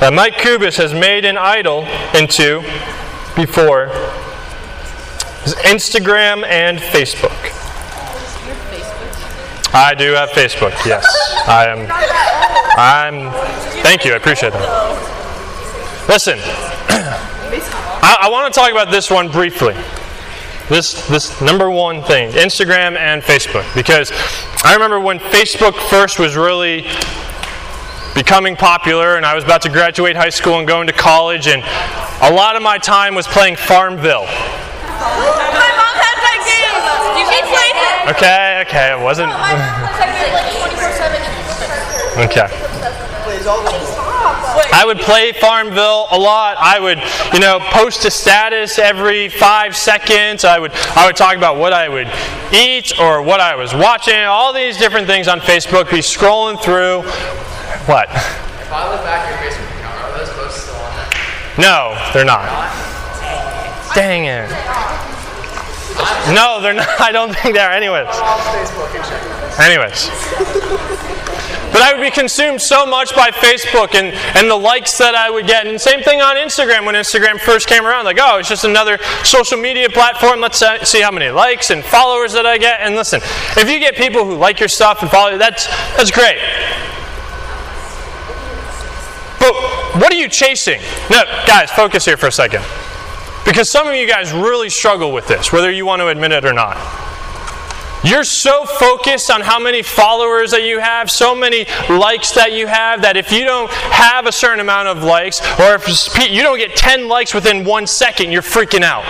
that 0.00 0.12
Mike 0.12 0.34
Kubis 0.34 0.76
has 0.76 0.92
made 0.92 1.24
an 1.24 1.38
idol 1.38 1.86
into 2.14 2.60
before 3.34 3.90
It's 5.44 5.54
Instagram 5.62 6.44
and 6.44 6.78
Facebook. 6.78 7.61
I 9.74 9.94
do 9.96 10.12
have 10.12 10.30
Facebook. 10.30 10.72
Yes, 10.84 11.06
I 11.46 11.66
am. 11.66 11.88
I'm. 12.76 13.32
Thank 13.82 14.04
you. 14.04 14.12
I 14.12 14.16
appreciate 14.16 14.52
that. 14.52 16.08
Listen, 16.08 16.38
I, 16.88 18.18
I 18.22 18.30
want 18.30 18.52
to 18.52 18.58
talk 18.58 18.70
about 18.70 18.90
this 18.90 19.10
one 19.10 19.30
briefly. 19.30 19.74
This 20.68 21.06
this 21.08 21.40
number 21.40 21.70
one 21.70 22.02
thing, 22.02 22.32
Instagram 22.32 22.96
and 22.96 23.22
Facebook, 23.22 23.64
because 23.74 24.12
I 24.64 24.74
remember 24.74 25.00
when 25.00 25.18
Facebook 25.18 25.74
first 25.88 26.18
was 26.18 26.36
really 26.36 26.86
becoming 28.14 28.56
popular, 28.56 29.16
and 29.16 29.24
I 29.24 29.34
was 29.34 29.44
about 29.44 29.62
to 29.62 29.70
graduate 29.70 30.16
high 30.16 30.28
school 30.30 30.58
and 30.58 30.68
go 30.68 30.80
into 30.80 30.92
college, 30.92 31.46
and 31.46 31.62
a 32.22 32.32
lot 32.32 32.56
of 32.56 32.62
my 32.62 32.78
time 32.78 33.14
was 33.14 33.26
playing 33.26 33.56
Farmville. 33.56 34.24
My 34.24 35.70
mom 35.80 35.96
has 35.96 36.18
that 36.20 36.40
game. 36.44 36.76
You 37.18 37.24
can 37.24 37.44
play 37.48 37.70
it. 37.88 37.91
Okay, 38.08 38.64
okay, 38.66 38.92
it 38.92 39.02
wasn't. 39.02 39.32
Okay. 42.12 42.46
I 44.70 44.82
would 44.84 44.98
play 44.98 45.32
Farmville 45.32 46.08
a 46.10 46.18
lot. 46.18 46.56
I 46.58 46.78
would, 46.78 46.98
you 47.32 47.40
know, 47.40 47.58
post 47.70 48.04
a 48.04 48.10
status 48.10 48.78
every 48.78 49.30
five 49.30 49.74
seconds. 49.74 50.44
I 50.44 50.58
would, 50.58 50.72
I 50.94 51.06
would 51.06 51.16
talk 51.16 51.36
about 51.36 51.56
what 51.56 51.72
I 51.72 51.88
would 51.88 52.08
eat 52.52 52.98
or 53.00 53.22
what 53.22 53.40
I 53.40 53.56
was 53.56 53.74
watching. 53.74 54.20
All 54.24 54.52
these 54.52 54.76
different 54.76 55.06
things 55.06 55.26
on 55.26 55.40
Facebook. 55.40 55.90
Be 55.90 55.98
scrolling 55.98 56.62
through. 56.62 57.00
What? 57.88 58.10
If 58.10 58.70
I 58.70 58.92
look 58.92 59.02
back 59.04 59.26
at 59.26 59.42
your 59.42 59.50
Facebook 59.50 59.78
account, 59.78 60.02
are 60.02 60.18
those 60.18 60.30
posts 60.34 60.62
still 60.64 60.76
on 60.76 60.94
there? 60.96 61.64
No, 61.64 62.10
they're 62.12 62.26
not. 62.26 62.44
Dang 63.94 64.26
it. 64.26 64.91
No, 66.34 66.60
they're 66.60 66.74
not. 66.74 66.88
I 67.00 67.12
don't 67.12 67.34
think 67.34 67.54
they 67.54 67.60
are. 67.60 67.72
Anyways. 67.72 68.08
Anyways. 69.58 70.08
But 71.72 71.80
I 71.80 71.94
would 71.94 72.02
be 72.02 72.10
consumed 72.10 72.60
so 72.60 72.84
much 72.84 73.16
by 73.16 73.30
Facebook 73.30 73.94
and, 73.94 74.14
and 74.36 74.50
the 74.50 74.56
likes 74.56 74.98
that 74.98 75.14
I 75.14 75.30
would 75.30 75.46
get. 75.46 75.66
And 75.66 75.80
same 75.80 76.02
thing 76.02 76.20
on 76.20 76.36
Instagram 76.36 76.84
when 76.84 76.94
Instagram 76.94 77.40
first 77.40 77.66
came 77.66 77.86
around. 77.86 78.04
Like, 78.04 78.18
oh, 78.20 78.38
it's 78.38 78.48
just 78.48 78.64
another 78.64 78.98
social 79.24 79.56
media 79.56 79.88
platform. 79.88 80.40
Let's 80.40 80.62
see 80.86 81.00
how 81.00 81.10
many 81.10 81.30
likes 81.30 81.70
and 81.70 81.82
followers 81.82 82.34
that 82.34 82.44
I 82.44 82.58
get. 82.58 82.80
And 82.80 82.94
listen, 82.94 83.20
if 83.56 83.70
you 83.70 83.78
get 83.78 83.96
people 83.96 84.26
who 84.26 84.36
like 84.36 84.60
your 84.60 84.68
stuff 84.68 85.00
and 85.00 85.10
follow 85.10 85.30
you, 85.30 85.38
that's, 85.38 85.66
that's 85.96 86.10
great. 86.10 86.36
But 89.40 89.54
what 89.98 90.12
are 90.12 90.16
you 90.16 90.28
chasing? 90.28 90.80
No, 91.10 91.22
guys, 91.46 91.70
focus 91.70 92.04
here 92.04 92.18
for 92.18 92.26
a 92.26 92.32
second. 92.32 92.62
Because 93.44 93.70
some 93.70 93.88
of 93.88 93.94
you 93.94 94.06
guys 94.06 94.32
really 94.32 94.70
struggle 94.70 95.12
with 95.12 95.26
this, 95.26 95.52
whether 95.52 95.70
you 95.70 95.84
want 95.84 96.00
to 96.00 96.08
admit 96.08 96.32
it 96.32 96.44
or 96.44 96.52
not. 96.52 96.76
You're 98.04 98.24
so 98.24 98.64
focused 98.64 99.30
on 99.30 99.42
how 99.42 99.60
many 99.60 99.82
followers 99.82 100.50
that 100.50 100.64
you 100.64 100.80
have, 100.80 101.08
so 101.08 101.36
many 101.36 101.66
likes 101.88 102.32
that 102.32 102.52
you 102.52 102.66
have, 102.66 103.02
that 103.02 103.16
if 103.16 103.30
you 103.30 103.44
don't 103.44 103.70
have 103.70 104.26
a 104.26 104.32
certain 104.32 104.58
amount 104.58 104.88
of 104.88 105.04
likes, 105.04 105.40
or 105.60 105.76
if 105.76 105.86
you 106.28 106.42
don't 106.42 106.58
get 106.58 106.74
10 106.74 107.06
likes 107.06 107.32
within 107.32 107.64
one 107.64 107.86
second, 107.86 108.32
you're 108.32 108.42
freaking 108.42 108.82
out. 108.82 109.04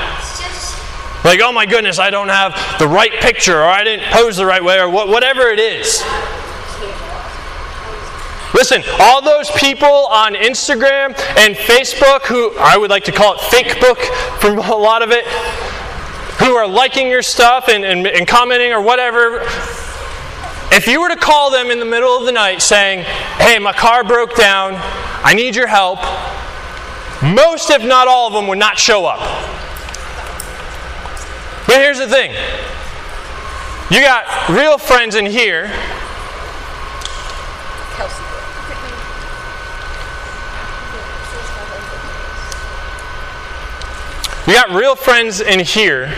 Like, 1.24 1.40
oh 1.40 1.52
my 1.52 1.64
goodness, 1.64 1.98
I 1.98 2.10
don't 2.10 2.28
have 2.28 2.52
the 2.78 2.86
right 2.86 3.12
picture, 3.12 3.58
or 3.58 3.64
I 3.64 3.82
didn't 3.84 4.12
pose 4.12 4.36
the 4.36 4.44
right 4.44 4.62
way, 4.62 4.78
or 4.78 4.90
whatever 4.90 5.48
it 5.48 5.58
is. 5.58 6.02
Listen, 8.54 8.82
all 9.00 9.22
those 9.22 9.50
people 9.52 9.88
on 9.88 10.34
Instagram 10.34 11.18
and 11.38 11.56
Facebook 11.56 12.22
who 12.26 12.54
I 12.58 12.76
would 12.76 12.90
like 12.90 13.04
to 13.04 13.12
call 13.12 13.34
it 13.34 13.40
fake 13.40 13.80
book 13.80 13.98
from 14.40 14.58
a 14.58 14.76
lot 14.76 15.02
of 15.02 15.10
it, 15.10 15.24
who 16.38 16.54
are 16.54 16.66
liking 16.66 17.08
your 17.08 17.22
stuff 17.22 17.68
and, 17.68 17.84
and, 17.84 18.06
and, 18.06 18.26
commenting 18.28 18.72
or 18.72 18.82
whatever, 18.82 19.40
if 20.70 20.86
you 20.86 21.00
were 21.00 21.08
to 21.08 21.16
call 21.16 21.50
them 21.50 21.70
in 21.70 21.78
the 21.78 21.84
middle 21.86 22.16
of 22.16 22.26
the 22.26 22.32
night 22.32 22.60
saying, 22.60 23.04
hey, 23.38 23.58
my 23.58 23.72
car 23.72 24.04
broke 24.04 24.36
down, 24.36 24.74
I 25.24 25.32
need 25.34 25.56
your 25.56 25.66
help, 25.66 26.00
most, 27.22 27.70
if 27.70 27.84
not 27.84 28.08
all 28.08 28.26
of 28.26 28.32
them, 28.34 28.48
would 28.48 28.58
not 28.58 28.78
show 28.78 29.06
up. 29.06 29.20
But 31.66 31.76
here's 31.76 31.98
the 31.98 32.08
thing 32.08 32.32
you 33.90 34.00
got 34.00 34.48
real 34.48 34.78
friends 34.78 35.14
in 35.14 35.26
here. 35.26 35.70
You 44.52 44.58
got 44.58 44.72
real 44.72 44.96
friends 44.96 45.40
in 45.40 45.60
here. 45.60 46.14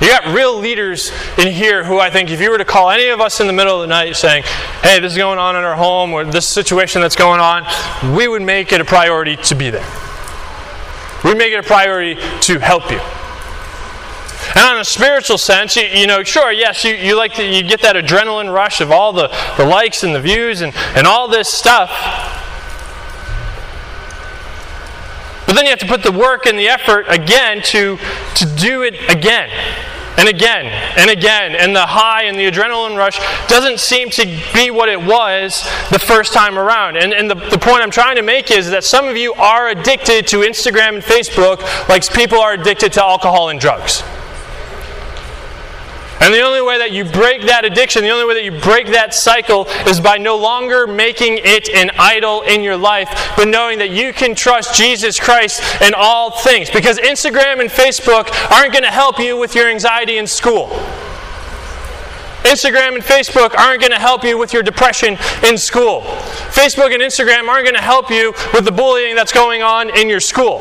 You 0.00 0.08
got 0.08 0.34
real 0.34 0.58
leaders 0.58 1.12
in 1.38 1.52
here 1.52 1.84
who 1.84 2.00
I 2.00 2.10
think 2.10 2.28
if 2.28 2.40
you 2.40 2.50
were 2.50 2.58
to 2.58 2.64
call 2.64 2.90
any 2.90 3.06
of 3.06 3.20
us 3.20 3.40
in 3.40 3.46
the 3.46 3.52
middle 3.52 3.76
of 3.76 3.82
the 3.82 3.86
night 3.86 4.16
saying, 4.16 4.42
hey, 4.82 4.98
this 4.98 5.12
is 5.12 5.16
going 5.16 5.38
on 5.38 5.54
in 5.54 5.62
our 5.62 5.76
home 5.76 6.12
or 6.12 6.24
this 6.24 6.44
situation 6.44 7.00
that's 7.00 7.14
going 7.14 7.38
on, 7.38 7.64
we 8.16 8.26
would 8.26 8.42
make 8.42 8.72
it 8.72 8.80
a 8.80 8.84
priority 8.84 9.36
to 9.36 9.54
be 9.54 9.70
there. 9.70 9.86
We 11.22 11.36
make 11.36 11.52
it 11.52 11.60
a 11.60 11.62
priority 11.62 12.16
to 12.16 12.58
help 12.58 12.90
you. 12.90 12.98
And 14.56 14.74
on 14.74 14.80
a 14.80 14.84
spiritual 14.84 15.38
sense, 15.38 15.76
you, 15.76 15.84
you 15.84 16.08
know, 16.08 16.24
sure, 16.24 16.50
yes, 16.50 16.82
you, 16.84 16.94
you 16.94 17.16
like 17.16 17.34
to, 17.34 17.46
you 17.46 17.62
get 17.62 17.82
that 17.82 17.94
adrenaline 17.94 18.52
rush 18.52 18.80
of 18.80 18.90
all 18.90 19.12
the, 19.12 19.28
the 19.56 19.64
likes 19.64 20.02
and 20.02 20.12
the 20.12 20.20
views 20.20 20.62
and, 20.62 20.74
and 20.96 21.06
all 21.06 21.28
this 21.28 21.48
stuff. 21.48 21.90
But 25.47 25.47
then 25.58 25.66
you 25.66 25.70
have 25.70 25.80
to 25.80 25.86
put 25.86 26.02
the 26.02 26.12
work 26.12 26.46
and 26.46 26.56
the 26.58 26.68
effort 26.68 27.06
again 27.08 27.60
to, 27.62 27.98
to 28.36 28.46
do 28.56 28.82
it 28.82 28.94
again 29.10 29.50
and 30.16 30.28
again 30.28 30.66
and 30.96 31.10
again. 31.10 31.54
And 31.54 31.74
the 31.74 31.86
high 31.86 32.24
and 32.24 32.38
the 32.38 32.50
adrenaline 32.50 32.96
rush 32.96 33.18
doesn't 33.48 33.80
seem 33.80 34.10
to 34.10 34.24
be 34.54 34.70
what 34.70 34.88
it 34.88 35.00
was 35.00 35.62
the 35.90 35.98
first 35.98 36.32
time 36.32 36.58
around. 36.58 36.96
And, 36.96 37.12
and 37.12 37.28
the, 37.28 37.34
the 37.34 37.58
point 37.58 37.82
I'm 37.82 37.90
trying 37.90 38.16
to 38.16 38.22
make 38.22 38.50
is 38.50 38.70
that 38.70 38.84
some 38.84 39.08
of 39.08 39.16
you 39.16 39.34
are 39.34 39.68
addicted 39.68 40.26
to 40.28 40.38
Instagram 40.38 40.94
and 40.94 41.02
Facebook 41.02 41.60
like 41.88 42.08
people 42.12 42.38
are 42.38 42.52
addicted 42.52 42.92
to 42.94 43.04
alcohol 43.04 43.48
and 43.48 43.58
drugs. 43.58 44.02
And 46.20 46.34
the 46.34 46.40
only 46.40 46.62
way 46.62 46.78
that 46.78 46.90
you 46.90 47.04
break 47.04 47.42
that 47.42 47.64
addiction, 47.64 48.02
the 48.02 48.10
only 48.10 48.26
way 48.26 48.34
that 48.34 48.44
you 48.44 48.60
break 48.60 48.88
that 48.88 49.14
cycle 49.14 49.66
is 49.86 50.00
by 50.00 50.18
no 50.18 50.36
longer 50.36 50.86
making 50.86 51.38
it 51.42 51.68
an 51.70 51.90
idol 51.98 52.42
in 52.42 52.62
your 52.62 52.76
life, 52.76 53.08
but 53.36 53.46
knowing 53.46 53.78
that 53.78 53.90
you 53.90 54.12
can 54.12 54.34
trust 54.34 54.74
Jesus 54.74 55.18
Christ 55.20 55.62
in 55.80 55.94
all 55.94 56.30
things. 56.30 56.70
Because 56.70 56.98
Instagram 56.98 57.60
and 57.60 57.70
Facebook 57.70 58.30
aren't 58.50 58.72
going 58.72 58.84
to 58.84 58.90
help 58.90 59.18
you 59.18 59.36
with 59.36 59.54
your 59.54 59.68
anxiety 59.68 60.18
in 60.18 60.26
school. 60.26 60.68
Instagram 62.42 62.94
and 62.94 63.04
Facebook 63.04 63.54
aren't 63.56 63.80
going 63.80 63.92
to 63.92 63.98
help 63.98 64.24
you 64.24 64.38
with 64.38 64.52
your 64.52 64.62
depression 64.62 65.18
in 65.44 65.58
school. 65.58 66.00
Facebook 66.50 66.94
and 66.94 67.02
Instagram 67.02 67.48
aren't 67.48 67.64
going 67.64 67.74
to 67.74 67.80
help 67.80 68.10
you 68.10 68.32
with 68.54 68.64
the 68.64 68.72
bullying 68.72 69.14
that's 69.14 69.32
going 69.32 69.62
on 69.62 69.94
in 69.96 70.08
your 70.08 70.20
school. 70.20 70.60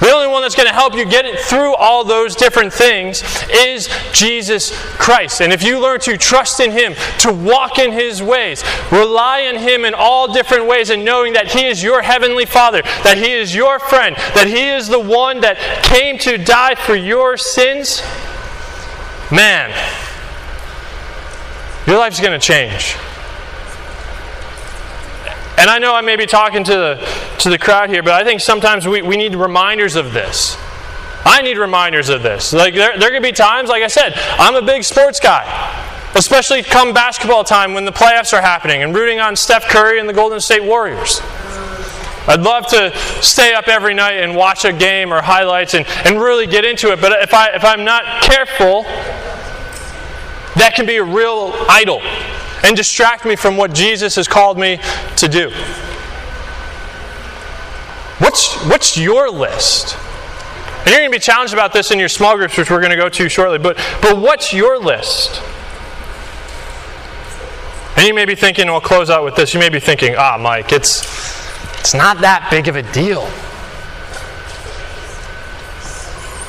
The 0.00 0.10
only 0.10 0.28
one 0.28 0.40
that's 0.40 0.54
going 0.54 0.68
to 0.68 0.74
help 0.74 0.94
you 0.94 1.04
get 1.04 1.26
it 1.26 1.38
through 1.38 1.74
all 1.74 2.04
those 2.04 2.34
different 2.34 2.72
things 2.72 3.22
is 3.50 3.88
Jesus 4.12 4.72
Christ. 4.96 5.42
And 5.42 5.52
if 5.52 5.62
you 5.62 5.78
learn 5.78 6.00
to 6.00 6.16
trust 6.16 6.58
in 6.58 6.70
Him, 6.70 6.94
to 7.18 7.32
walk 7.32 7.78
in 7.78 7.92
His 7.92 8.22
ways, 8.22 8.64
rely 8.90 9.46
on 9.46 9.56
Him 9.56 9.84
in 9.84 9.92
all 9.92 10.32
different 10.32 10.66
ways, 10.66 10.88
and 10.88 11.04
knowing 11.04 11.34
that 11.34 11.48
He 11.48 11.66
is 11.66 11.82
your 11.82 12.00
Heavenly 12.00 12.46
Father, 12.46 12.80
that 13.04 13.18
He 13.18 13.32
is 13.32 13.54
your 13.54 13.78
friend, 13.78 14.16
that 14.34 14.46
He 14.46 14.70
is 14.70 14.88
the 14.88 14.98
one 14.98 15.40
that 15.42 15.58
came 15.84 16.16
to 16.18 16.38
die 16.38 16.74
for 16.74 16.94
your 16.94 17.36
sins, 17.36 18.02
man, 19.30 19.70
your 21.86 21.98
life's 21.98 22.20
going 22.20 22.38
to 22.38 22.44
change. 22.44 22.96
And 25.60 25.68
I 25.68 25.78
know 25.78 25.94
I 25.94 26.00
may 26.00 26.16
be 26.16 26.24
talking 26.24 26.64
to 26.64 26.72
the, 26.72 27.36
to 27.40 27.50
the 27.50 27.58
crowd 27.58 27.90
here, 27.90 28.02
but 28.02 28.14
I 28.14 28.24
think 28.24 28.40
sometimes 28.40 28.88
we, 28.88 29.02
we 29.02 29.18
need 29.18 29.34
reminders 29.34 29.94
of 29.94 30.14
this. 30.14 30.56
I 31.26 31.42
need 31.42 31.58
reminders 31.58 32.08
of 32.08 32.22
this. 32.22 32.54
Like 32.54 32.72
there, 32.72 32.98
there 32.98 33.10
could 33.10 33.22
be 33.22 33.32
times, 33.32 33.68
like 33.68 33.82
I 33.82 33.88
said, 33.88 34.14
I'm 34.38 34.54
a 34.54 34.62
big 34.62 34.84
sports 34.84 35.20
guy. 35.20 35.44
Especially 36.14 36.62
come 36.62 36.94
basketball 36.94 37.44
time 37.44 37.74
when 37.74 37.84
the 37.84 37.92
playoffs 37.92 38.32
are 38.32 38.40
happening 38.40 38.82
and 38.82 38.94
rooting 38.94 39.20
on 39.20 39.36
Steph 39.36 39.68
Curry 39.68 40.00
and 40.00 40.08
the 40.08 40.14
Golden 40.14 40.40
State 40.40 40.64
Warriors. 40.64 41.20
I'd 42.26 42.40
love 42.40 42.66
to 42.68 42.96
stay 43.20 43.52
up 43.52 43.68
every 43.68 43.92
night 43.92 44.14
and 44.14 44.34
watch 44.34 44.64
a 44.64 44.72
game 44.72 45.12
or 45.12 45.20
highlights 45.20 45.74
and, 45.74 45.86
and 46.06 46.22
really 46.22 46.46
get 46.46 46.64
into 46.64 46.90
it. 46.90 47.02
But 47.02 47.20
if, 47.20 47.34
I, 47.34 47.50
if 47.50 47.64
I'm 47.64 47.84
not 47.84 48.22
careful, 48.22 48.84
that 50.54 50.72
can 50.74 50.86
be 50.86 50.96
a 50.96 51.04
real 51.04 51.52
idol 51.68 52.00
and 52.62 52.76
distract 52.76 53.24
me 53.24 53.36
from 53.36 53.56
what 53.56 53.72
Jesus 53.72 54.16
has 54.16 54.28
called 54.28 54.58
me 54.58 54.80
to 55.16 55.28
do. 55.28 55.50
What's, 58.18 58.54
what's 58.66 58.98
your 58.98 59.30
list? 59.30 59.96
And 60.80 60.88
you're 60.88 60.98
going 60.98 61.10
to 61.10 61.16
be 61.16 61.20
challenged 61.20 61.54
about 61.54 61.72
this 61.72 61.90
in 61.90 61.98
your 61.98 62.08
small 62.08 62.36
groups, 62.36 62.56
which 62.56 62.70
we're 62.70 62.80
going 62.80 62.90
to 62.90 62.96
go 62.96 63.08
to 63.08 63.28
shortly. 63.28 63.58
But, 63.58 63.76
but 64.02 64.18
what's 64.18 64.52
your 64.52 64.78
list? 64.78 65.42
And 67.96 68.06
you 68.06 68.14
may 68.14 68.24
be 68.24 68.34
thinking, 68.34 68.66
we'll 68.66 68.80
close 68.80 69.10
out 69.10 69.24
with 69.24 69.36
this. 69.36 69.52
You 69.52 69.60
may 69.60 69.68
be 69.68 69.80
thinking, 69.80 70.14
ah, 70.16 70.38
Mike, 70.38 70.72
it's, 70.72 71.00
it's 71.80 71.94
not 71.94 72.20
that 72.20 72.48
big 72.50 72.68
of 72.68 72.76
a 72.76 72.82
deal. 72.92 73.28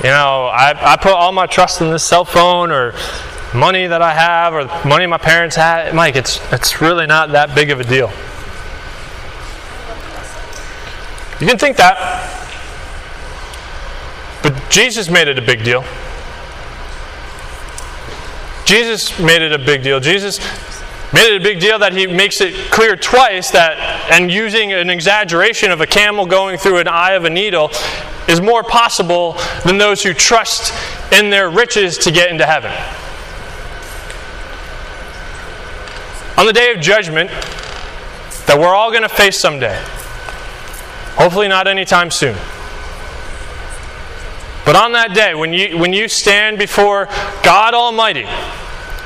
you 0.04 0.10
know, 0.10 0.46
I, 0.48 0.94
I 0.94 0.96
put 0.98 1.12
all 1.12 1.32
my 1.32 1.46
trust 1.46 1.80
in 1.80 1.92
this 1.92 2.04
cell 2.04 2.26
phone 2.26 2.72
or 2.72 2.94
money 3.54 3.88
that 3.88 4.02
I 4.02 4.14
have 4.14 4.54
or 4.54 4.66
money 4.88 5.06
my 5.06 5.18
parents 5.18 5.56
had. 5.56 5.94
Mike, 5.94 6.16
it's, 6.16 6.40
it's 6.52 6.82
really 6.82 7.06
not 7.06 7.32
that 7.32 7.54
big 7.54 7.70
of 7.70 7.80
a 7.80 7.84
deal. 7.84 8.12
You 11.40 11.48
can 11.48 11.58
think 11.58 11.78
that. 11.78 11.98
But 14.44 14.70
Jesus 14.70 15.10
made 15.10 15.28
it 15.28 15.38
a 15.38 15.42
big 15.42 15.64
deal. 15.64 15.84
Jesus 18.66 19.20
made 19.20 19.42
it 19.42 19.52
a 19.52 19.60
big 19.60 19.84
deal. 19.84 20.00
Jesus 20.00 20.40
made 21.14 21.34
it 21.34 21.42
a 21.42 21.44
big 21.44 21.60
deal 21.60 21.78
that 21.80 21.94
he 21.94 22.08
makes 22.08 22.42
it 22.42 22.72
clear 22.72 22.96
twice 22.96 23.52
that, 23.52 23.78
and 24.12 24.32
using 24.32 24.72
an 24.72 24.90
exaggeration 24.90 25.72
of 25.72 25.82
a 25.82 25.88
camel 25.88 26.26
going 26.26 26.58
through 26.58 26.78
an 26.78 26.88
eye 26.88 27.14
of 27.14 27.26
a 27.26 27.30
needle 27.30 27.70
is 28.30 28.40
more 28.40 28.64
possible 28.64 29.36
than 29.66 29.78
those 29.78 30.04
who 30.04 30.14
trust 30.14 30.74
in 31.12 31.30
their 31.30 31.50
riches 31.50 31.98
to 31.98 32.12
get 32.12 32.30
into 32.30 32.46
heaven. 32.46 32.72
On 36.38 36.46
the 36.46 36.54
day 36.54 36.72
of 36.72 36.82
judgment 36.82 37.30
that 38.48 38.58
we're 38.58 38.74
all 38.74 38.90
going 38.90 39.04
to 39.04 39.10
face 39.10 39.38
someday, 39.38 39.78
hopefully 41.16 41.48
not 41.48 41.68
anytime 41.68 42.10
soon. 42.10 42.36
But 44.66 44.76
on 44.76 44.94
that 44.94 45.14
day, 45.14 45.36
when 45.36 45.54
you, 45.54 45.78
when 45.78 45.94
you 45.94 46.08
stand 46.08 46.58
before 46.58 47.08
God 47.44 47.74
Almighty, 47.74 48.28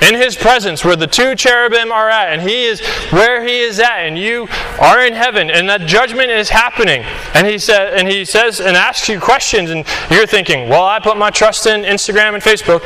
in 0.02 0.14
his 0.14 0.36
presence 0.36 0.84
where 0.84 0.96
the 0.96 1.08
two 1.08 1.36
cherubim 1.36 1.92
are 1.92 2.10
at 2.10 2.34
and 2.34 2.42
he 2.42 2.66
is 2.66 2.82
where 3.12 3.44
he 3.46 3.62
is 3.62 3.80
at 3.80 4.00
and 4.00 4.18
you 4.18 4.48
are 4.80 5.06
in 5.06 5.14
heaven 5.14 5.50
and 5.50 5.70
that 5.70 5.82
judgment 5.82 6.30
is 6.30 6.50
happening 6.50 7.02
and 7.34 7.48
he 7.48 7.58
said 7.58 7.94
and 7.94 8.08
he 8.08 8.26
says 8.26 8.60
and 8.60 8.76
asks 8.76 9.08
you 9.08 9.22
questions 9.22 9.70
and 9.70 9.86
you're 10.12 10.28
thinking 10.28 10.68
well 10.68 10.84
i 10.84 11.00
put 11.00 11.16
my 11.16 11.32
trust 11.32 11.66
in 11.66 11.84
instagram 11.84 12.34
and 12.34 12.44
facebook. 12.44 12.84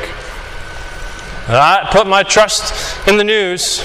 I 1.52 1.88
put 1.90 2.06
my 2.06 2.22
trust 2.22 3.08
in 3.08 3.16
the 3.16 3.24
news 3.24 3.84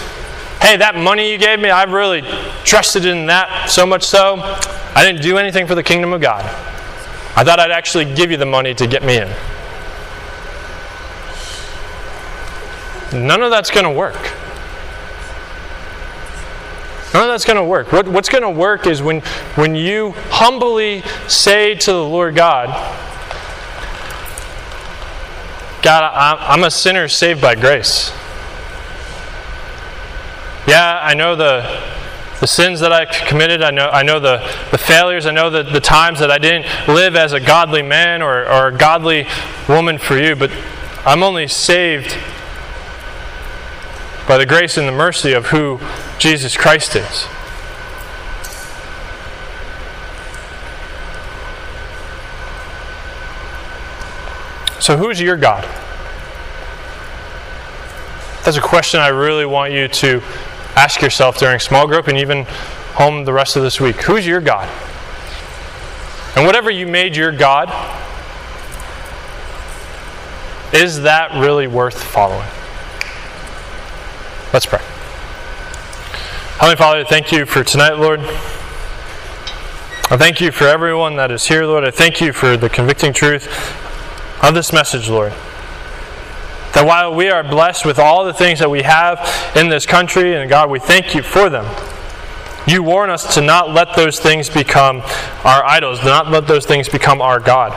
hey 0.65 0.77
that 0.77 0.95
money 0.95 1.31
you 1.31 1.37
gave 1.37 1.59
me 1.59 1.69
i 1.69 1.83
really 1.83 2.21
trusted 2.63 3.05
in 3.05 3.27
that 3.27 3.69
so 3.69 3.85
much 3.85 4.03
so 4.03 4.37
i 4.95 5.03
didn't 5.05 5.21
do 5.21 5.37
anything 5.37 5.67
for 5.67 5.75
the 5.75 5.83
kingdom 5.83 6.13
of 6.13 6.21
god 6.21 6.43
i 7.35 7.43
thought 7.43 7.59
i'd 7.59 7.71
actually 7.71 8.05
give 8.15 8.31
you 8.31 8.37
the 8.37 8.45
money 8.45 8.73
to 8.73 8.87
get 8.87 9.03
me 9.03 9.17
in 9.17 9.29
None 13.15 13.41
of 13.41 13.49
that's 13.49 13.71
going 13.71 13.85
to 13.85 13.91
work. 13.91 14.21
None 17.13 17.23
of 17.23 17.29
that's 17.29 17.45
going 17.45 17.57
to 17.57 17.63
work. 17.63 17.91
What, 17.91 18.07
what's 18.09 18.29
going 18.29 18.43
to 18.43 18.49
work 18.49 18.87
is 18.87 19.01
when, 19.01 19.21
when 19.55 19.73
you 19.73 20.13
humbly 20.29 21.01
say 21.27 21.75
to 21.75 21.91
the 21.91 22.03
Lord 22.03 22.35
God, 22.35 22.67
God, 25.81 26.11
I'm 26.13 26.63
a 26.63 26.71
sinner 26.71 27.07
saved 27.07 27.41
by 27.41 27.55
grace. 27.55 28.11
Yeah, 30.67 30.99
I 31.01 31.13
know 31.13 31.35
the, 31.35 31.61
the 32.39 32.47
sins 32.47 32.79
that 32.79 32.91
I 32.91 33.05
committed. 33.05 33.61
I 33.61 33.69
know, 33.69 33.87
I 33.87 34.01
know 34.01 34.19
the, 34.19 34.37
the 34.71 34.79
failures. 34.79 35.27
I 35.27 35.31
know 35.31 35.51
the, 35.51 35.61
the 35.61 35.79
times 35.79 36.19
that 36.19 36.31
I 36.31 36.39
didn't 36.39 36.65
live 36.87 37.15
as 37.15 37.33
a 37.33 37.39
godly 37.39 37.83
man 37.83 38.23
or, 38.23 38.49
or 38.49 38.67
a 38.69 38.77
godly 38.77 39.27
woman 39.69 39.99
for 39.99 40.17
you, 40.17 40.35
but 40.35 40.51
I'm 41.05 41.21
only 41.21 41.47
saved 41.47 42.17
by 44.27 44.37
the 44.39 44.45
grace 44.47 44.75
and 44.75 44.87
the 44.87 44.91
mercy 44.91 45.33
of 45.33 45.47
who 45.47 45.79
Jesus 46.17 46.57
Christ 46.57 46.95
is. 46.95 47.27
So, 54.83 54.97
who's 54.97 55.21
your 55.21 55.37
God? 55.37 55.63
That's 58.43 58.57
a 58.57 58.61
question 58.61 58.99
I 58.99 59.07
really 59.07 59.45
want 59.45 59.73
you 59.73 59.87
to 59.87 60.21
ask 60.75 61.01
yourself 61.01 61.37
during 61.37 61.59
small 61.59 61.87
group 61.87 62.07
and 62.07 62.17
even 62.17 62.45
home 62.95 63.25
the 63.25 63.33
rest 63.33 63.55
of 63.55 63.63
this 63.63 63.79
week. 63.79 63.95
Who's 64.03 64.25
your 64.25 64.41
God? 64.41 64.69
And 66.35 66.45
whatever 66.45 66.69
you 66.69 66.85
made 66.85 67.15
your 67.15 67.31
God, 67.31 67.69
is 70.73 71.01
that 71.03 71.31
really 71.33 71.67
worth 71.67 72.01
following? 72.03 72.47
Let's 74.51 74.65
pray. 74.65 74.81
Heavenly 76.59 76.75
Father, 76.75 77.03
thank 77.05 77.31
you 77.31 77.45
for 77.45 77.63
tonight, 77.63 77.93
Lord. 77.93 78.19
I 80.07 80.17
thank 80.17 80.39
you 80.39 80.51
for 80.51 80.67
everyone 80.67 81.15
that 81.15 81.31
is 81.31 81.45
here, 81.45 81.65
Lord. 81.65 81.83
I 81.83 81.91
thank 81.91 82.21
you 82.21 82.31
for 82.31 82.57
the 82.57 82.69
convicting 82.69 83.11
truth 83.11 83.47
of 84.43 84.53
this 84.53 84.71
message, 84.71 85.09
Lord. 85.09 85.33
That 86.75 86.85
while 86.85 87.15
we 87.15 87.29
are 87.29 87.41
blessed 87.41 87.85
with 87.85 87.99
all 87.99 88.25
the 88.25 88.33
things 88.33 88.59
that 88.59 88.69
we 88.69 88.83
have 88.83 89.53
in 89.55 89.69
this 89.69 89.85
country, 89.85 90.35
and 90.35 90.49
God, 90.49 90.69
we 90.69 90.77
thank 90.77 91.15
you 91.15 91.23
for 91.23 91.49
them, 91.49 91.65
you 92.67 92.83
warn 92.83 93.09
us 93.09 93.35
to 93.35 93.41
not 93.41 93.71
let 93.71 93.95
those 93.95 94.19
things 94.19 94.49
become 94.49 95.01
our 95.45 95.63
idols, 95.63 96.03
not 96.03 96.29
let 96.29 96.47
those 96.47 96.65
things 96.65 96.89
become 96.89 97.21
our 97.21 97.39
God. 97.39 97.71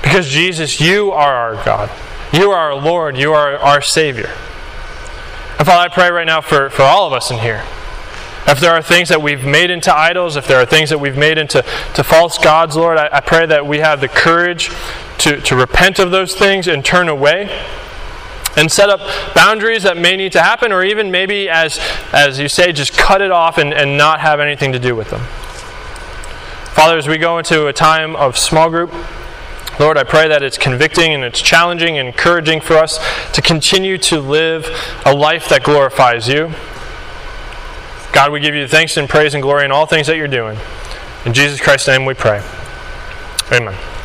Because 0.00 0.28
Jesus, 0.28 0.80
you 0.80 1.12
are 1.12 1.34
our 1.34 1.64
God. 1.64 1.90
You 2.32 2.52
are 2.52 2.72
our 2.72 2.74
Lord. 2.74 3.18
You 3.18 3.34
are 3.34 3.56
our 3.58 3.82
Savior. 3.82 4.30
And 5.58 5.66
Father, 5.66 5.72
I 5.72 5.88
pray 5.88 6.10
right 6.10 6.26
now 6.26 6.40
for, 6.40 6.70
for 6.70 6.82
all 6.82 7.06
of 7.06 7.12
us 7.12 7.30
in 7.30 7.38
here. 7.38 7.62
If 8.46 8.60
there 8.60 8.72
are 8.72 8.80
things 8.80 9.10
that 9.10 9.20
we've 9.20 9.44
made 9.44 9.68
into 9.68 9.94
idols, 9.94 10.36
if 10.36 10.46
there 10.46 10.58
are 10.58 10.64
things 10.64 10.88
that 10.88 10.98
we've 10.98 11.18
made 11.18 11.36
into 11.36 11.62
to 11.94 12.02
false 12.02 12.38
gods, 12.38 12.76
Lord, 12.76 12.96
I, 12.96 13.10
I 13.12 13.20
pray 13.20 13.44
that 13.44 13.66
we 13.66 13.80
have 13.80 14.00
the 14.00 14.08
courage 14.08 14.70
to, 15.18 15.38
to 15.42 15.54
repent 15.54 15.98
of 15.98 16.10
those 16.10 16.34
things 16.34 16.66
and 16.66 16.82
turn 16.82 17.10
away 17.10 17.50
and 18.56 18.70
set 18.70 18.90
up 18.90 19.00
boundaries 19.34 19.82
that 19.84 19.96
may 19.96 20.16
need 20.16 20.32
to 20.32 20.42
happen, 20.42 20.72
or 20.72 20.84
even 20.84 21.10
maybe, 21.10 21.48
as, 21.48 21.78
as 22.12 22.38
you 22.38 22.48
say, 22.48 22.72
just 22.72 22.92
cut 22.92 23.22
it 23.22 23.30
off 23.30 23.58
and, 23.58 23.72
and 23.72 23.96
not 23.96 24.20
have 24.20 24.40
anything 24.40 24.72
to 24.72 24.78
do 24.78 24.96
with 24.96 25.10
them. 25.10 25.20
Father, 26.74 26.96
as 26.96 27.08
we 27.08 27.18
go 27.18 27.38
into 27.38 27.66
a 27.66 27.72
time 27.72 28.16
of 28.16 28.38
small 28.38 28.70
group, 28.70 28.92
Lord, 29.78 29.96
I 29.96 30.04
pray 30.04 30.28
that 30.28 30.42
it's 30.42 30.58
convicting 30.58 31.14
and 31.14 31.24
it's 31.24 31.40
challenging 31.40 31.96
and 31.96 32.08
encouraging 32.08 32.60
for 32.60 32.74
us 32.74 32.98
to 33.32 33.40
continue 33.40 33.96
to 33.98 34.20
live 34.20 34.66
a 35.06 35.14
life 35.14 35.48
that 35.48 35.64
glorifies 35.64 36.28
you. 36.28 36.52
God, 38.12 38.32
we 38.32 38.40
give 38.40 38.54
you 38.54 38.66
thanks 38.68 38.96
and 38.96 39.08
praise 39.08 39.34
and 39.34 39.42
glory 39.42 39.64
in 39.64 39.72
all 39.72 39.86
things 39.86 40.06
that 40.08 40.16
you're 40.16 40.28
doing. 40.28 40.58
In 41.24 41.32
Jesus 41.32 41.60
Christ's 41.60 41.88
name 41.88 42.04
we 42.04 42.14
pray. 42.14 42.42
Amen. 43.52 43.99